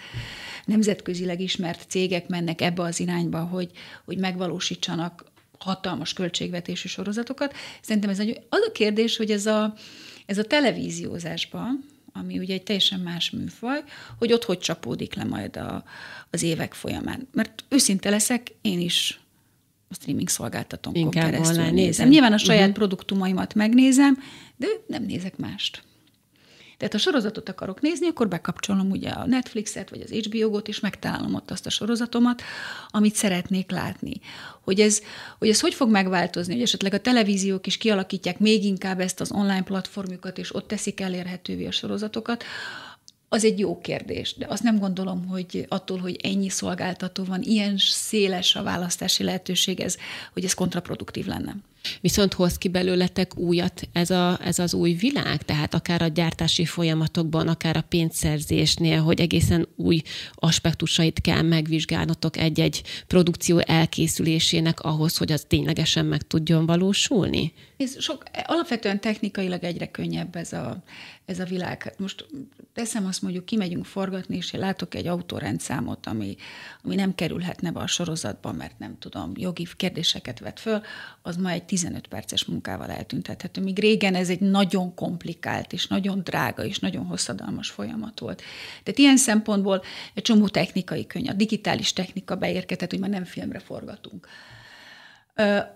nemzetközileg 0.65 1.41
ismert 1.41 1.85
cégek 1.89 2.29
mennek 2.29 2.61
ebbe 2.61 2.83
az 2.83 3.01
irányba, 3.01 3.39
hogy, 3.39 3.71
hogy 4.05 4.19
megvalósítsanak 4.19 5.25
hatalmas 5.59 6.13
költségvetési 6.13 6.89
sorozatokat. 6.89 7.55
Szerintem 7.81 8.11
ez 8.11 8.19
az 8.49 8.61
a 8.69 8.73
kérdés, 8.73 9.17
hogy 9.17 9.31
ez 9.31 9.47
a, 9.47 9.75
ez 10.27 10.39
a 10.39 10.45
televíziózásban, 10.45 11.85
ami 12.13 12.39
ugye 12.39 12.55
egy 12.55 12.63
teljesen 12.63 13.01
más 13.01 13.31
műfaj, 13.31 13.83
hogy 14.19 14.33
ott 14.33 14.45
hogy 14.45 14.59
csapódik 14.59 15.15
le 15.15 15.25
majd 15.25 15.57
a, 15.57 15.85
az 16.31 16.43
évek 16.43 16.75
folyamán. 16.75 17.29
Mert 17.33 17.65
őszinte 17.69 18.11
leszek, 18.11 18.53
én 18.61 18.81
is 18.81 19.21
a 19.89 19.95
streaming 19.95 20.29
szolgáltatónkon 20.29 21.11
keresztül 21.11 21.57
nézem. 21.57 21.75
nézem. 21.75 22.09
Nyilván 22.09 22.33
a 22.33 22.39
saját 22.39 22.61
uh-huh. 22.61 22.75
produktumaimat 22.75 23.55
megnézem, 23.55 24.19
de 24.57 24.67
nem 24.87 25.03
nézek 25.03 25.37
mást. 25.37 25.83
Tehát 26.81 26.95
ha 26.95 27.01
sorozatot 27.01 27.49
akarok 27.49 27.81
nézni, 27.81 28.07
akkor 28.07 28.29
bekapcsolom 28.29 28.91
ugye 28.91 29.09
a 29.09 29.27
Netflixet, 29.27 29.91
vagy 29.91 30.01
az 30.01 30.11
HBO-got, 30.11 30.69
és 30.69 30.81
megtalálom 30.81 31.35
ott 31.35 31.51
azt 31.51 31.67
a 31.67 31.71
sorozatomat, 31.71 32.43
amit 32.89 33.15
szeretnék 33.15 33.71
látni. 33.71 34.21
Hogy 34.61 34.81
ez, 34.81 35.01
hogy 35.39 35.49
ez 35.49 35.61
hogy 35.61 35.75
fog 35.75 35.91
megváltozni, 35.91 36.53
hogy 36.53 36.63
esetleg 36.63 36.95
a 36.95 37.01
televíziók 37.01 37.67
is 37.67 37.77
kialakítják 37.77 38.39
még 38.39 38.65
inkább 38.65 39.01
ezt 39.01 39.21
az 39.21 39.33
online 39.33 39.63
platformjukat, 39.63 40.39
és 40.39 40.55
ott 40.55 40.69
teszik 40.69 41.01
elérhetővé 41.01 41.67
a 41.67 41.71
sorozatokat, 41.71 42.45
az 43.29 43.45
egy 43.45 43.59
jó 43.59 43.81
kérdés, 43.81 44.35
de 44.35 44.47
azt 44.49 44.63
nem 44.63 44.79
gondolom, 44.79 45.27
hogy 45.27 45.67
attól, 45.69 45.99
hogy 45.99 46.17
ennyi 46.23 46.49
szolgáltató 46.49 47.25
van, 47.25 47.43
ilyen 47.43 47.75
széles 47.79 48.57
a 48.57 48.63
választási 48.63 49.23
lehetőség, 49.23 49.81
ez, 49.81 49.97
hogy 50.33 50.45
ez 50.45 50.55
kontraproduktív 50.55 51.27
lenne. 51.27 51.57
Viszont 52.01 52.33
hoz 52.33 52.59
ki 52.59 52.69
belőletek 52.69 53.39
újat 53.39 53.89
ez, 53.93 54.11
a, 54.11 54.39
ez 54.45 54.59
az 54.59 54.75
új 54.75 54.93
világ, 54.93 55.43
tehát 55.43 55.75
akár 55.75 56.03
a 56.03 56.07
gyártási 56.07 56.65
folyamatokban, 56.65 57.49
akár 57.49 57.77
a 57.77 57.85
pénzszerzésnél, 57.89 59.03
hogy 59.03 59.21
egészen 59.21 59.69
új 59.77 60.03
aspektusait 60.35 61.21
kell 61.21 61.43
megvizsgálnotok 61.43 62.37
egy-egy 62.37 62.83
produkció 63.07 63.59
elkészülésének 63.59 64.81
ahhoz, 64.81 65.17
hogy 65.17 65.33
az 65.33 65.45
ténylegesen 65.49 66.07
meg 66.07 66.23
tudjon 66.23 66.67
valósulni? 66.67 67.53
Ez 67.77 68.01
sok, 68.03 68.23
alapvetően 68.47 69.01
technikailag 69.01 69.65
egyre 69.65 69.87
könnyebb 69.87 70.37
ez 70.37 70.53
a, 70.53 70.83
ez 71.31 71.39
a 71.39 71.45
világ. 71.45 71.95
Most 71.99 72.27
teszem 72.73 73.07
azt 73.07 73.23
mondjuk, 73.23 73.45
kimegyünk 73.45 73.85
forgatni, 73.85 74.37
és 74.37 74.53
én 74.53 74.61
látok 74.61 74.95
egy 74.95 75.07
autórendszámot, 75.07 76.07
ami, 76.07 76.37
ami 76.85 76.95
nem 76.95 77.15
kerülhetne 77.15 77.71
be 77.71 77.81
a 77.81 77.87
sorozatba, 77.87 78.53
mert 78.53 78.79
nem 78.79 78.99
tudom, 78.99 79.33
jogi 79.37 79.67
kérdéseket 79.77 80.39
vet 80.39 80.61
föl, 80.61 80.81
az 81.23 81.37
ma 81.37 81.51
egy 81.51 81.65
15 81.65 82.07
perces 82.07 82.45
munkával 82.45 82.91
eltüntethető. 82.91 83.61
Míg 83.61 83.79
régen 83.79 84.15
ez 84.15 84.29
egy 84.29 84.41
nagyon 84.41 84.95
komplikált, 84.95 85.73
és 85.73 85.87
nagyon 85.87 86.21
drága, 86.25 86.65
és 86.65 86.79
nagyon 86.79 87.05
hosszadalmas 87.05 87.71
folyamat 87.71 88.19
volt. 88.19 88.43
Tehát 88.83 88.99
ilyen 88.99 89.17
szempontból 89.17 89.83
egy 90.15 90.23
csomó 90.23 90.49
technikai 90.49 91.07
könny, 91.07 91.29
a 91.29 91.33
digitális 91.33 91.93
technika 91.93 92.37
beérkezett, 92.37 92.91
hogy 92.91 93.01
már 93.01 93.11
nem 93.11 93.25
filmre 93.25 93.59
forgatunk. 93.59 94.27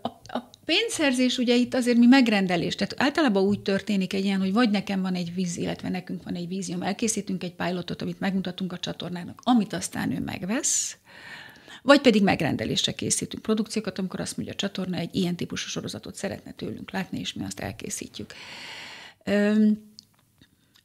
A, 0.03 0.09
a 0.27 0.51
pénzszerzés 0.65 1.39
ugye 1.39 1.55
itt 1.55 1.75
azért 1.75 1.97
mi 1.97 2.07
megrendelés, 2.07 2.75
tehát 2.75 2.95
általában 2.97 3.43
úgy 3.43 3.61
történik 3.61 4.13
egy 4.13 4.25
ilyen, 4.25 4.41
hogy 4.41 4.53
vagy 4.53 4.71
nekem 4.71 5.03
van 5.03 5.15
egy 5.15 5.35
víz, 5.35 5.57
illetve 5.57 5.89
nekünk 5.89 6.23
van 6.23 6.35
egy 6.35 6.49
vízióm, 6.49 6.83
elkészítünk 6.83 7.45
egy 7.45 7.55
pilotot, 7.55 8.03
amit 8.03 8.21
megmutatunk 8.21 8.73
a 8.73 8.79
csatornának, 8.79 9.41
amit 9.43 9.73
aztán 9.73 10.13
ő 10.13 10.21
megvesz, 10.21 10.97
vagy 11.83 12.01
pedig 12.01 12.23
megrendelésre 12.23 12.93
készítünk 12.93 13.43
produkciókat, 13.43 13.99
amikor 13.99 14.21
azt 14.21 14.37
mondja 14.37 14.55
a 14.55 14.59
csatorna, 14.59 14.97
egy 14.97 15.15
ilyen 15.15 15.37
típusú 15.37 15.69
sorozatot 15.69 16.15
szeretne 16.15 16.53
tőlünk 16.53 16.91
látni, 16.91 17.19
és 17.19 17.33
mi 17.33 17.45
azt 17.45 17.61
elkészítjük. 17.61 18.35
Üm, 19.27 19.94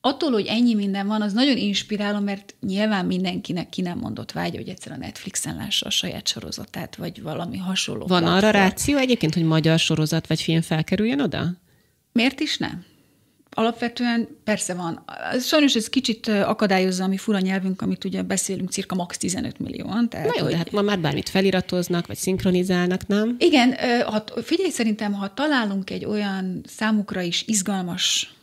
attól, 0.01 0.31
hogy 0.31 0.45
ennyi 0.45 0.73
minden 0.73 1.07
van, 1.07 1.21
az 1.21 1.33
nagyon 1.33 1.57
inspiráló, 1.57 2.19
mert 2.19 2.55
nyilván 2.61 3.05
mindenkinek 3.05 3.69
ki 3.69 3.81
nem 3.81 3.97
mondott 3.97 4.31
vágya, 4.31 4.57
hogy 4.57 4.69
egyszer 4.69 4.91
a 4.91 4.97
Netflixen 4.97 5.55
lássa 5.55 5.85
a 5.85 5.89
saját 5.89 6.27
sorozatát, 6.27 6.95
vagy 6.95 7.21
valami 7.21 7.57
hasonló. 7.57 8.05
Van 8.05 8.21
platform. 8.21 8.45
arra 8.45 8.51
ráció 8.51 8.97
egyébként, 8.97 9.33
hogy 9.33 9.43
magyar 9.43 9.79
sorozat 9.79 10.27
vagy 10.27 10.41
film 10.41 10.61
felkerüljen 10.61 11.19
oda? 11.19 11.53
Miért 12.11 12.39
is 12.39 12.57
nem? 12.57 12.85
Alapvetően 13.51 14.27
persze 14.43 14.73
van. 14.73 15.03
Sajnos 15.39 15.75
ez 15.75 15.89
kicsit 15.89 16.27
akadályozza 16.27 17.03
a 17.03 17.07
mi 17.07 17.17
fura 17.17 17.39
nyelvünk, 17.39 17.81
amit 17.81 18.03
ugye 18.03 18.21
beszélünk 18.21 18.69
cirka 18.69 18.95
max 18.95 19.17
15 19.17 19.59
millióan. 19.59 20.09
Tehát, 20.09 20.27
Na 20.27 20.33
jó, 20.37 20.43
hogy... 20.43 20.51
de 20.51 20.57
hát 20.57 20.71
ma 20.71 20.81
már 20.81 20.99
bármit 20.99 21.29
feliratoznak, 21.29 22.07
vagy 22.07 22.17
szinkronizálnak, 22.17 23.07
nem? 23.07 23.35
Igen, 23.39 23.75
ha, 24.05 24.23
figyelj, 24.43 24.69
szerintem, 24.69 25.13
ha 25.13 25.33
találunk 25.33 25.89
egy 25.89 26.05
olyan 26.05 26.63
számukra 26.67 27.21
is 27.21 27.43
izgalmas 27.47 28.33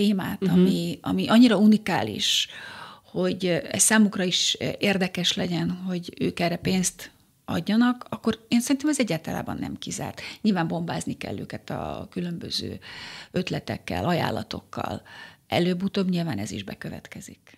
témát, 0.00 0.42
uh-huh. 0.42 0.58
ami, 0.58 0.98
ami 1.00 1.28
annyira 1.28 1.56
unikális, 1.56 2.48
hogy 3.02 3.46
ez 3.46 3.82
számukra 3.82 4.22
is 4.22 4.56
érdekes 4.78 5.34
legyen, 5.34 5.70
hogy 5.70 6.14
ők 6.20 6.40
erre 6.40 6.56
pénzt 6.56 7.10
adjanak, 7.44 8.06
akkor 8.08 8.44
én 8.48 8.60
szerintem 8.60 8.90
ez 8.90 9.00
egyáltalán 9.00 9.56
nem 9.60 9.78
kizárt. 9.78 10.20
Nyilván 10.42 10.68
bombázni 10.68 11.16
kell 11.16 11.38
őket 11.38 11.70
a 11.70 12.06
különböző 12.10 12.78
ötletekkel, 13.30 14.04
ajánlatokkal. 14.04 15.02
Előbb-utóbb 15.46 16.08
nyilván 16.08 16.38
ez 16.38 16.50
is 16.50 16.62
bekövetkezik. 16.62 17.49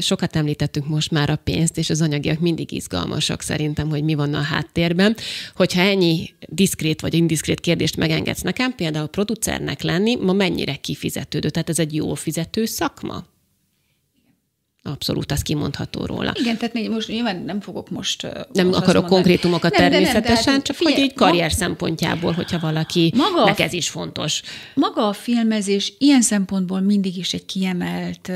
Sokat 0.00 0.36
említettünk 0.36 0.88
most 0.88 1.10
már 1.10 1.30
a 1.30 1.36
pénzt, 1.36 1.78
és 1.78 1.90
az 1.90 2.00
anyagiak 2.00 2.38
mindig 2.38 2.72
izgalmasak 2.72 3.40
szerintem, 3.40 3.88
hogy 3.88 4.02
mi 4.02 4.14
van 4.14 4.34
a 4.34 4.40
háttérben. 4.40 5.16
Hogyha 5.54 5.80
ennyi 5.80 6.30
diszkrét 6.48 7.00
vagy 7.00 7.14
indiszkrét 7.14 7.60
kérdést 7.60 7.96
megengedsz 7.96 8.42
nekem, 8.42 8.74
például 8.74 9.06
producernek 9.06 9.82
lenni, 9.82 10.16
ma 10.16 10.32
mennyire 10.32 10.74
kifizetődő? 10.74 11.50
Tehát 11.50 11.68
ez 11.68 11.78
egy 11.78 11.94
jó 11.94 12.14
fizető 12.14 12.64
szakma? 12.64 13.24
Abszolút, 14.86 15.32
az 15.32 15.42
kimondható 15.42 16.04
róla. 16.04 16.32
Igen, 16.38 16.56
tehát 16.56 16.88
most 16.88 17.08
nyilván 17.08 17.36
nem 17.36 17.60
fogok 17.60 17.90
most... 17.90 18.22
Nem 18.52 18.66
most 18.66 18.78
akarok 18.78 19.06
konkrétumokat 19.06 19.76
nem, 19.76 19.90
természetesen, 19.90 20.44
nem, 20.44 20.54
nem, 20.54 20.62
csak 20.62 20.76
figyelj, 20.76 20.94
hogy 20.94 21.04
egy 21.04 21.14
karrier 21.14 21.50
ma, 21.50 21.56
szempontjából, 21.56 22.32
hogyha 22.32 22.58
valaki, 22.58 23.12
maga 23.16 23.44
nek 23.44 23.60
ez 23.60 23.72
is 23.72 23.88
fontos. 23.88 24.42
Maga 24.74 25.08
a 25.08 25.12
filmezés 25.12 25.92
ilyen 25.98 26.22
szempontból 26.22 26.80
mindig 26.80 27.16
is 27.16 27.32
egy 27.32 27.46
kiemelt 27.46 28.30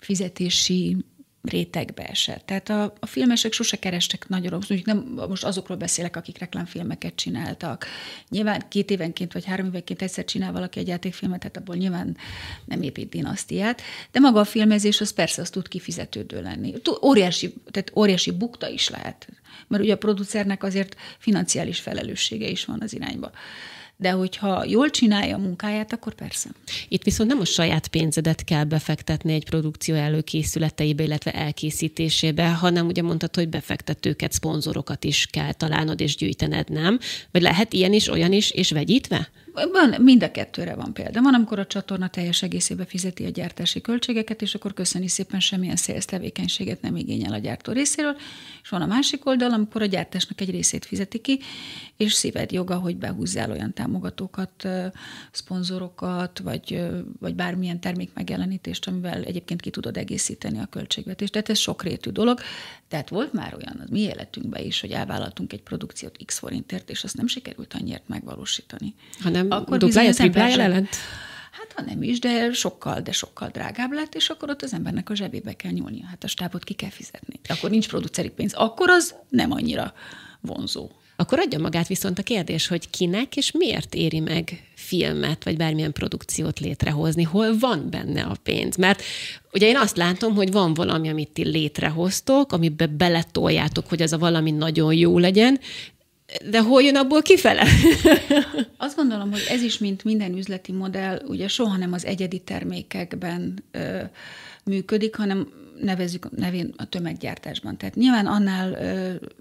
fizetési 0.00 0.96
rétegbe 1.42 2.06
esett. 2.06 2.46
Tehát 2.46 2.68
a, 2.68 2.94
a 3.00 3.06
filmesek 3.06 3.52
sose 3.52 3.76
kerestek 3.76 4.28
nagyon 4.28 4.50
rossz, 4.50 4.68
nem 4.84 5.14
most 5.28 5.44
azokról 5.44 5.76
beszélek, 5.76 6.16
akik 6.16 6.38
reklámfilmeket 6.38 7.14
csináltak. 7.14 7.86
Nyilván 8.28 8.68
két 8.68 8.90
évenként 8.90 9.32
vagy 9.32 9.44
három 9.44 9.66
évenként 9.66 10.02
egyszer 10.02 10.24
csinál 10.24 10.52
valaki 10.52 10.78
egy 10.78 10.86
játékfilmet, 10.86 11.38
tehát 11.38 11.56
abból 11.56 11.76
nyilván 11.76 12.16
nem 12.64 12.82
épít 12.82 13.08
dinasztiát, 13.08 13.82
de 14.10 14.20
maga 14.20 14.40
a 14.40 14.44
filmezés 14.44 15.00
az 15.00 15.12
persze 15.12 15.42
az 15.42 15.50
tud 15.50 15.68
kifizetődő 15.68 16.42
lenni. 16.42 16.74
Óriási, 17.02 17.54
tehát 17.70 17.92
óriási 17.94 18.30
bukta 18.30 18.68
is 18.68 18.88
lehet, 18.88 19.28
mert 19.68 19.82
ugye 19.82 19.92
a 19.92 19.98
producernek 19.98 20.62
azért 20.62 20.96
financiális 21.18 21.80
felelőssége 21.80 22.48
is 22.48 22.64
van 22.64 22.80
az 22.82 22.94
irányba. 22.94 23.30
De 24.00 24.10
hogyha 24.10 24.64
jól 24.64 24.90
csinálja 24.90 25.36
a 25.36 25.38
munkáját, 25.38 25.92
akkor 25.92 26.14
persze. 26.14 26.48
Itt 26.88 27.02
viszont 27.02 27.30
nem 27.30 27.40
a 27.40 27.44
saját 27.44 27.88
pénzedet 27.88 28.44
kell 28.44 28.64
befektetni 28.64 29.32
egy 29.32 29.44
produkció 29.44 29.94
előkészületeibe, 29.94 31.02
illetve 31.02 31.30
elkészítésébe, 31.30 32.50
hanem 32.50 32.86
ugye 32.86 33.02
mondtad, 33.02 33.34
hogy 33.34 33.48
befektetőket, 33.48 34.32
szponzorokat 34.32 35.04
is 35.04 35.26
kell 35.30 35.52
találnod 35.52 36.00
és 36.00 36.16
gyűjtened, 36.16 36.70
nem? 36.70 36.98
Vagy 37.30 37.42
lehet 37.42 37.72
ilyen 37.72 37.92
is, 37.92 38.08
olyan 38.08 38.32
is, 38.32 38.50
és 38.50 38.70
vegyítve? 38.70 39.30
Van, 39.52 40.02
mind 40.02 40.22
a 40.22 40.30
kettőre 40.30 40.74
van 40.74 40.92
példa. 40.92 41.22
Van, 41.22 41.34
amikor 41.34 41.58
a 41.58 41.66
csatorna 41.66 42.08
teljes 42.08 42.42
egészébe 42.42 42.84
fizeti 42.84 43.24
a 43.24 43.28
gyártási 43.28 43.80
költségeket, 43.80 44.42
és 44.42 44.54
akkor 44.54 44.74
köszöni 44.74 45.08
szépen 45.08 45.40
semmilyen 45.40 45.76
sales 45.76 46.04
tevékenységet 46.04 46.82
nem 46.82 46.96
igényel 46.96 47.32
a 47.32 47.38
gyártó 47.38 47.72
részéről, 47.72 48.16
és 48.62 48.68
van 48.68 48.82
a 48.82 48.86
másik 48.86 49.26
oldal, 49.26 49.52
amikor 49.52 49.82
a 49.82 49.86
gyártásnak 49.86 50.40
egy 50.40 50.50
részét 50.50 50.84
fizeti 50.84 51.18
ki, 51.18 51.38
és 51.96 52.12
szíved 52.12 52.52
joga, 52.52 52.76
hogy 52.76 52.96
behúzzál 52.96 53.50
olyan 53.50 53.72
támogatókat, 53.72 54.68
szponzorokat, 55.30 56.38
vagy, 56.38 56.82
vagy 57.20 57.34
bármilyen 57.34 57.80
termék 57.80 58.10
megjelenítést, 58.14 58.86
amivel 58.86 59.22
egyébként 59.22 59.60
ki 59.60 59.70
tudod 59.70 59.96
egészíteni 59.96 60.58
a 60.58 60.66
költségvetést. 60.66 61.32
Tehát 61.32 61.48
ez 61.48 61.58
sokrétű 61.58 62.10
dolog. 62.10 62.40
Tehát 62.90 63.08
volt 63.08 63.32
már 63.32 63.54
olyan 63.54 63.80
az 63.82 63.88
mi 63.88 64.00
életünkben 64.00 64.64
is, 64.64 64.80
hogy 64.80 64.90
elvállaltunk 64.90 65.52
egy 65.52 65.62
produkciót 65.62 66.18
x 66.24 66.38
forintért, 66.38 66.90
és 66.90 67.04
azt 67.04 67.16
nem 67.16 67.26
sikerült 67.26 67.74
annyiért 67.74 68.08
megvalósítani. 68.08 68.94
Hanem 69.20 69.46
akkor 69.50 69.78
duplája, 69.78 70.12
triplája 70.12 70.56
lelent? 70.56 70.88
Hát 71.50 71.72
ha 71.74 71.82
nem 71.82 72.02
is, 72.02 72.18
de 72.18 72.52
sokkal, 72.52 73.00
de 73.00 73.12
sokkal 73.12 73.48
drágább 73.48 73.92
lett, 73.92 74.14
és 74.14 74.28
akkor 74.28 74.50
ott 74.50 74.62
az 74.62 74.72
embernek 74.72 75.10
a 75.10 75.14
zsebébe 75.14 75.52
kell 75.52 75.70
nyúlnia. 75.70 76.06
Hát 76.06 76.24
a 76.24 76.26
stábot 76.26 76.64
ki 76.64 76.74
kell 76.74 76.90
fizetni. 76.90 77.40
Akkor 77.48 77.70
nincs 77.70 77.88
produceri 77.88 78.28
pénz. 78.30 78.52
Akkor 78.54 78.90
az 78.90 79.14
nem 79.28 79.52
annyira 79.52 79.94
vonzó. 80.40 80.90
Akkor 81.20 81.38
adja 81.38 81.58
magát 81.58 81.86
viszont 81.86 82.18
a 82.18 82.22
kérdés, 82.22 82.66
hogy 82.66 82.90
kinek 82.90 83.36
és 83.36 83.50
miért 83.50 83.94
éri 83.94 84.20
meg 84.20 84.70
filmet, 84.74 85.44
vagy 85.44 85.56
bármilyen 85.56 85.92
produkciót 85.92 86.60
létrehozni, 86.60 87.22
hol 87.22 87.58
van 87.58 87.86
benne 87.90 88.22
a 88.22 88.36
pénz. 88.42 88.76
Mert 88.76 89.02
ugye 89.52 89.66
én 89.66 89.76
azt 89.76 89.96
látom, 89.96 90.34
hogy 90.34 90.52
van 90.52 90.74
valami, 90.74 91.08
amit 91.08 91.28
ti 91.28 91.48
létrehoztok, 91.48 92.52
amiben 92.52 92.96
beletoljátok, 92.96 93.88
hogy 93.88 94.02
az 94.02 94.12
a 94.12 94.18
valami 94.18 94.50
nagyon 94.50 94.94
jó 94.94 95.18
legyen, 95.18 95.60
de 96.50 96.60
hol 96.60 96.82
jön 96.82 96.96
abból 96.96 97.22
kifele? 97.22 97.66
Azt 98.76 98.96
gondolom, 98.96 99.30
hogy 99.30 99.46
ez 99.48 99.62
is, 99.62 99.78
mint 99.78 100.04
minden 100.04 100.36
üzleti 100.36 100.72
modell, 100.72 101.22
ugye 101.26 101.48
soha 101.48 101.76
nem 101.76 101.92
az 101.92 102.04
egyedi 102.04 102.38
termékekben 102.38 103.64
ö, 103.70 104.02
működik, 104.64 105.16
hanem 105.16 105.48
nevezzük 105.82 106.36
nevén 106.36 106.74
a 106.76 106.88
tömeggyártásban. 106.88 107.76
Tehát 107.76 107.94
nyilván 107.94 108.26
annál 108.26 108.76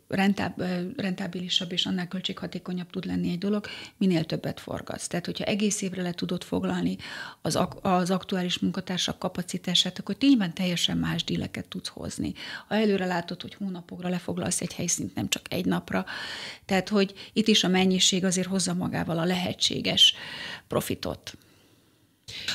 rentáb, 0.08 0.62
rentábilisabb 0.98 1.72
és 1.72 1.86
annál 1.86 2.08
költséghatékonyabb 2.08 2.90
tud 2.90 3.06
lenni 3.06 3.32
egy 3.32 3.38
dolog, 3.38 3.68
minél 3.98 4.24
többet 4.26 4.60
forgatsz. 4.60 5.08
Tehát, 5.08 5.26
hogyha 5.26 5.44
egész 5.44 5.82
évre 5.82 6.02
le 6.02 6.12
tudod 6.12 6.44
foglalni 6.44 6.98
az, 7.42 7.56
ak- 7.56 7.86
az 7.86 8.12
aktuális 8.12 8.60
munkatársak 8.60 9.20
kapacitását, 9.20 10.00
akkor 10.00 10.16
nyilván 10.20 10.54
teljesen 10.54 10.98
más 10.98 11.24
díleket 11.24 11.68
tudsz 11.68 11.90
hozni. 11.90 12.34
Ha 12.68 12.76
előre 12.76 13.06
látod, 13.06 13.42
hogy 13.42 13.54
hónapokra 13.54 14.10
lefoglalsz 14.10 14.62
egy 14.62 14.74
helyszínt, 14.74 15.16
nem 15.16 15.30
csak 15.30 15.42
egy 15.50 15.66
napra. 15.66 16.06
Tehát, 16.66 16.90
hogy 16.90 17.14
itt 17.34 17.48
is 17.48 17.64
a 17.64 17.68
mennyiség 17.68 18.26
azért 18.26 18.48
hozza 18.48 18.74
magával 18.74 19.18
a 19.18 19.26
lehetséges 19.26 20.14
profitot 20.68 21.38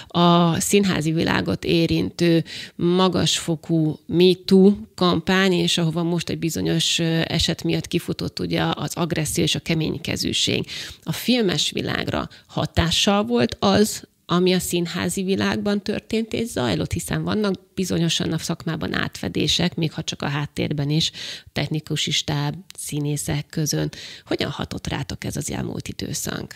a 0.06 0.60
színházi 0.60 1.12
világot 1.12 1.64
érintő 1.64 2.44
magasfokú 2.74 3.98
MeToo 4.06 4.72
kampány, 4.94 5.52
és 5.52 5.78
ahova 5.78 6.02
most 6.02 6.28
egy 6.28 6.38
bizonyos 6.38 6.98
eset 6.98 7.62
miatt 7.62 7.88
kifutott 7.88 8.38
ugye 8.38 8.62
az 8.74 8.94
agresszió 8.94 9.44
és 9.44 9.54
a 9.54 9.60
keménykezűség. 9.60 10.66
A 11.02 11.12
filmes 11.12 11.70
világra 11.70 12.28
hatással 12.46 13.24
volt 13.24 13.56
az, 13.58 14.02
ami 14.26 14.52
a 14.52 14.58
színházi 14.58 15.22
világban 15.22 15.82
történt 15.82 16.32
és 16.32 16.48
zajlott, 16.48 16.92
hiszen 16.92 17.24
vannak 17.24 17.54
bizonyosan 17.74 18.32
a 18.32 18.38
szakmában 18.38 18.94
átfedések, 18.94 19.74
még 19.74 19.92
ha 19.92 20.02
csak 20.02 20.22
a 20.22 20.28
háttérben 20.28 20.90
is, 20.90 21.10
technikusi 21.52 22.10
stáb, 22.10 22.54
színészek 22.78 23.46
közön. 23.46 23.90
Hogyan 24.26 24.50
hatott 24.50 24.86
rátok 24.86 25.24
ez 25.24 25.36
az 25.36 25.50
elmúlt 25.50 25.88
időszak? 25.88 26.54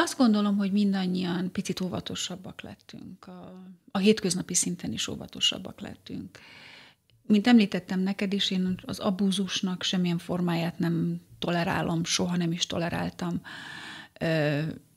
Azt 0.00 0.16
gondolom, 0.16 0.56
hogy 0.56 0.72
mindannyian 0.72 1.52
picit 1.52 1.80
óvatosabbak 1.80 2.60
lettünk. 2.60 3.26
A, 3.26 3.62
a 3.90 3.98
hétköznapi 3.98 4.54
szinten 4.54 4.92
is 4.92 5.08
óvatosabbak 5.08 5.80
lettünk. 5.80 6.38
Mint 7.26 7.46
említettem 7.46 8.00
neked 8.00 8.32
is, 8.32 8.50
én 8.50 8.80
az 8.84 8.98
abúzusnak 8.98 9.82
semmilyen 9.82 10.18
formáját 10.18 10.78
nem 10.78 11.20
tolerálom, 11.38 12.04
soha 12.04 12.36
nem 12.36 12.52
is 12.52 12.66
toleráltam, 12.66 13.40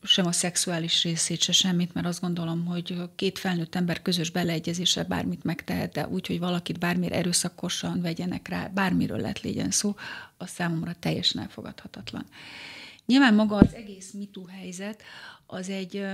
sem 0.04 0.26
a 0.26 0.32
szexuális 0.32 1.04
részét, 1.04 1.42
se 1.42 1.52
semmit, 1.52 1.94
mert 1.94 2.08
azt 2.08 2.22
gondolom, 2.22 2.66
hogy 2.66 2.98
két 3.16 3.40
felnőtt 3.40 3.76
ember 3.76 4.02
közös 4.02 4.30
beleegyezése 4.30 5.04
bármit 5.04 5.44
megtehet, 5.44 5.94
de 5.94 6.08
úgy, 6.08 6.28
hogy 6.28 6.40
valakit 6.40 6.80
bármire 6.80 7.16
erőszakosan 7.16 8.02
vegyenek 8.02 8.48
rá, 8.48 8.68
bármiről 8.68 9.20
lehet 9.20 9.42
legyen 9.42 9.72
szó, 9.72 9.96
az 10.38 10.50
számomra 10.50 10.94
teljesen 11.00 11.42
elfogadhatatlan. 11.42 12.26
Nyilván 13.06 13.34
maga 13.34 13.56
az 13.56 13.74
egész 13.74 14.12
mitú 14.12 14.46
helyzet 14.46 15.04
az 15.46 15.70
egy 15.70 16.06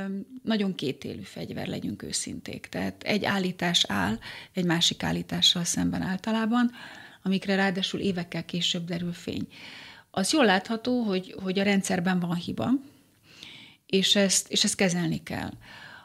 nagyon 0.44 0.76
kétélű 0.76 1.22
fegyver, 1.22 1.68
legyünk 1.68 2.04
őszinték. 2.04 2.68
Tehát 2.68 3.04
egy 3.04 3.26
állítás 3.26 3.86
áll 3.88 4.20
egy 4.54 4.66
másik 4.66 5.04
állítással 5.04 5.64
szemben 5.64 6.02
általában, 6.02 6.72
amikre 7.24 7.56
ráadásul 7.56 8.00
évekkel 8.00 8.46
később 8.46 8.86
derül 8.86 9.14
fény. 9.14 9.48
Az 10.12 10.34
jól 10.34 10.46
látható, 10.46 11.02
hogy, 11.02 11.36
hogy 11.44 11.60
a 11.60 11.64
rendszerben 11.64 12.20
van 12.20 12.36
hiba, 12.36 12.70
és 13.86 14.16
ezt, 14.16 14.52
és 14.52 14.64
ezt 14.64 14.76
kezelni 14.76 15.24
kell. 15.24 15.52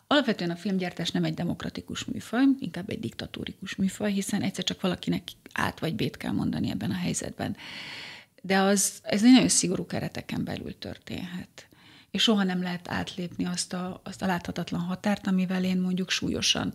Alapvetően 0.07 0.51
a 0.51 0.57
filmgyártás 0.57 1.11
nem 1.11 1.25
egy 1.25 1.35
demokratikus 1.35 2.05
műfaj, 2.05 2.43
inkább 2.59 2.91
egy 2.91 3.01
diktatórikus 3.01 3.75
műfaj, 3.75 4.13
hiszen 4.13 4.43
egyszer 4.43 4.65
csak 4.65 4.81
valakinek 4.81 5.23
át 5.53 5.79
vagy 5.79 5.95
bét 5.95 6.17
kell 6.17 6.33
mondani 6.33 6.71
ebben 6.71 6.91
a 6.91 6.95
helyzetben 6.95 7.57
de 8.45 8.59
az, 8.59 8.99
ez 9.03 9.25
egy 9.25 9.33
nagyon 9.33 9.49
szigorú 9.49 9.87
kereteken 9.87 10.45
belül 10.45 10.79
történhet. 10.79 11.67
És 12.11 12.23
soha 12.23 12.43
nem 12.43 12.63
lehet 12.63 12.91
átlépni 12.91 13.45
azt 13.45 13.73
a, 13.73 14.01
azt 14.05 14.23
a 14.23 14.27
láthatatlan 14.27 14.81
határt, 14.81 15.27
amivel 15.27 15.65
én 15.65 15.81
mondjuk 15.81 16.11
súlyosan 16.11 16.75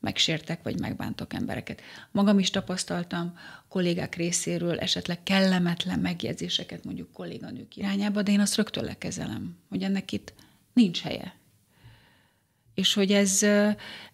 megsértek 0.00 0.62
vagy 0.62 0.80
megbántok 0.80 1.32
embereket. 1.32 1.80
Magam 2.10 2.38
is 2.38 2.50
tapasztaltam 2.50 3.38
kollégák 3.68 4.14
részéről 4.14 4.78
esetleg 4.78 5.22
kellemetlen 5.22 5.98
megjegyzéseket 5.98 6.84
mondjuk 6.84 7.12
kolléganők 7.12 7.76
irányába, 7.76 8.22
de 8.22 8.32
én 8.32 8.40
azt 8.40 8.56
rögtön 8.56 8.84
lekezelem, 8.84 9.56
hogy 9.68 9.82
ennek 9.82 10.12
itt 10.12 10.34
nincs 10.72 11.02
helye 11.02 11.34
és 12.76 12.94
hogy 12.94 13.12
ez, 13.12 13.42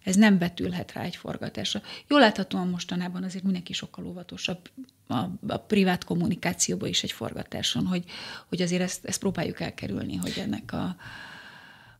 ez 0.03 0.15
nem 0.15 0.37
betülhet 0.37 0.93
rá 0.93 1.01
egy 1.01 1.15
forgatásra. 1.15 1.81
Jól 2.07 2.19
láthatóan 2.19 2.67
mostanában 2.67 3.23
azért 3.23 3.43
mindenki 3.43 3.73
sokkal 3.73 4.05
óvatosabb 4.05 4.69
a, 5.13 5.31
a 5.47 5.57
privát 5.57 6.03
kommunikációban 6.03 6.89
is 6.89 7.03
egy 7.03 7.11
forgatáson, 7.11 7.85
hogy, 7.85 8.03
hogy 8.49 8.61
azért 8.61 8.81
ezt, 8.81 9.05
ezt 9.05 9.19
próbáljuk 9.19 9.59
elkerülni, 9.59 10.15
hogy 10.15 10.33
ennek 10.37 10.73
a, 10.73 10.95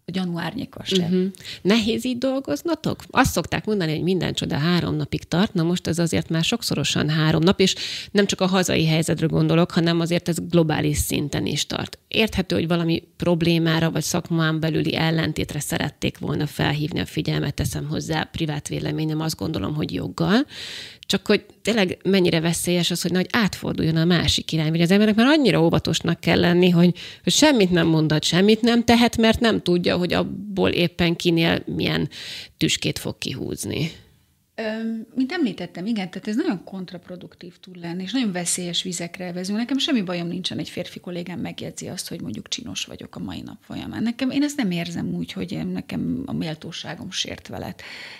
a 0.05 0.11
gyanú 0.11 0.37
árnyéka 0.37 0.83
sem. 0.83 1.03
Uh-huh. 1.03 1.31
Nehéz 1.61 2.05
így 2.05 2.17
dolgoznatok? 2.17 3.03
Azt 3.09 3.31
szokták 3.31 3.65
mondani, 3.65 3.91
hogy 3.91 4.03
minden 4.03 4.33
csoda 4.33 4.57
három 4.57 4.95
napig 4.95 5.23
tart, 5.23 5.53
na 5.53 5.63
most 5.63 5.87
ez 5.87 5.99
azért 5.99 6.29
már 6.29 6.43
sokszorosan 6.43 7.09
három 7.09 7.41
nap, 7.41 7.59
és 7.59 7.75
nem 8.11 8.25
csak 8.25 8.41
a 8.41 8.47
hazai 8.47 8.87
helyzetre 8.87 9.25
gondolok, 9.25 9.71
hanem 9.71 9.99
azért 9.99 10.29
ez 10.29 10.37
globális 10.49 10.97
szinten 10.97 11.45
is 11.45 11.65
tart. 11.65 11.99
Érthető, 12.07 12.55
hogy 12.55 12.67
valami 12.67 13.03
problémára 13.17 13.91
vagy 13.91 14.03
szakmán 14.03 14.59
belüli 14.59 14.95
ellentétre 14.95 15.59
szerették 15.59 16.17
volna 16.17 16.47
felhívni 16.47 16.99
a 16.99 17.05
figyelmet, 17.05 17.53
teszem 17.53 17.87
hozzá 17.87 18.23
privát 18.23 18.67
véleményem, 18.67 19.19
azt 19.19 19.37
gondolom, 19.37 19.75
hogy 19.75 19.93
joggal, 19.93 20.45
csak 21.13 21.27
hogy 21.27 21.45
tényleg 21.61 21.97
mennyire 22.03 22.39
veszélyes 22.39 22.91
az, 22.91 23.01
hogy 23.01 23.11
nagy 23.11 23.27
átforduljon 23.31 23.95
a 23.95 24.05
másik 24.05 24.51
irány, 24.51 24.69
vagy 24.69 24.81
az 24.81 24.91
embernek 24.91 25.15
már 25.15 25.25
annyira 25.25 25.63
óvatosnak 25.63 26.19
kell 26.19 26.39
lenni, 26.39 26.69
hogy, 26.69 26.95
hogy 27.23 27.33
semmit 27.33 27.71
nem 27.71 27.87
mondhat, 27.87 28.23
semmit 28.23 28.61
nem 28.61 28.83
tehet, 28.83 29.17
mert 29.17 29.39
nem 29.39 29.61
tudja, 29.61 29.97
hogy 29.97 30.13
abból 30.13 30.69
éppen 30.69 31.15
kinél 31.15 31.63
milyen 31.65 32.09
tüskét 32.57 32.99
fog 32.99 33.17
kihúzni. 33.17 33.91
Mint 35.15 35.31
említettem, 35.31 35.85
igen, 35.85 36.09
tehát 36.09 36.27
ez 36.27 36.35
nagyon 36.35 36.63
kontraproduktív 36.63 37.59
tud 37.59 37.79
lenni, 37.79 38.03
és 38.03 38.11
nagyon 38.11 38.31
veszélyes 38.31 38.83
vizekre 38.83 39.31
vezünk. 39.31 39.57
Nekem 39.57 39.77
semmi 39.77 40.01
bajom 40.01 40.27
nincsen, 40.27 40.57
egy 40.57 40.69
férfi 40.69 40.99
kollégám 40.99 41.39
megjegyzi 41.39 41.87
azt, 41.87 42.09
hogy 42.09 42.21
mondjuk 42.21 42.47
csinos 42.47 42.85
vagyok 42.85 43.15
a 43.15 43.19
mai 43.19 43.41
nap 43.41 43.57
folyamán. 43.61 44.03
Nekem, 44.03 44.29
én 44.29 44.43
ezt 44.43 44.57
nem 44.57 44.71
érzem 44.71 45.13
úgy, 45.13 45.31
hogy 45.31 45.67
nekem 45.71 46.23
a 46.25 46.33
méltóságom 46.33 47.11
sért 47.11 47.47
veled. 47.47 47.75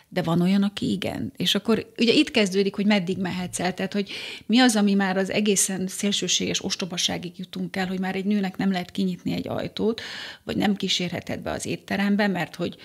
De 0.09 0.21
van 0.21 0.41
olyan, 0.41 0.63
aki 0.63 0.91
igen. 0.91 1.33
És 1.35 1.55
akkor 1.55 1.91
ugye 1.97 2.13
itt 2.13 2.31
kezdődik, 2.31 2.75
hogy 2.75 2.85
meddig 2.85 3.17
mehetsz 3.17 3.59
el, 3.59 3.73
tehát 3.73 3.93
hogy 3.93 4.11
mi 4.45 4.59
az, 4.59 4.75
ami 4.75 4.93
már 4.93 5.17
az 5.17 5.29
egészen 5.29 5.87
szélsőséges 5.87 6.63
ostobaságig 6.63 7.39
jutunk 7.39 7.75
el, 7.75 7.87
hogy 7.87 7.99
már 7.99 8.15
egy 8.15 8.25
nőnek 8.25 8.57
nem 8.57 8.71
lehet 8.71 8.91
kinyitni 8.91 9.33
egy 9.33 9.47
ajtót, 9.47 10.01
vagy 10.43 10.57
nem 10.57 10.75
kísérheted 10.75 11.39
be 11.39 11.51
az 11.51 11.65
étterembe, 11.65 12.27
mert 12.27 12.55
hogy, 12.55 12.75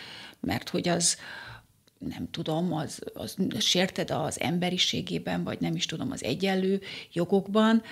mert 0.41 0.69
hogy 0.69 0.89
az, 0.89 1.17
nem 1.99 2.29
tudom, 2.31 2.73
az, 2.73 3.01
az 3.15 3.37
sérted 3.59 4.11
az 4.11 4.41
emberiségében, 4.41 5.45
vagy 5.45 5.61
nem 5.61 5.75
is 5.75 5.87
tudom, 5.87 6.11
az 6.11 6.25
egyenlő 6.25 6.81
jogokban. 7.13 7.83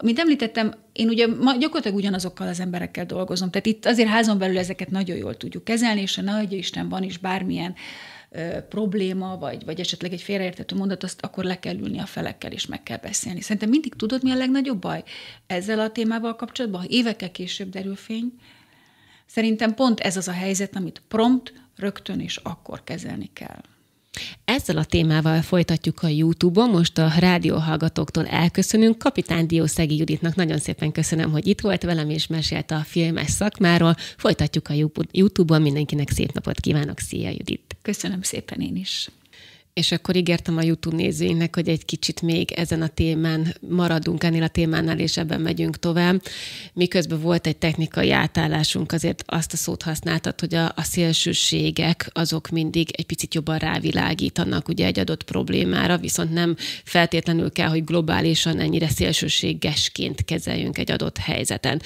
Mint 0.00 0.18
említettem, 0.18 0.74
én 0.92 1.08
ugye 1.08 1.26
ma 1.26 1.56
gyakorlatilag 1.56 1.96
ugyanazokkal 1.96 2.48
az 2.48 2.60
emberekkel 2.60 3.06
dolgozom, 3.06 3.50
tehát 3.50 3.66
itt 3.66 3.86
azért 3.86 4.08
házon 4.08 4.38
belül 4.38 4.58
ezeket 4.58 4.90
nagyon 4.90 5.16
jól 5.16 5.36
tudjuk 5.36 5.64
kezelni, 5.64 6.00
és 6.00 6.14
ha 6.14 6.22
nagy 6.22 6.52
Isten 6.52 6.88
van 6.88 7.02
is 7.02 7.18
bármilyen 7.18 7.74
probléma, 8.68 9.36
vagy, 9.36 9.64
vagy 9.64 9.80
esetleg 9.80 10.12
egy 10.12 10.22
félreértető 10.22 10.76
mondat, 10.76 11.02
azt 11.02 11.20
akkor 11.20 11.44
le 11.44 11.58
kell 11.58 11.76
ülni 11.76 11.98
a 11.98 12.06
felekkel, 12.06 12.52
és 12.52 12.66
meg 12.66 12.82
kell 12.82 12.98
beszélni. 13.02 13.40
Szerintem 13.40 13.68
mindig 13.68 13.94
tudod, 13.94 14.22
mi 14.22 14.30
a 14.30 14.36
legnagyobb 14.36 14.80
baj 14.80 15.02
ezzel 15.46 15.80
a 15.80 15.90
témával 15.90 16.36
kapcsolatban, 16.36 16.84
évekkel 16.88 17.30
később 17.30 17.68
derül 17.68 17.96
fény, 17.96 18.32
Szerintem 19.32 19.74
pont 19.74 20.00
ez 20.00 20.16
az 20.16 20.28
a 20.28 20.32
helyzet, 20.32 20.76
amit 20.76 21.02
prompt, 21.08 21.52
rögtön 21.80 22.20
és 22.20 22.36
akkor 22.36 22.84
kezelni 22.84 23.30
kell. 23.32 23.60
Ezzel 24.44 24.76
a 24.76 24.84
témával 24.84 25.42
folytatjuk 25.42 26.02
a 26.02 26.08
YouTube-on, 26.08 26.70
most 26.70 26.98
a 26.98 27.12
rádióhallgatóktól 27.18 28.26
elköszönünk. 28.26 28.98
Kapitány 28.98 29.46
Diószegi 29.46 29.96
Juditnak 29.96 30.34
nagyon 30.34 30.58
szépen 30.58 30.92
köszönöm, 30.92 31.30
hogy 31.30 31.46
itt 31.46 31.60
volt 31.60 31.82
velem 31.82 32.10
és 32.10 32.26
mesélt 32.26 32.70
a 32.70 32.78
filmes 32.78 33.30
szakmáról. 33.30 33.94
Folytatjuk 34.16 34.68
a 34.68 34.74
YouTube-on, 35.12 35.62
mindenkinek 35.62 36.10
szép 36.10 36.32
napot 36.32 36.60
kívánok. 36.60 36.98
Szia 36.98 37.28
Judit! 37.28 37.76
Köszönöm 37.82 38.22
szépen 38.22 38.60
én 38.60 38.76
is! 38.76 39.08
És 39.80 39.92
akkor 39.92 40.16
ígértem 40.16 40.56
a 40.56 40.62
YouTube 40.62 40.96
nézőinknek, 40.96 41.54
hogy 41.54 41.68
egy 41.68 41.84
kicsit 41.84 42.22
még 42.22 42.52
ezen 42.52 42.82
a 42.82 42.86
témán 42.86 43.56
maradunk, 43.68 44.24
ennél 44.24 44.42
a 44.42 44.48
témánál, 44.48 44.98
és 44.98 45.16
ebben 45.16 45.40
megyünk 45.40 45.78
tovább. 45.78 46.22
Miközben 46.72 47.20
volt 47.20 47.46
egy 47.46 47.56
technikai 47.56 48.10
átállásunk, 48.10 48.92
azért 48.92 49.22
azt 49.26 49.52
a 49.52 49.56
szót 49.56 49.82
használtad, 49.82 50.40
hogy 50.40 50.54
a, 50.54 50.72
a 50.76 50.82
szélsőségek 50.82 52.10
azok 52.12 52.48
mindig 52.48 52.88
egy 52.96 53.06
picit 53.06 53.34
jobban 53.34 53.58
rávilágítanak 53.58 54.68
ugye 54.68 54.86
egy 54.86 54.98
adott 54.98 55.22
problémára, 55.22 55.98
viszont 55.98 56.32
nem 56.32 56.56
feltétlenül 56.84 57.52
kell, 57.52 57.68
hogy 57.68 57.84
globálisan 57.84 58.58
ennyire 58.58 58.88
szélsőségesként 58.88 60.24
kezeljünk 60.24 60.78
egy 60.78 60.90
adott 60.90 61.18
helyzeten. 61.18 61.82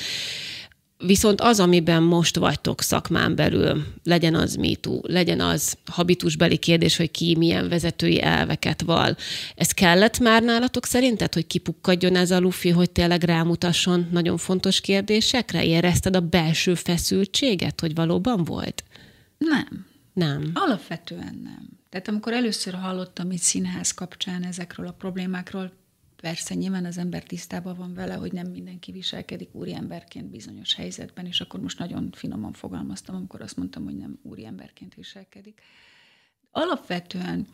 Viszont 1.06 1.40
az, 1.40 1.60
amiben 1.60 2.02
most 2.02 2.36
vagytok 2.36 2.80
szakmán 2.80 3.34
belül, 3.34 3.84
legyen 4.04 4.34
az 4.34 4.54
MeToo, 4.54 5.00
legyen 5.02 5.40
az 5.40 5.76
habitusbeli 5.86 6.56
kérdés, 6.56 6.96
hogy 6.96 7.10
ki 7.10 7.36
milyen 7.36 7.68
vezetői 7.68 8.22
elveket 8.22 8.82
val. 8.82 9.16
Ez 9.54 9.70
kellett 9.70 10.18
már 10.18 10.42
nálatok 10.42 10.86
szerinted, 10.86 11.34
hogy 11.34 11.46
kipukkadjon 11.46 12.16
ez 12.16 12.30
a 12.30 12.40
lufi, 12.40 12.68
hogy 12.68 12.90
tényleg 12.90 13.22
rámutasson 13.22 14.08
nagyon 14.12 14.36
fontos 14.36 14.80
kérdésekre? 14.80 15.64
Érezted 15.64 16.16
a 16.16 16.20
belső 16.20 16.74
feszültséget, 16.74 17.80
hogy 17.80 17.94
valóban 17.94 18.44
volt? 18.44 18.84
Nem. 19.38 19.86
Nem. 20.12 20.50
Alapvetően 20.54 21.40
nem. 21.44 21.68
Tehát 21.90 22.08
amikor 22.08 22.32
először 22.32 22.74
hallottam 22.74 23.30
itt 23.30 23.40
színház 23.40 23.92
kapcsán 23.92 24.44
ezekről 24.44 24.86
a 24.86 24.92
problémákról, 24.98 25.72
Persze, 26.24 26.54
nyilván 26.54 26.84
az 26.84 26.98
ember 26.98 27.22
tisztában 27.22 27.76
van 27.76 27.94
vele, 27.94 28.14
hogy 28.14 28.32
nem 28.32 28.50
mindenki 28.50 28.92
viselkedik 28.92 29.54
úriemberként 29.54 30.30
bizonyos 30.30 30.74
helyzetben, 30.74 31.26
és 31.26 31.40
akkor 31.40 31.60
most 31.60 31.78
nagyon 31.78 32.10
finoman 32.12 32.52
fogalmaztam, 32.52 33.14
amikor 33.14 33.40
azt 33.40 33.56
mondtam, 33.56 33.84
hogy 33.84 33.96
nem 33.96 34.18
úriemberként 34.22 34.94
viselkedik. 34.94 35.60
Alapvetően 36.50 37.46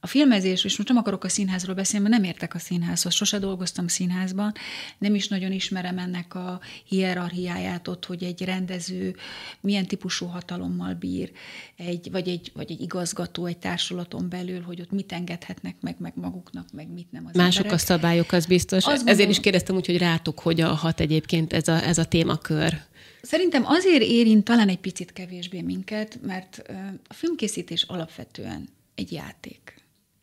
a 0.00 0.06
filmezés, 0.06 0.64
és 0.64 0.76
most 0.76 0.88
nem 0.88 0.98
akarok 0.98 1.24
a 1.24 1.28
színházról 1.28 1.74
beszélni, 1.74 2.08
mert 2.08 2.20
nem 2.20 2.30
értek 2.30 2.54
a 2.54 2.58
színházhoz, 2.58 3.14
sose 3.14 3.38
dolgoztam 3.38 3.88
színházban, 3.88 4.52
nem 4.98 5.14
is 5.14 5.28
nagyon 5.28 5.52
ismerem 5.52 5.98
ennek 5.98 6.34
a 6.34 6.60
hierarchiáját 6.84 7.88
ott, 7.88 8.04
hogy 8.04 8.22
egy 8.22 8.44
rendező 8.44 9.16
milyen 9.60 9.86
típusú 9.86 10.26
hatalommal 10.26 10.94
bír, 10.94 11.32
egy, 11.76 12.10
vagy, 12.10 12.28
egy, 12.28 12.50
vagy 12.54 12.70
egy 12.70 12.80
igazgató 12.80 13.46
egy 13.46 13.58
társulaton 13.58 14.28
belül, 14.28 14.62
hogy 14.62 14.80
ott 14.80 14.90
mit 14.90 15.12
engedhetnek 15.12 15.76
meg, 15.80 15.96
meg 15.98 16.12
maguknak, 16.14 16.66
meg 16.72 16.88
mit 16.88 17.12
nem 17.12 17.26
az 17.26 17.34
Mások 17.34 17.64
emberek. 17.64 17.72
a 17.72 17.86
szabályok, 17.86 18.32
az 18.32 18.46
biztos. 18.46 18.84
Azt 18.84 18.92
Ezért 18.92 19.06
gondolom, 19.06 19.30
is 19.30 19.40
kérdeztem 19.40 19.76
úgy, 19.76 19.86
hogy 19.86 19.98
rátok 19.98 20.38
hogyan 20.38 20.76
hat 20.76 21.00
egyébként 21.00 21.52
ez 21.52 21.68
a, 21.68 21.84
ez 21.84 21.98
a 21.98 22.04
témakör. 22.04 22.82
Szerintem 23.22 23.66
azért 23.66 24.02
érint 24.02 24.44
talán 24.44 24.68
egy 24.68 24.78
picit 24.78 25.12
kevésbé 25.12 25.62
minket, 25.62 26.18
mert 26.22 26.62
a 27.08 27.14
filmkészítés 27.14 27.82
alapvetően 27.82 28.68
egy 28.94 29.12
játék 29.12 29.75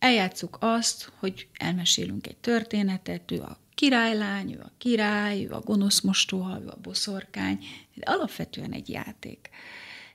eljátszuk 0.04 0.58
azt, 0.60 1.12
hogy 1.20 1.48
elmesélünk 1.54 2.28
egy 2.28 2.38
történetet, 2.38 3.32
ő 3.32 3.42
a 3.42 3.58
királylány, 3.76 4.54
ő 4.54 4.60
a 4.60 4.72
király, 4.78 5.44
ő 5.44 5.52
a 5.52 5.60
gonosz 5.60 6.02
mostoha, 6.02 6.62
ő 6.62 6.68
a 6.68 6.78
boszorkány, 6.82 7.66
de 7.94 8.06
alapvetően 8.06 8.72
egy 8.72 8.90
játék. 8.90 9.50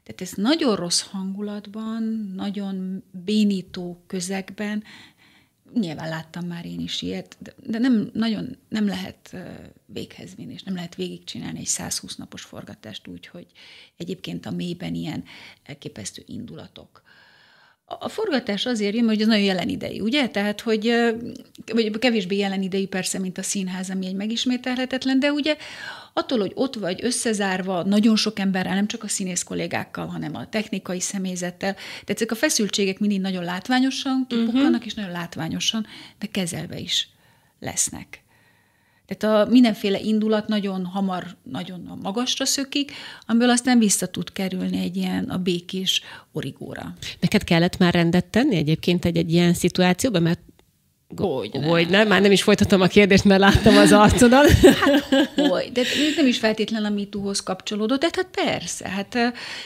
Tehát 0.02 0.20
ez 0.20 0.32
nagyon 0.32 0.76
rossz 0.76 1.02
hangulatban, 1.02 2.02
nagyon 2.34 3.04
bénító 3.10 4.02
közegben, 4.06 4.84
nyilván 5.74 6.08
láttam 6.08 6.46
már 6.46 6.66
én 6.66 6.80
is 6.80 7.02
ilyet, 7.02 7.36
de 7.56 7.78
nem, 7.78 8.10
nagyon 8.12 8.56
nem 8.68 8.86
lehet 8.86 9.36
véghez 9.86 10.34
vinni, 10.34 10.52
és 10.52 10.62
nem 10.62 10.74
lehet 10.74 10.94
végigcsinálni 10.94 11.58
egy 11.58 11.66
120 11.66 12.16
napos 12.16 12.42
forgatást 12.42 13.06
úgy, 13.06 13.26
hogy 13.26 13.46
egyébként 13.96 14.46
a 14.46 14.50
mélyben 14.50 14.94
ilyen 14.94 15.24
elképesztő 15.62 16.22
indulatok 16.26 17.02
a 17.88 18.08
forgatás 18.08 18.66
azért 18.66 18.94
jön, 18.94 19.06
hogy 19.06 19.20
ez 19.20 19.26
nagyon 19.26 19.44
jelen 19.44 19.68
idejű, 19.68 20.00
ugye? 20.00 20.28
Tehát, 20.28 20.60
hogy 20.60 20.94
vagy 21.72 21.98
kevésbé 21.98 22.36
jelen 22.36 22.62
idejű 22.62 22.86
persze, 22.86 23.18
mint 23.18 23.38
a 23.38 23.42
színház, 23.42 23.90
ami 23.90 24.06
egy 24.06 24.14
megismételhetetlen, 24.14 25.20
de 25.20 25.32
ugye 25.32 25.56
attól, 26.12 26.38
hogy 26.38 26.52
ott 26.54 26.74
vagy 26.74 27.04
összezárva 27.04 27.82
nagyon 27.82 28.16
sok 28.16 28.38
emberrel, 28.38 28.74
nem 28.74 28.86
csak 28.86 29.04
a 29.04 29.08
színész 29.08 29.42
kollégákkal, 29.42 30.06
hanem 30.06 30.34
a 30.34 30.48
technikai 30.48 31.00
személyzettel, 31.00 31.74
tehát 31.74 32.10
ezek 32.10 32.30
a 32.30 32.34
feszültségek 32.34 32.98
mindig 32.98 33.20
nagyon 33.20 33.44
látványosan 33.44 34.26
kipukkanak, 34.28 34.70
uh-huh. 34.70 34.86
és 34.86 34.94
nagyon 34.94 35.10
látványosan, 35.10 35.86
de 36.18 36.26
kezelve 36.26 36.78
is 36.78 37.08
lesznek. 37.60 38.22
Tehát 39.08 39.46
a 39.46 39.50
mindenféle 39.50 40.00
indulat 40.00 40.48
nagyon 40.48 40.84
hamar, 40.84 41.26
nagyon 41.42 41.98
magasra 42.02 42.44
szökik, 42.44 42.92
amiből 43.26 43.50
aztán 43.50 43.78
vissza 43.78 44.06
tud 44.06 44.32
kerülni 44.32 44.80
egy 44.80 44.96
ilyen 44.96 45.24
a 45.24 45.38
békés 45.38 46.02
origóra. 46.32 46.94
Neked 47.20 47.44
kellett 47.44 47.78
már 47.78 47.94
rendet 47.94 48.24
tenni 48.24 48.56
egyébként 48.56 49.04
egy, 49.04 49.16
egy 49.16 49.32
ilyen 49.32 49.54
szituációban, 49.54 50.22
mert 50.22 50.40
hogy 51.16 51.50
nem. 51.52 51.62
Hogy 51.62 51.88
nem, 51.88 52.08
már 52.08 52.20
nem 52.20 52.32
is 52.32 52.42
folytatom 52.42 52.80
a 52.80 52.86
kérdést, 52.86 53.24
mert 53.24 53.40
láttam 53.40 53.76
az 53.76 53.92
arcodon. 53.92 54.46
Hát, 54.60 55.30
hogy, 55.36 55.72
de 55.72 55.82
nem 56.16 56.26
is 56.26 56.38
feltétlen 56.38 56.84
a 56.84 56.90
MeToo-hoz 56.90 57.40
kapcsolódott, 57.40 58.00
de 58.00 58.08
hát 58.12 58.28
persze. 58.44 58.88
Hát 58.88 59.18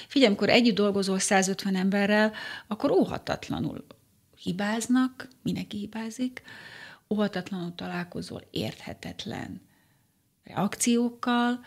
figyelj, 0.09 0.27
amikor 0.27 0.49
együtt 0.49 0.75
dolgozol 0.75 1.19
150 1.19 1.77
emberrel, 1.77 2.33
akkor 2.69 2.91
óhatatlanul 2.91 3.85
hibáznak, 4.43 5.29
mindenki 5.43 5.77
hibázik, 5.77 6.43
óhatatlanul 7.13 7.75
találkozol 7.75 8.43
érthetetlen 8.51 9.61
reakciókkal, 10.45 11.61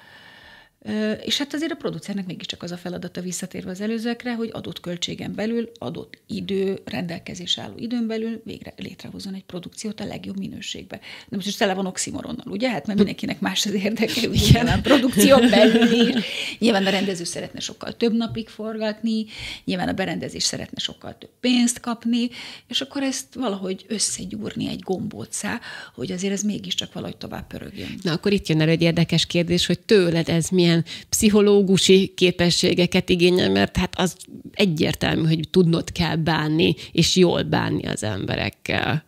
és 1.24 1.38
hát 1.38 1.54
azért 1.54 1.72
a 1.72 1.76
producernek 1.76 2.26
mégiscsak 2.26 2.64
az 2.64 2.72
a 2.72 2.78
feladata 2.78 3.22
visszatérve 3.22 3.70
az 3.70 3.82
előzőekre, 3.82 4.36
hogy 4.36 4.50
adott 4.52 4.80
költségen 4.80 5.36
belül, 5.36 5.72
adott 5.78 6.18
idő, 6.28 6.80
rendelkezés 6.86 7.58
álló 7.58 7.74
időn 7.78 8.08
belül 8.08 8.42
végre 8.44 8.74
létrehozzon 8.78 9.34
egy 9.34 9.44
produkciót 9.44 10.00
a 10.00 10.06
legjobb 10.06 10.38
minőségbe. 10.38 11.00
De 11.28 11.36
most 11.36 11.48
is 11.48 11.56
tele 11.56 11.74
van 11.74 11.86
oximoronnal, 11.86 12.46
ugye? 12.48 12.70
Hát 12.70 12.86
mert 12.86 12.98
mindenkinek 12.98 13.40
más 13.40 13.66
az 13.66 13.74
érdeke, 13.74 14.28
ugye 14.28 14.52
nyilván 14.52 14.82
produkción 14.82 15.50
belül 15.50 15.92
is. 15.92 16.26
Nyilván 16.60 16.86
a 16.86 16.90
rendező 16.90 17.24
szeretne 17.24 17.60
sokkal 17.60 17.98
több 17.98 18.14
napig 18.14 18.48
forgatni, 18.48 19.26
nyilván 19.64 19.88
a 19.88 19.94
berendezés 19.94 20.44
szeretne 20.44 20.80
sokkal 20.80 21.18
több 21.18 21.32
pénzt 21.40 21.80
kapni, 21.80 22.30
és 22.68 22.82
akkor 22.82 23.04
ezt 23.04 23.34
valahogy 23.34 23.86
összegyúrni 23.88 24.70
egy 24.70 24.80
gombócá, 24.80 25.60
hogy 25.94 26.12
azért 26.12 26.34
ez 26.34 26.42
mégiscsak 26.42 26.94
valahogy 26.94 27.18
tovább 27.18 27.48
pörögjön. 27.48 28.00
Na 28.02 28.12
akkor 28.12 28.32
itt 28.32 28.48
jön 28.48 28.62
el 28.62 28.70
egy 28.70 28.82
érdekes 28.82 29.26
kérdés, 29.26 29.66
hogy 29.66 29.80
tőled 29.80 30.30
ez 30.30 30.50
milyen 30.50 30.75
ilyen 30.76 30.86
pszichológusi 31.10 32.14
képességeket 32.16 33.10
igényel, 33.10 33.50
mert 33.50 33.78
hát 33.78 33.94
az 34.00 34.16
egyértelmű, 34.54 35.28
hogy 35.28 35.50
tudnod 35.52 35.92
kell 35.92 36.16
bánni, 36.16 36.76
és 36.92 37.16
jól 37.16 37.44
bánni 37.44 37.88
az 37.88 38.04
emberekkel 38.04 39.04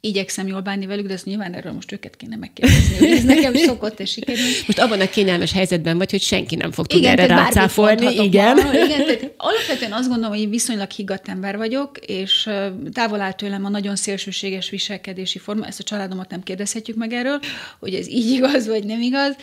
igyekszem 0.00 0.46
jól 0.46 0.60
bánni 0.60 0.86
velük, 0.86 1.06
de 1.06 1.12
ezt 1.12 1.24
nyilván 1.24 1.54
erről 1.54 1.72
most 1.72 1.92
őket 1.92 2.16
kéne 2.16 2.36
megkérdezni, 2.36 2.96
hogy 2.96 3.10
ez 3.10 3.24
nekem 3.24 3.54
szokott-e 3.70 4.04
sikerülni. 4.04 4.52
Most 4.66 4.78
abban 4.78 5.00
a 5.00 5.08
kényelmes 5.08 5.52
helyzetben 5.52 5.98
vagy, 5.98 6.10
hogy 6.10 6.20
senki 6.20 6.56
nem 6.56 6.72
fog 6.72 6.86
tudni 6.86 7.06
erre 7.06 7.26
rácáfolni. 7.26 8.14
Igen. 8.14 8.56
Van, 8.56 8.74
igen 8.74 9.04
tehát 9.04 9.32
alapvetően 9.36 9.92
azt 9.92 10.08
gondolom, 10.08 10.32
hogy 10.32 10.40
én 10.40 10.50
viszonylag 10.50 10.90
higgadt 10.90 11.28
ember 11.28 11.56
vagyok, 11.56 11.98
és 11.98 12.50
távol 12.92 13.20
áll 13.20 13.32
tőlem 13.32 13.64
a 13.64 13.68
nagyon 13.68 13.96
szélsőséges 13.96 14.70
viselkedési 14.70 15.38
forma. 15.38 15.66
Ezt 15.66 15.80
a 15.80 15.82
családomat 15.82 16.30
nem 16.30 16.42
kérdezhetjük 16.42 16.96
meg 16.96 17.12
erről, 17.12 17.40
hogy 17.78 17.94
ez 17.94 18.08
így 18.08 18.30
igaz, 18.30 18.66
vagy 18.66 18.84
nem 18.84 19.00
igaz, 19.00 19.36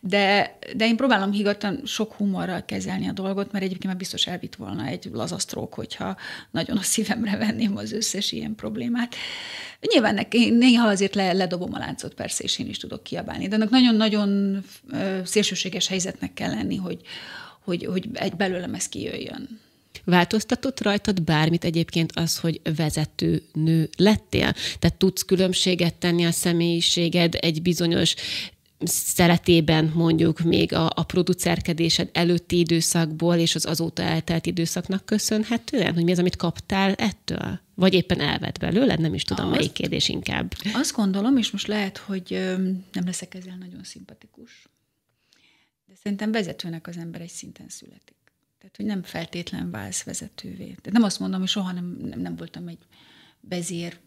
de, 0.00 0.58
de 0.76 0.86
én 0.86 0.96
próbálom 0.96 1.32
higgadtan 1.32 1.80
sok 1.84 2.12
humorral 2.12 2.64
kezelni 2.64 3.08
a 3.08 3.12
dolgot, 3.12 3.52
mert 3.52 3.64
egyébként 3.64 3.86
már 3.86 3.96
biztos 3.96 4.26
elvitt 4.26 4.54
volna 4.54 4.86
egy 4.86 5.08
lazasztrók, 5.12 5.74
hogyha 5.74 6.16
nagyon 6.50 6.76
a 6.76 6.82
szívemre 6.82 7.36
venném 7.36 7.76
az 7.76 7.92
összes 7.92 8.32
ilyen 8.32 8.54
problémát. 8.54 9.14
Nyilván 9.80 10.03
neki, 10.12 10.50
néha 10.50 10.88
azért 10.88 11.14
le, 11.14 11.32
ledobom 11.32 11.74
a 11.74 11.78
láncot, 11.78 12.14
persze, 12.14 12.44
és 12.44 12.58
én 12.58 12.68
is 12.68 12.76
tudok 12.76 13.02
kiabálni, 13.02 13.48
de 13.48 13.54
ennek 13.54 13.70
nagyon-nagyon 13.70 14.62
szélsőséges 15.24 15.86
helyzetnek 15.86 16.34
kell 16.34 16.50
lenni, 16.50 16.76
hogy, 16.76 17.00
hogy, 17.64 17.84
hogy 17.84 18.08
egy 18.12 18.34
belőlem 18.34 18.74
ez 18.74 18.88
kijöjjön. 18.88 19.60
Változtatott 20.04 20.82
rajtad 20.82 21.22
bármit 21.22 21.64
egyébként 21.64 22.12
az, 22.14 22.38
hogy 22.38 22.60
vezető 22.76 23.42
nő 23.52 23.88
lettél? 23.96 24.52
Tehát 24.78 24.96
tudsz 24.98 25.22
különbséget 25.22 25.94
tenni 25.94 26.24
a 26.24 26.30
személyiséged 26.30 27.34
egy 27.40 27.62
bizonyos 27.62 28.14
szeretében 28.86 29.92
mondjuk 29.94 30.40
még 30.40 30.72
a, 30.72 30.90
a 30.94 31.02
producerkedésed 31.02 32.08
előtti 32.12 32.58
időszakból 32.58 33.36
és 33.36 33.54
az 33.54 33.66
azóta 33.66 34.02
eltelt 34.02 34.46
időszaknak 34.46 35.04
köszönhetően, 35.04 35.94
hogy 35.94 36.04
mi 36.04 36.12
az, 36.12 36.18
amit 36.18 36.36
kaptál 36.36 36.92
ettől? 36.92 37.60
Vagy 37.74 37.94
éppen 37.94 38.20
elvett 38.20 38.58
belőled? 38.58 39.00
Nem 39.00 39.14
is 39.14 39.22
tudom, 39.24 39.46
azt, 39.46 39.56
melyik 39.56 39.72
kérdés 39.72 40.08
inkább. 40.08 40.54
Azt 40.74 40.94
gondolom, 40.94 41.36
és 41.36 41.50
most 41.50 41.66
lehet, 41.66 41.96
hogy 41.96 42.30
nem 42.92 43.04
leszek 43.04 43.34
ezzel 43.34 43.56
nagyon 43.56 43.84
szimpatikus, 43.84 44.68
de 45.86 45.94
szerintem 46.02 46.32
vezetőnek 46.32 46.86
az 46.86 46.96
ember 46.96 47.20
egy 47.20 47.30
szinten 47.30 47.68
születik. 47.68 48.16
Tehát, 48.58 48.76
hogy 48.76 48.86
nem 48.86 49.02
feltétlen 49.02 49.70
válsz 49.70 50.02
vezetővé. 50.02 50.64
Tehát 50.64 50.92
nem 50.92 51.02
azt 51.02 51.18
mondom, 51.18 51.40
hogy 51.40 51.48
soha 51.48 51.72
nem, 51.72 51.96
nem, 52.00 52.20
nem 52.20 52.36
voltam 52.36 52.68
egy 52.68 52.78
vezér 53.40 53.98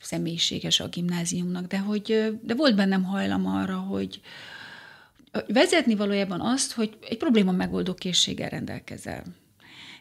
személyiséges 0.00 0.80
a 0.80 0.88
gimnáziumnak, 0.88 1.66
de, 1.66 1.78
hogy, 1.78 2.38
de 2.42 2.54
volt 2.54 2.76
bennem 2.76 3.02
hajlam 3.02 3.46
arra, 3.46 3.76
hogy 3.76 4.20
vezetni 5.46 5.94
valójában 5.94 6.40
azt, 6.40 6.72
hogy 6.72 6.98
egy 7.08 7.16
probléma 7.16 7.52
megoldó 7.52 7.94
készséggel 7.94 8.48
rendelkezel. 8.48 9.24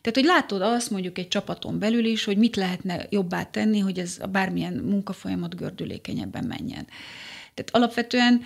Tehát, 0.01 0.15
hogy 0.15 0.23
látod 0.23 0.61
azt 0.61 0.89
mondjuk 0.89 1.17
egy 1.17 1.27
csapaton 1.27 1.79
belül 1.79 2.05
is, 2.05 2.23
hogy 2.23 2.37
mit 2.37 2.55
lehetne 2.55 3.05
jobbá 3.09 3.43
tenni, 3.43 3.79
hogy 3.79 3.99
ez 3.99 4.17
a 4.21 4.27
bármilyen 4.27 4.73
munkafolyamat 4.73 5.55
gördülékenyebben 5.55 6.43
menjen. 6.43 6.87
Tehát 7.53 7.69
alapvetően 7.71 8.41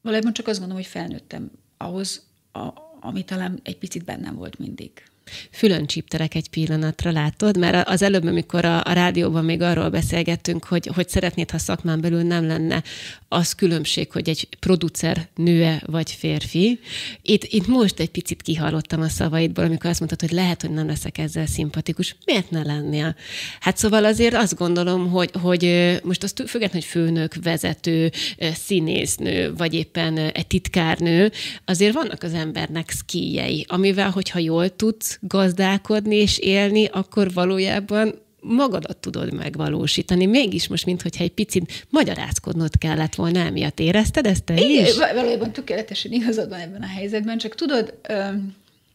valójában 0.00 0.32
csak 0.32 0.46
azt 0.46 0.58
gondolom, 0.58 0.82
hogy 0.82 0.92
felnőttem 0.92 1.50
ahhoz, 1.76 2.26
a, 2.52 2.68
ami 3.00 3.24
talán 3.24 3.60
egy 3.62 3.78
picit 3.78 4.04
bennem 4.04 4.34
volt 4.34 4.58
mindig 4.58 5.02
fülön 5.50 5.86
csípterek 5.86 6.34
egy 6.34 6.48
pillanatra, 6.48 7.10
látod? 7.10 7.58
Mert 7.58 7.88
az 7.88 8.02
előbb, 8.02 8.24
amikor 8.24 8.64
a, 8.64 8.84
a 8.84 8.92
rádióban 8.92 9.44
még 9.44 9.62
arról 9.62 9.88
beszélgettünk, 9.88 10.64
hogy, 10.64 10.90
hogy 10.94 11.08
szeretnéd, 11.08 11.50
ha 11.50 11.58
szakmán 11.58 12.00
belül 12.00 12.22
nem 12.22 12.46
lenne 12.46 12.82
az 13.28 13.52
különbség, 13.52 14.12
hogy 14.12 14.28
egy 14.28 14.48
producer 14.60 15.28
nőe 15.34 15.82
vagy 15.86 16.10
férfi. 16.10 16.80
Itt, 17.22 17.44
itt 17.44 17.66
most 17.66 18.00
egy 18.00 18.10
picit 18.10 18.42
kihallottam 18.42 19.00
a 19.00 19.08
szavaidból, 19.08 19.64
amikor 19.64 19.90
azt 19.90 19.98
mondtad, 19.98 20.20
hogy 20.20 20.38
lehet, 20.38 20.60
hogy 20.60 20.70
nem 20.70 20.86
leszek 20.86 21.18
ezzel 21.18 21.46
szimpatikus. 21.46 22.16
Miért 22.24 22.50
ne 22.50 22.62
lennél? 22.62 23.16
Hát 23.60 23.76
szóval 23.76 24.04
azért 24.04 24.34
azt 24.34 24.56
gondolom, 24.56 25.10
hogy, 25.10 25.30
hogy 25.40 26.00
most 26.02 26.22
azt 26.22 26.36
függetlenül, 26.36 26.70
hogy 26.70 26.84
főnök, 26.84 27.34
vezető, 27.42 28.10
színésznő, 28.54 29.54
vagy 29.56 29.74
éppen 29.74 30.18
egy 30.18 30.46
titkárnő, 30.46 31.32
azért 31.64 31.94
vannak 31.94 32.22
az 32.22 32.34
embernek 32.34 32.90
szkíjei, 32.90 33.64
amivel, 33.68 34.10
hogyha 34.10 34.38
jól 34.38 34.76
tudsz 34.76 35.11
gazdálkodni 35.20 36.16
és 36.16 36.38
élni, 36.38 36.88
akkor 36.92 37.32
valójában 37.32 38.14
magadat 38.40 38.96
tudod 38.96 39.32
megvalósítani. 39.32 40.26
Mégis 40.26 40.68
most, 40.68 40.86
mintha 40.86 41.08
egy 41.18 41.32
picit 41.32 41.86
magyarázkodnod 41.90 42.78
kellett 42.78 43.14
volna, 43.14 43.38
emiatt 43.38 43.80
érezted 43.80 44.26
ezt 44.26 44.44
te 44.44 44.54
Igen, 44.54 44.84
is? 44.84 44.96
valójában 44.96 45.52
tökéletesen 45.52 46.12
igazad 46.12 46.48
van 46.48 46.60
ebben 46.60 46.82
a 46.82 46.86
helyzetben, 46.86 47.38
csak 47.38 47.54
tudod, 47.54 47.94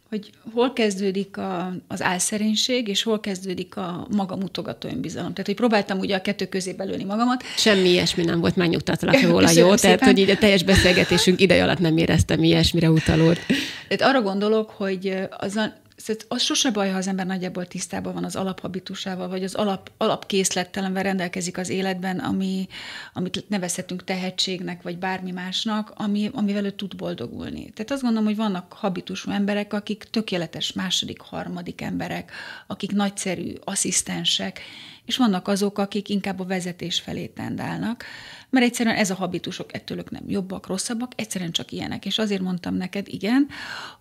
hogy 0.10 0.30
hol 0.54 0.74
kezdődik 0.74 1.38
a, 1.38 1.74
az 1.88 2.02
álszerénység, 2.02 2.88
és 2.88 3.04
hol 3.04 3.20
kezdődik 3.20 3.78
a 3.78 4.08
magamutogató 4.16 4.88
önbizalom. 4.90 5.30
Tehát, 5.30 5.46
hogy 5.46 5.56
próbáltam 5.56 6.00
ugye 6.00 6.16
a 6.16 6.22
kettő 6.22 6.46
közé 6.46 6.74
belőni 6.74 7.04
magamat. 7.04 7.44
Semmi 7.58 7.90
ilyesmi 7.90 8.24
nem 8.24 8.40
volt, 8.40 8.56
megnyugtatlak 8.56 9.22
róla, 9.30 9.50
jó? 9.50 9.76
Szépen. 9.76 9.78
Tehát, 9.78 10.02
hogy 10.02 10.18
így 10.18 10.30
a 10.30 10.38
teljes 10.38 10.64
beszélgetésünk 10.64 11.42
ideje 11.42 11.64
alatt 11.64 11.80
nem 11.80 11.98
éreztem 11.98 12.44
ilyesmire 12.44 12.90
utalót. 12.90 13.40
Tehát 13.88 14.14
arra 14.14 14.22
gondolok, 14.22 14.70
hogy 14.70 15.14
azzal 15.38 15.74
Szóval 15.98 16.24
az 16.28 16.42
sose 16.42 16.72
baj, 16.72 16.90
ha 16.90 16.98
az 16.98 17.08
ember 17.08 17.26
nagyjából 17.26 17.66
tisztában 17.66 18.14
van 18.14 18.24
az 18.24 18.36
alaphabitusával, 18.36 19.28
vagy 19.28 19.44
az 19.44 19.56
alap, 19.56 19.92
alapkészlettel, 19.98 20.84
amivel 20.84 21.04
rendelkezik 21.04 21.58
az 21.58 21.70
életben, 21.70 22.20
ami, 22.20 22.68
amit 23.14 23.46
nevezhetünk 23.50 24.04
tehetségnek, 24.04 24.82
vagy 24.82 24.98
bármi 24.98 25.32
másnak, 25.32 25.92
ami, 25.96 26.30
amivel 26.34 26.66
ő 26.66 26.72
tud 26.72 26.96
boldogulni. 26.96 27.70
Tehát 27.70 27.92
azt 27.92 28.02
gondolom, 28.02 28.26
hogy 28.26 28.36
vannak 28.36 28.74
habitusú 28.74 29.32
emberek, 29.32 29.74
akik 29.74 30.04
tökéletes 30.04 30.74
második, 30.74 31.20
harmadik 31.22 31.82
emberek, 31.82 32.32
akik 32.68 32.92
nagyszerű 32.92 33.54
asszisztensek, 33.64 34.62
és 35.06 35.18
vannak 35.18 35.48
azok, 35.48 35.78
akik 35.78 36.10
inkább 36.10 36.40
a 36.40 36.46
vezetés 36.46 37.00
felé 37.00 37.26
tendálnak, 37.26 38.06
mert 38.50 38.66
egyszerűen 38.66 38.96
ez 38.96 39.10
a 39.10 39.16
habitusok 39.16 39.74
ettől 39.74 39.98
ők 39.98 40.12
nem 40.12 40.24
jobbak, 40.28 40.68
rosszabbak, 40.68 41.12
egyszerűen 41.16 41.52
csak 41.52 41.72
ilyenek. 41.72 42.06
És 42.06 42.18
azért 42.18 42.42
mondtam 42.42 42.76
neked, 42.76 43.08
igen, 43.08 43.48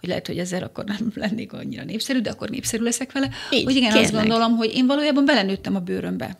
hogy 0.00 0.08
lehet, 0.08 0.26
hogy 0.26 0.38
ezzel 0.38 0.62
akkor 0.62 0.84
nem 0.84 1.12
lennék 1.24 1.52
annyira 1.52 1.84
népszerű, 1.84 2.20
de 2.20 2.30
akkor 2.30 2.48
népszerű 2.48 2.82
leszek 2.82 3.12
vele, 3.12 3.30
Így, 3.50 3.64
hogy 3.64 3.76
igen, 3.76 3.92
kérlek. 3.92 4.04
azt 4.04 4.20
gondolom, 4.20 4.56
hogy 4.56 4.74
én 4.74 4.86
valójában 4.86 5.24
belenőttem 5.24 5.74
a 5.74 5.80
bőrömbe. 5.80 6.36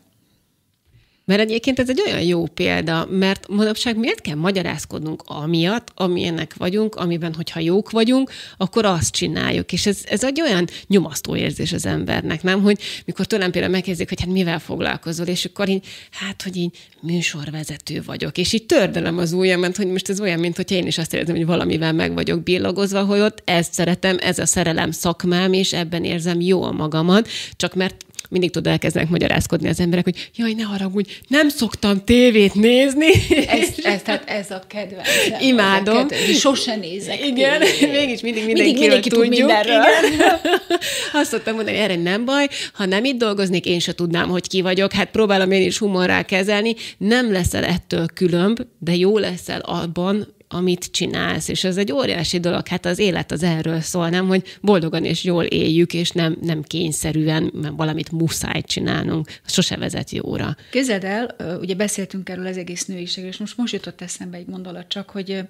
Mert 1.27 1.41
egyébként 1.41 1.79
ez 1.79 1.89
egy 1.89 2.03
olyan 2.07 2.23
jó 2.23 2.47
példa, 2.47 3.07
mert 3.11 3.49
manapság 3.49 3.97
miért 3.99 4.21
kell 4.21 4.35
magyarázkodnunk 4.35 5.23
amiatt, 5.27 5.93
amilyenek 5.95 6.55
vagyunk, 6.57 6.95
amiben, 6.95 7.35
hogyha 7.35 7.61
jók 7.61 7.91
vagyunk, 7.91 8.31
akkor 8.57 8.85
azt 8.85 9.13
csináljuk. 9.13 9.73
És 9.73 9.87
ez, 9.87 9.99
ez 10.05 10.25
egy 10.25 10.41
olyan 10.41 10.69
nyomasztó 10.87 11.37
érzés 11.37 11.73
az 11.73 11.87
embernek, 11.87 12.43
nem? 12.43 12.63
Hogy 12.63 12.79
mikor 13.05 13.27
tőlem 13.27 13.51
például 13.51 13.73
megkezdik, 13.73 14.09
hogy 14.09 14.21
hát 14.21 14.31
mivel 14.31 14.59
foglalkozol, 14.59 15.27
és 15.27 15.45
akkor 15.45 15.69
így, 15.69 15.87
hát, 16.11 16.43
hogy 16.43 16.57
így 16.57 16.77
műsorvezető 17.01 18.03
vagyok, 18.07 18.39
és 18.39 18.53
így 18.53 18.67
tördelem 18.67 19.19
az 19.19 19.33
ujjamat, 19.33 19.77
hogy 19.77 19.87
most 19.87 20.09
ez 20.09 20.21
olyan, 20.21 20.39
mint 20.39 20.57
hogy 20.57 20.71
én 20.71 20.87
is 20.87 20.99
azt 20.99 21.15
érzem, 21.15 21.37
hogy 21.37 21.47
valamivel 21.47 21.93
meg 21.93 22.15
vagyok 22.15 22.43
billogozva, 22.43 23.05
hogy 23.05 23.21
ott 23.21 23.43
ezt 23.45 23.73
szeretem, 23.73 24.17
ez 24.21 24.39
a 24.39 24.47
szerelem 24.47 24.91
szakmám, 24.91 25.53
és 25.53 25.73
ebben 25.73 26.05
érzem 26.05 26.41
jól 26.41 26.73
magamat, 26.73 27.29
csak 27.57 27.75
mert 27.75 28.06
mindig 28.29 28.51
tud 28.51 28.67
elkezdenek 28.67 29.09
magyarázkodni 29.09 29.69
az 29.69 29.81
emberek, 29.81 30.05
hogy 30.05 30.31
jaj, 30.37 30.53
ne 30.53 30.63
haragudj, 30.63 31.11
nem 31.29 31.49
szoktam 31.49 32.05
tévét 32.05 32.55
nézni. 32.55 33.11
Ez, 33.47 33.69
ez, 33.83 34.03
tehát 34.03 34.29
ez 34.29 34.51
a 34.51 34.63
kedvenc. 34.67 35.09
Imádom. 35.41 35.97
A 35.97 36.07
kedvenc. 36.07 36.39
Sose 36.39 36.77
nézek 36.77 37.27
Igen, 37.27 37.61
tévét. 37.61 37.93
mégis 37.99 38.21
mindig 38.21 38.47
mindenki, 38.47 38.73
mindig 38.73 38.79
mindenki 38.81 39.09
tud 39.09 39.29
mindenről. 39.29 39.83
Igen. 40.13 40.41
Azt 41.21 41.31
szoktam 41.31 41.55
mondani, 41.55 41.77
erre 41.77 41.97
nem 41.97 42.25
baj, 42.25 42.49
ha 42.73 42.85
nem 42.85 43.05
itt 43.05 43.19
dolgoznék, 43.19 43.67
én 43.67 43.79
se 43.79 43.93
tudnám, 43.93 44.29
hogy 44.29 44.49
ki 44.49 44.61
vagyok. 44.61 44.93
Hát 44.93 45.11
próbálom 45.11 45.51
én 45.51 45.67
is 45.67 45.79
humorral 45.79 46.25
kezelni. 46.25 46.75
Nem 46.99 47.33
leszel 47.33 47.65
ettől 47.65 48.07
különb, 48.15 48.61
de 48.79 48.95
jó 48.95 49.19
leszel 49.19 49.61
abban, 49.61 50.35
amit 50.49 50.85
csinálsz, 50.85 51.49
és 51.49 51.65
ez 51.65 51.77
egy 51.77 51.93
óriási 51.93 52.41
dolog, 52.41 52.69
hát 52.69 52.87
az 52.87 52.99
élet 52.99 53.33
az 53.33 53.43
erről 53.43 53.81
szól, 53.81 54.09
nem, 54.09 54.27
hogy 54.27 54.59
boldogan 54.61 55.05
és 55.05 55.25
jól 55.25 55.45
éljük, 55.45 55.95
és 55.95 56.11
nem, 56.11 56.37
nem 56.41 56.63
kényszerűen, 56.63 57.51
mert 57.55 57.77
valamit 57.77 58.13
muszáj 58.13 58.63
csinálnunk, 58.63 59.41
sose 59.47 59.77
vezet 59.77 60.11
jóra. 60.11 60.57
Képzeld 60.71 61.05
el, 61.05 61.37
ugye 61.61 61.75
beszéltünk 61.75 62.29
erről 62.29 62.47
az 62.47 62.57
egész 62.57 62.85
nőiségről, 62.85 63.31
és 63.33 63.39
most 63.39 63.57
most 63.57 63.73
jutott 63.73 64.01
eszembe 64.01 64.37
egy 64.37 64.47
mondalat 64.47 64.89
csak, 64.89 65.11
hogy, 65.11 65.41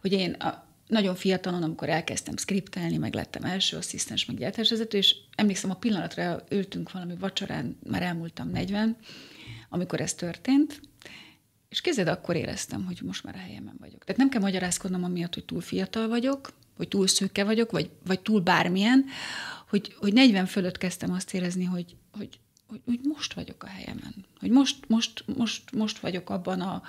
hogy 0.00 0.12
én 0.12 0.30
a, 0.30 0.64
nagyon 0.86 1.14
fiatalon, 1.14 1.62
amikor 1.62 1.88
elkezdtem 1.88 2.36
skriptelni, 2.36 2.96
meg 2.96 3.14
lettem 3.14 3.44
első 3.44 3.76
asszisztens, 3.76 4.24
meg 4.24 4.36
gyártásvezető, 4.36 4.98
és 4.98 5.16
emlékszem, 5.34 5.70
a 5.70 5.74
pillanatra 5.74 6.44
ültünk 6.50 6.92
valami 6.92 7.14
vacsorán, 7.20 7.78
már 7.90 8.02
elmúltam 8.02 8.50
40, 8.50 8.96
amikor 9.68 10.00
ez 10.00 10.14
történt, 10.14 10.80
és 11.74 11.80
kezded 11.80 12.08
akkor 12.08 12.36
éreztem, 12.36 12.84
hogy 12.84 13.00
most 13.02 13.24
már 13.24 13.34
a 13.34 13.38
helyemen 13.38 13.76
vagyok. 13.78 14.04
Tehát 14.04 14.20
nem 14.20 14.28
kell 14.28 14.40
magyarázkodnom 14.40 15.04
amiatt, 15.04 15.34
hogy 15.34 15.44
túl 15.44 15.60
fiatal 15.60 16.08
vagyok, 16.08 16.52
vagy 16.76 16.88
túl 16.88 17.06
szőke 17.06 17.44
vagyok, 17.44 17.70
vagy, 17.70 17.90
vagy 18.06 18.20
túl 18.20 18.40
bármilyen, 18.40 19.04
hogy, 19.68 19.94
hogy 19.98 20.12
40 20.12 20.46
fölött 20.46 20.78
kezdtem 20.78 21.12
azt 21.12 21.34
érezni, 21.34 21.64
hogy, 21.64 21.96
hogy, 22.12 22.38
hogy, 22.68 22.80
hogy 22.84 23.00
most 23.02 23.34
vagyok 23.34 23.62
a 23.62 23.66
helyemen. 23.66 24.14
Hogy 24.40 24.50
most, 24.50 24.88
most, 24.88 25.24
most, 25.36 25.74
most 25.74 25.98
vagyok 25.98 26.30
abban 26.30 26.60
a, 26.60 26.82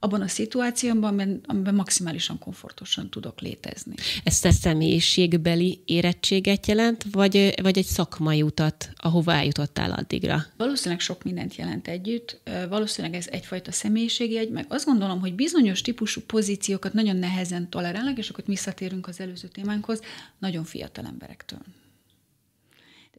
abban 0.00 0.20
a 0.20 0.28
szituációban, 0.28 1.04
amiben, 1.04 1.40
amiben 1.46 1.74
maximálisan 1.74 2.38
komfortosan 2.38 3.10
tudok 3.10 3.40
létezni. 3.40 3.94
Ez 4.24 4.44
a 4.44 4.50
személyiségbeli 4.50 5.82
érettséget 5.84 6.66
jelent, 6.66 7.04
vagy, 7.10 7.54
vagy 7.62 7.78
egy 7.78 7.84
szakmai 7.84 8.42
utat, 8.42 8.90
ahova 8.96 9.32
eljutottál 9.32 9.92
addigra? 9.92 10.44
Valószínűleg 10.56 11.00
sok 11.00 11.22
mindent 11.22 11.56
jelent 11.56 11.88
együtt. 11.88 12.40
Valószínűleg 12.68 13.16
ez 13.16 13.26
egyfajta 13.30 13.70
egy, 14.18 14.50
meg 14.50 14.66
azt 14.68 14.84
gondolom, 14.84 15.20
hogy 15.20 15.34
bizonyos 15.34 15.80
típusú 15.80 16.20
pozíciókat 16.20 16.92
nagyon 16.92 17.16
nehezen 17.16 17.70
tolerálnak, 17.70 18.18
és 18.18 18.28
akkor 18.28 18.44
visszatérünk 18.46 19.08
az 19.08 19.20
előző 19.20 19.48
témánkhoz, 19.48 20.00
nagyon 20.38 20.64
fiatal 20.64 21.04
emberektől. 21.04 21.60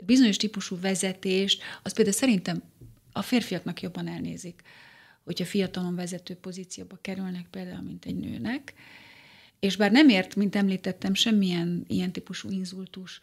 Bizonyos 0.05 0.37
típusú 0.37 0.79
vezetést, 0.79 1.61
az 1.83 1.93
például 1.93 2.15
szerintem 2.15 2.61
a 3.11 3.21
férfiaknak 3.21 3.81
jobban 3.81 4.07
elnézik 4.07 4.61
hogyha 5.29 5.45
fiatalon 5.45 5.95
vezető 5.95 6.35
pozícióba 6.35 6.97
kerülnek 7.01 7.47
például, 7.49 7.81
mint 7.81 8.05
egy 8.05 8.15
nőnek, 8.15 8.73
és 9.59 9.75
bár 9.75 9.91
nem 9.91 10.09
ért, 10.09 10.35
mint 10.35 10.55
említettem, 10.55 11.13
semmilyen 11.13 11.85
ilyen 11.87 12.11
típusú 12.11 12.49
inzultus 12.49 13.21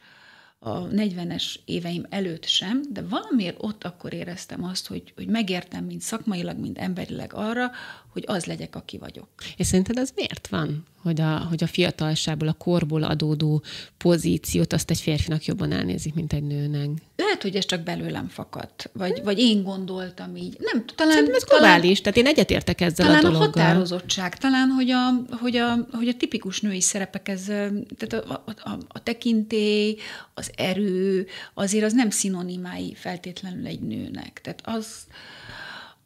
a, 0.58 0.68
a 0.68 0.88
40-es 0.88 1.54
éveim 1.64 2.06
előtt 2.08 2.44
sem, 2.44 2.82
de 2.90 3.02
valamiért 3.02 3.56
ott 3.58 3.84
akkor 3.84 4.12
éreztem 4.12 4.64
azt, 4.64 4.86
hogy, 4.86 5.12
hogy 5.16 5.26
megértem, 5.26 5.84
mint 5.84 6.00
szakmailag, 6.00 6.58
mint 6.58 6.78
emberileg 6.78 7.32
arra, 7.34 7.70
hogy 8.16 8.36
az 8.36 8.44
legyek, 8.44 8.76
aki 8.76 8.98
vagyok. 8.98 9.28
És 9.56 9.66
szerinted 9.66 9.98
az 9.98 10.12
miért 10.14 10.46
van, 10.46 10.84
hogy 11.02 11.20
a, 11.20 11.38
hogy 11.48 11.62
a 11.62 11.66
fiatalságból, 11.66 12.48
a 12.48 12.52
korból 12.52 13.02
adódó 13.02 13.62
pozíciót 13.96 14.72
azt 14.72 14.90
egy 14.90 15.00
férfinak 15.00 15.44
jobban 15.44 15.72
elnézik, 15.72 16.14
mint 16.14 16.32
egy 16.32 16.42
nőnek? 16.42 16.88
Lehet, 17.16 17.42
hogy 17.42 17.56
ez 17.56 17.64
csak 17.64 17.80
belőlem 17.80 18.28
fakadt, 18.28 18.90
vagy, 18.92 19.22
vagy 19.24 19.38
én 19.38 19.62
gondoltam 19.62 20.36
így. 20.36 20.56
Nem, 20.58 20.84
talán... 20.94 21.12
Szerintem 21.12 21.36
ez 21.36 21.44
globális, 21.44 22.00
tehát 22.00 22.18
én 22.18 22.26
egyetértek 22.26 22.80
ezzel 22.80 23.06
talán 23.06 23.24
a 23.24 23.28
dologgal. 23.28 23.46
a 23.46 23.66
határozottság, 23.66 24.36
talán, 24.36 24.68
hogy 24.68 24.90
a, 24.90 25.36
hogy 25.40 25.56
a, 25.56 25.86
hogy 25.92 26.08
a 26.08 26.14
tipikus 26.14 26.60
női 26.60 26.80
szerepek, 26.80 27.28
ez, 27.28 27.44
tehát 27.44 28.12
a, 28.12 28.42
a, 28.46 28.70
a, 28.70 28.78
a 28.88 29.02
tekintély, 29.02 29.96
az 30.34 30.50
erő, 30.56 31.26
azért 31.54 31.84
az 31.84 31.92
nem 31.92 32.10
szinonimái 32.10 32.94
feltétlenül 32.94 33.66
egy 33.66 33.80
nőnek. 33.80 34.40
Tehát 34.42 34.60
az, 34.64 34.86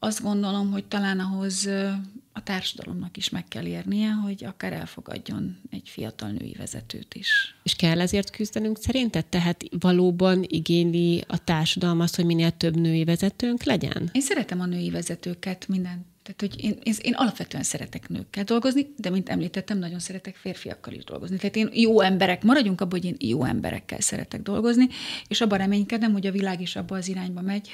azt 0.02 0.22
gondolom, 0.22 0.70
hogy 0.70 0.84
talán 0.84 1.20
ahhoz 1.20 1.68
a 2.32 2.42
társadalomnak 2.42 3.16
is 3.16 3.28
meg 3.28 3.48
kell 3.48 3.66
érnie, 3.66 4.10
hogy 4.10 4.44
akár 4.44 4.72
elfogadjon 4.72 5.60
egy 5.70 5.88
fiatal 5.88 6.30
női 6.30 6.54
vezetőt 6.58 7.14
is. 7.14 7.54
És 7.62 7.74
kell 7.74 8.00
ezért 8.00 8.30
küzdenünk 8.30 8.78
szerinted? 8.80 9.26
Tehát 9.26 9.64
valóban 9.80 10.44
igényli 10.46 11.24
a 11.26 11.44
társadalom 11.44 12.00
azt, 12.00 12.16
hogy 12.16 12.24
minél 12.24 12.50
több 12.50 12.76
női 12.76 13.04
vezetőnk 13.04 13.62
legyen? 13.62 14.10
Én 14.12 14.22
szeretem 14.22 14.60
a 14.60 14.66
női 14.66 14.90
vezetőket, 14.90 15.68
minden. 15.68 16.08
Tehát, 16.22 16.40
hogy 16.40 16.64
én, 16.64 16.78
én, 16.82 16.94
én 17.02 17.14
alapvetően 17.14 17.62
szeretek 17.62 18.08
nőkkel 18.08 18.44
dolgozni, 18.44 18.94
de 18.96 19.10
mint 19.10 19.28
említettem, 19.28 19.78
nagyon 19.78 19.98
szeretek 19.98 20.36
férfiakkal 20.36 20.92
is 20.92 21.04
dolgozni. 21.04 21.36
Tehát 21.36 21.56
én 21.56 21.70
jó 21.72 22.00
emberek, 22.00 22.42
maradjunk 22.42 22.80
abban, 22.80 23.00
hogy 23.00 23.08
én 23.08 23.28
jó 23.28 23.44
emberekkel 23.44 24.00
szeretek 24.00 24.42
dolgozni, 24.42 24.88
és 25.28 25.40
abban 25.40 25.58
reménykedem, 25.58 26.12
hogy 26.12 26.26
a 26.26 26.32
világ 26.32 26.60
is 26.60 26.76
abba 26.76 26.96
az 26.96 27.08
irányba 27.08 27.40
megy, 27.40 27.68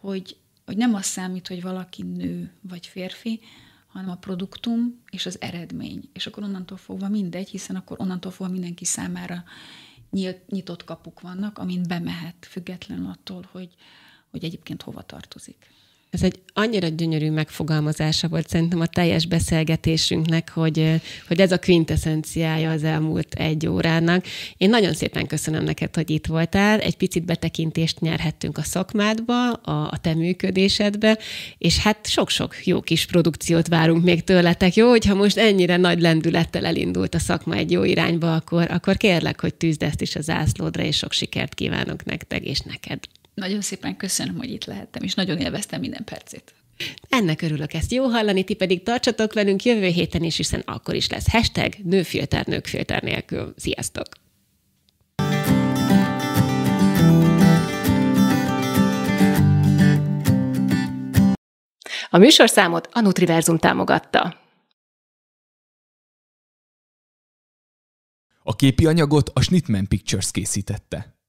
hogy 0.00 0.36
hogy 0.64 0.76
nem 0.76 0.94
az 0.94 1.04
számít, 1.04 1.48
hogy 1.48 1.62
valaki 1.62 2.02
nő 2.02 2.52
vagy 2.60 2.86
férfi, 2.86 3.40
hanem 3.86 4.10
a 4.10 4.16
produktum 4.16 5.02
és 5.10 5.26
az 5.26 5.40
eredmény. 5.40 6.08
És 6.12 6.26
akkor 6.26 6.42
onnantól 6.42 6.76
fogva 6.76 7.08
mindegy, 7.08 7.48
hiszen 7.48 7.76
akkor 7.76 8.00
onnantól 8.00 8.30
fogva 8.30 8.52
mindenki 8.52 8.84
számára 8.84 9.44
nyílt, 10.10 10.50
nyitott 10.50 10.84
kapuk 10.84 11.20
vannak, 11.20 11.58
amin 11.58 11.82
bemehet, 11.88 12.46
függetlenül 12.48 13.08
attól, 13.08 13.48
hogy, 13.50 13.74
hogy 14.30 14.44
egyébként 14.44 14.82
hova 14.82 15.02
tartozik. 15.02 15.70
Ez 16.12 16.22
egy 16.22 16.40
annyira 16.52 16.88
gyönyörű 16.88 17.30
megfogalmazása 17.30 18.28
volt 18.28 18.48
szerintem 18.48 18.80
a 18.80 18.86
teljes 18.86 19.26
beszélgetésünknek, 19.26 20.50
hogy, 20.50 21.00
hogy 21.28 21.40
ez 21.40 21.52
a 21.52 21.58
quintessenciája 21.58 22.70
az 22.70 22.84
elmúlt 22.84 23.34
egy 23.34 23.66
órának. 23.66 24.24
Én 24.56 24.70
nagyon 24.70 24.94
szépen 24.94 25.26
köszönöm 25.26 25.64
neked, 25.64 25.94
hogy 25.94 26.10
itt 26.10 26.26
voltál. 26.26 26.80
Egy 26.80 26.96
picit 26.96 27.24
betekintést 27.24 28.00
nyerhettünk 28.00 28.58
a 28.58 28.62
szakmádba, 28.62 29.52
a, 29.52 29.90
a 29.90 29.98
te 30.00 30.14
működésedbe, 30.14 31.18
és 31.58 31.78
hát 31.78 32.06
sok-sok 32.06 32.66
jó 32.66 32.80
kis 32.80 33.06
produkciót 33.06 33.68
várunk 33.68 34.04
még 34.04 34.24
tőletek. 34.24 34.74
Jó, 34.74 34.88
hogyha 34.88 35.14
most 35.14 35.38
ennyire 35.38 35.76
nagy 35.76 36.00
lendülettel 36.00 36.66
elindult 36.66 37.14
a 37.14 37.18
szakma 37.18 37.54
egy 37.54 37.70
jó 37.70 37.84
irányba, 37.84 38.34
akkor, 38.34 38.70
akkor 38.70 38.96
kérlek, 38.96 39.40
hogy 39.40 39.54
tűzd 39.54 39.82
ezt 39.82 40.00
is 40.00 40.16
a 40.16 40.20
zászlódra, 40.20 40.82
és 40.82 40.96
sok 40.96 41.12
sikert 41.12 41.54
kívánok 41.54 42.04
nektek 42.04 42.44
és 42.44 42.60
neked. 42.60 42.98
Nagyon 43.34 43.60
szépen 43.60 43.96
köszönöm, 43.96 44.36
hogy 44.36 44.50
itt 44.50 44.64
lehettem, 44.64 45.02
és 45.02 45.14
nagyon 45.14 45.38
élveztem 45.38 45.80
minden 45.80 46.04
percét. 46.04 46.54
Ennek 47.08 47.42
örülök, 47.42 47.72
ezt 47.72 47.92
jó 47.92 48.04
hallani, 48.04 48.44
ti 48.44 48.54
pedig 48.54 48.82
tartsatok 48.82 49.32
velünk 49.32 49.64
jövő 49.64 49.86
héten 49.86 50.22
is, 50.22 50.36
hiszen 50.36 50.60
akkor 50.60 50.94
is 50.94 51.08
lesz 51.08 51.30
hashtag 51.30 51.74
nőfilter, 51.82 52.46
nőkfilter 52.46 53.02
nélkül. 53.02 53.54
Sziasztok! 53.56 54.06
A 62.10 62.18
műsorszámot 62.18 62.88
a 62.92 63.00
Nutriverzum 63.00 63.58
támogatta. 63.58 64.40
A 68.42 68.56
képi 68.56 68.86
anyagot 68.86 69.28
a 69.28 69.40
Schnittman 69.40 69.88
Pictures 69.88 70.30
készítette. 70.30 71.21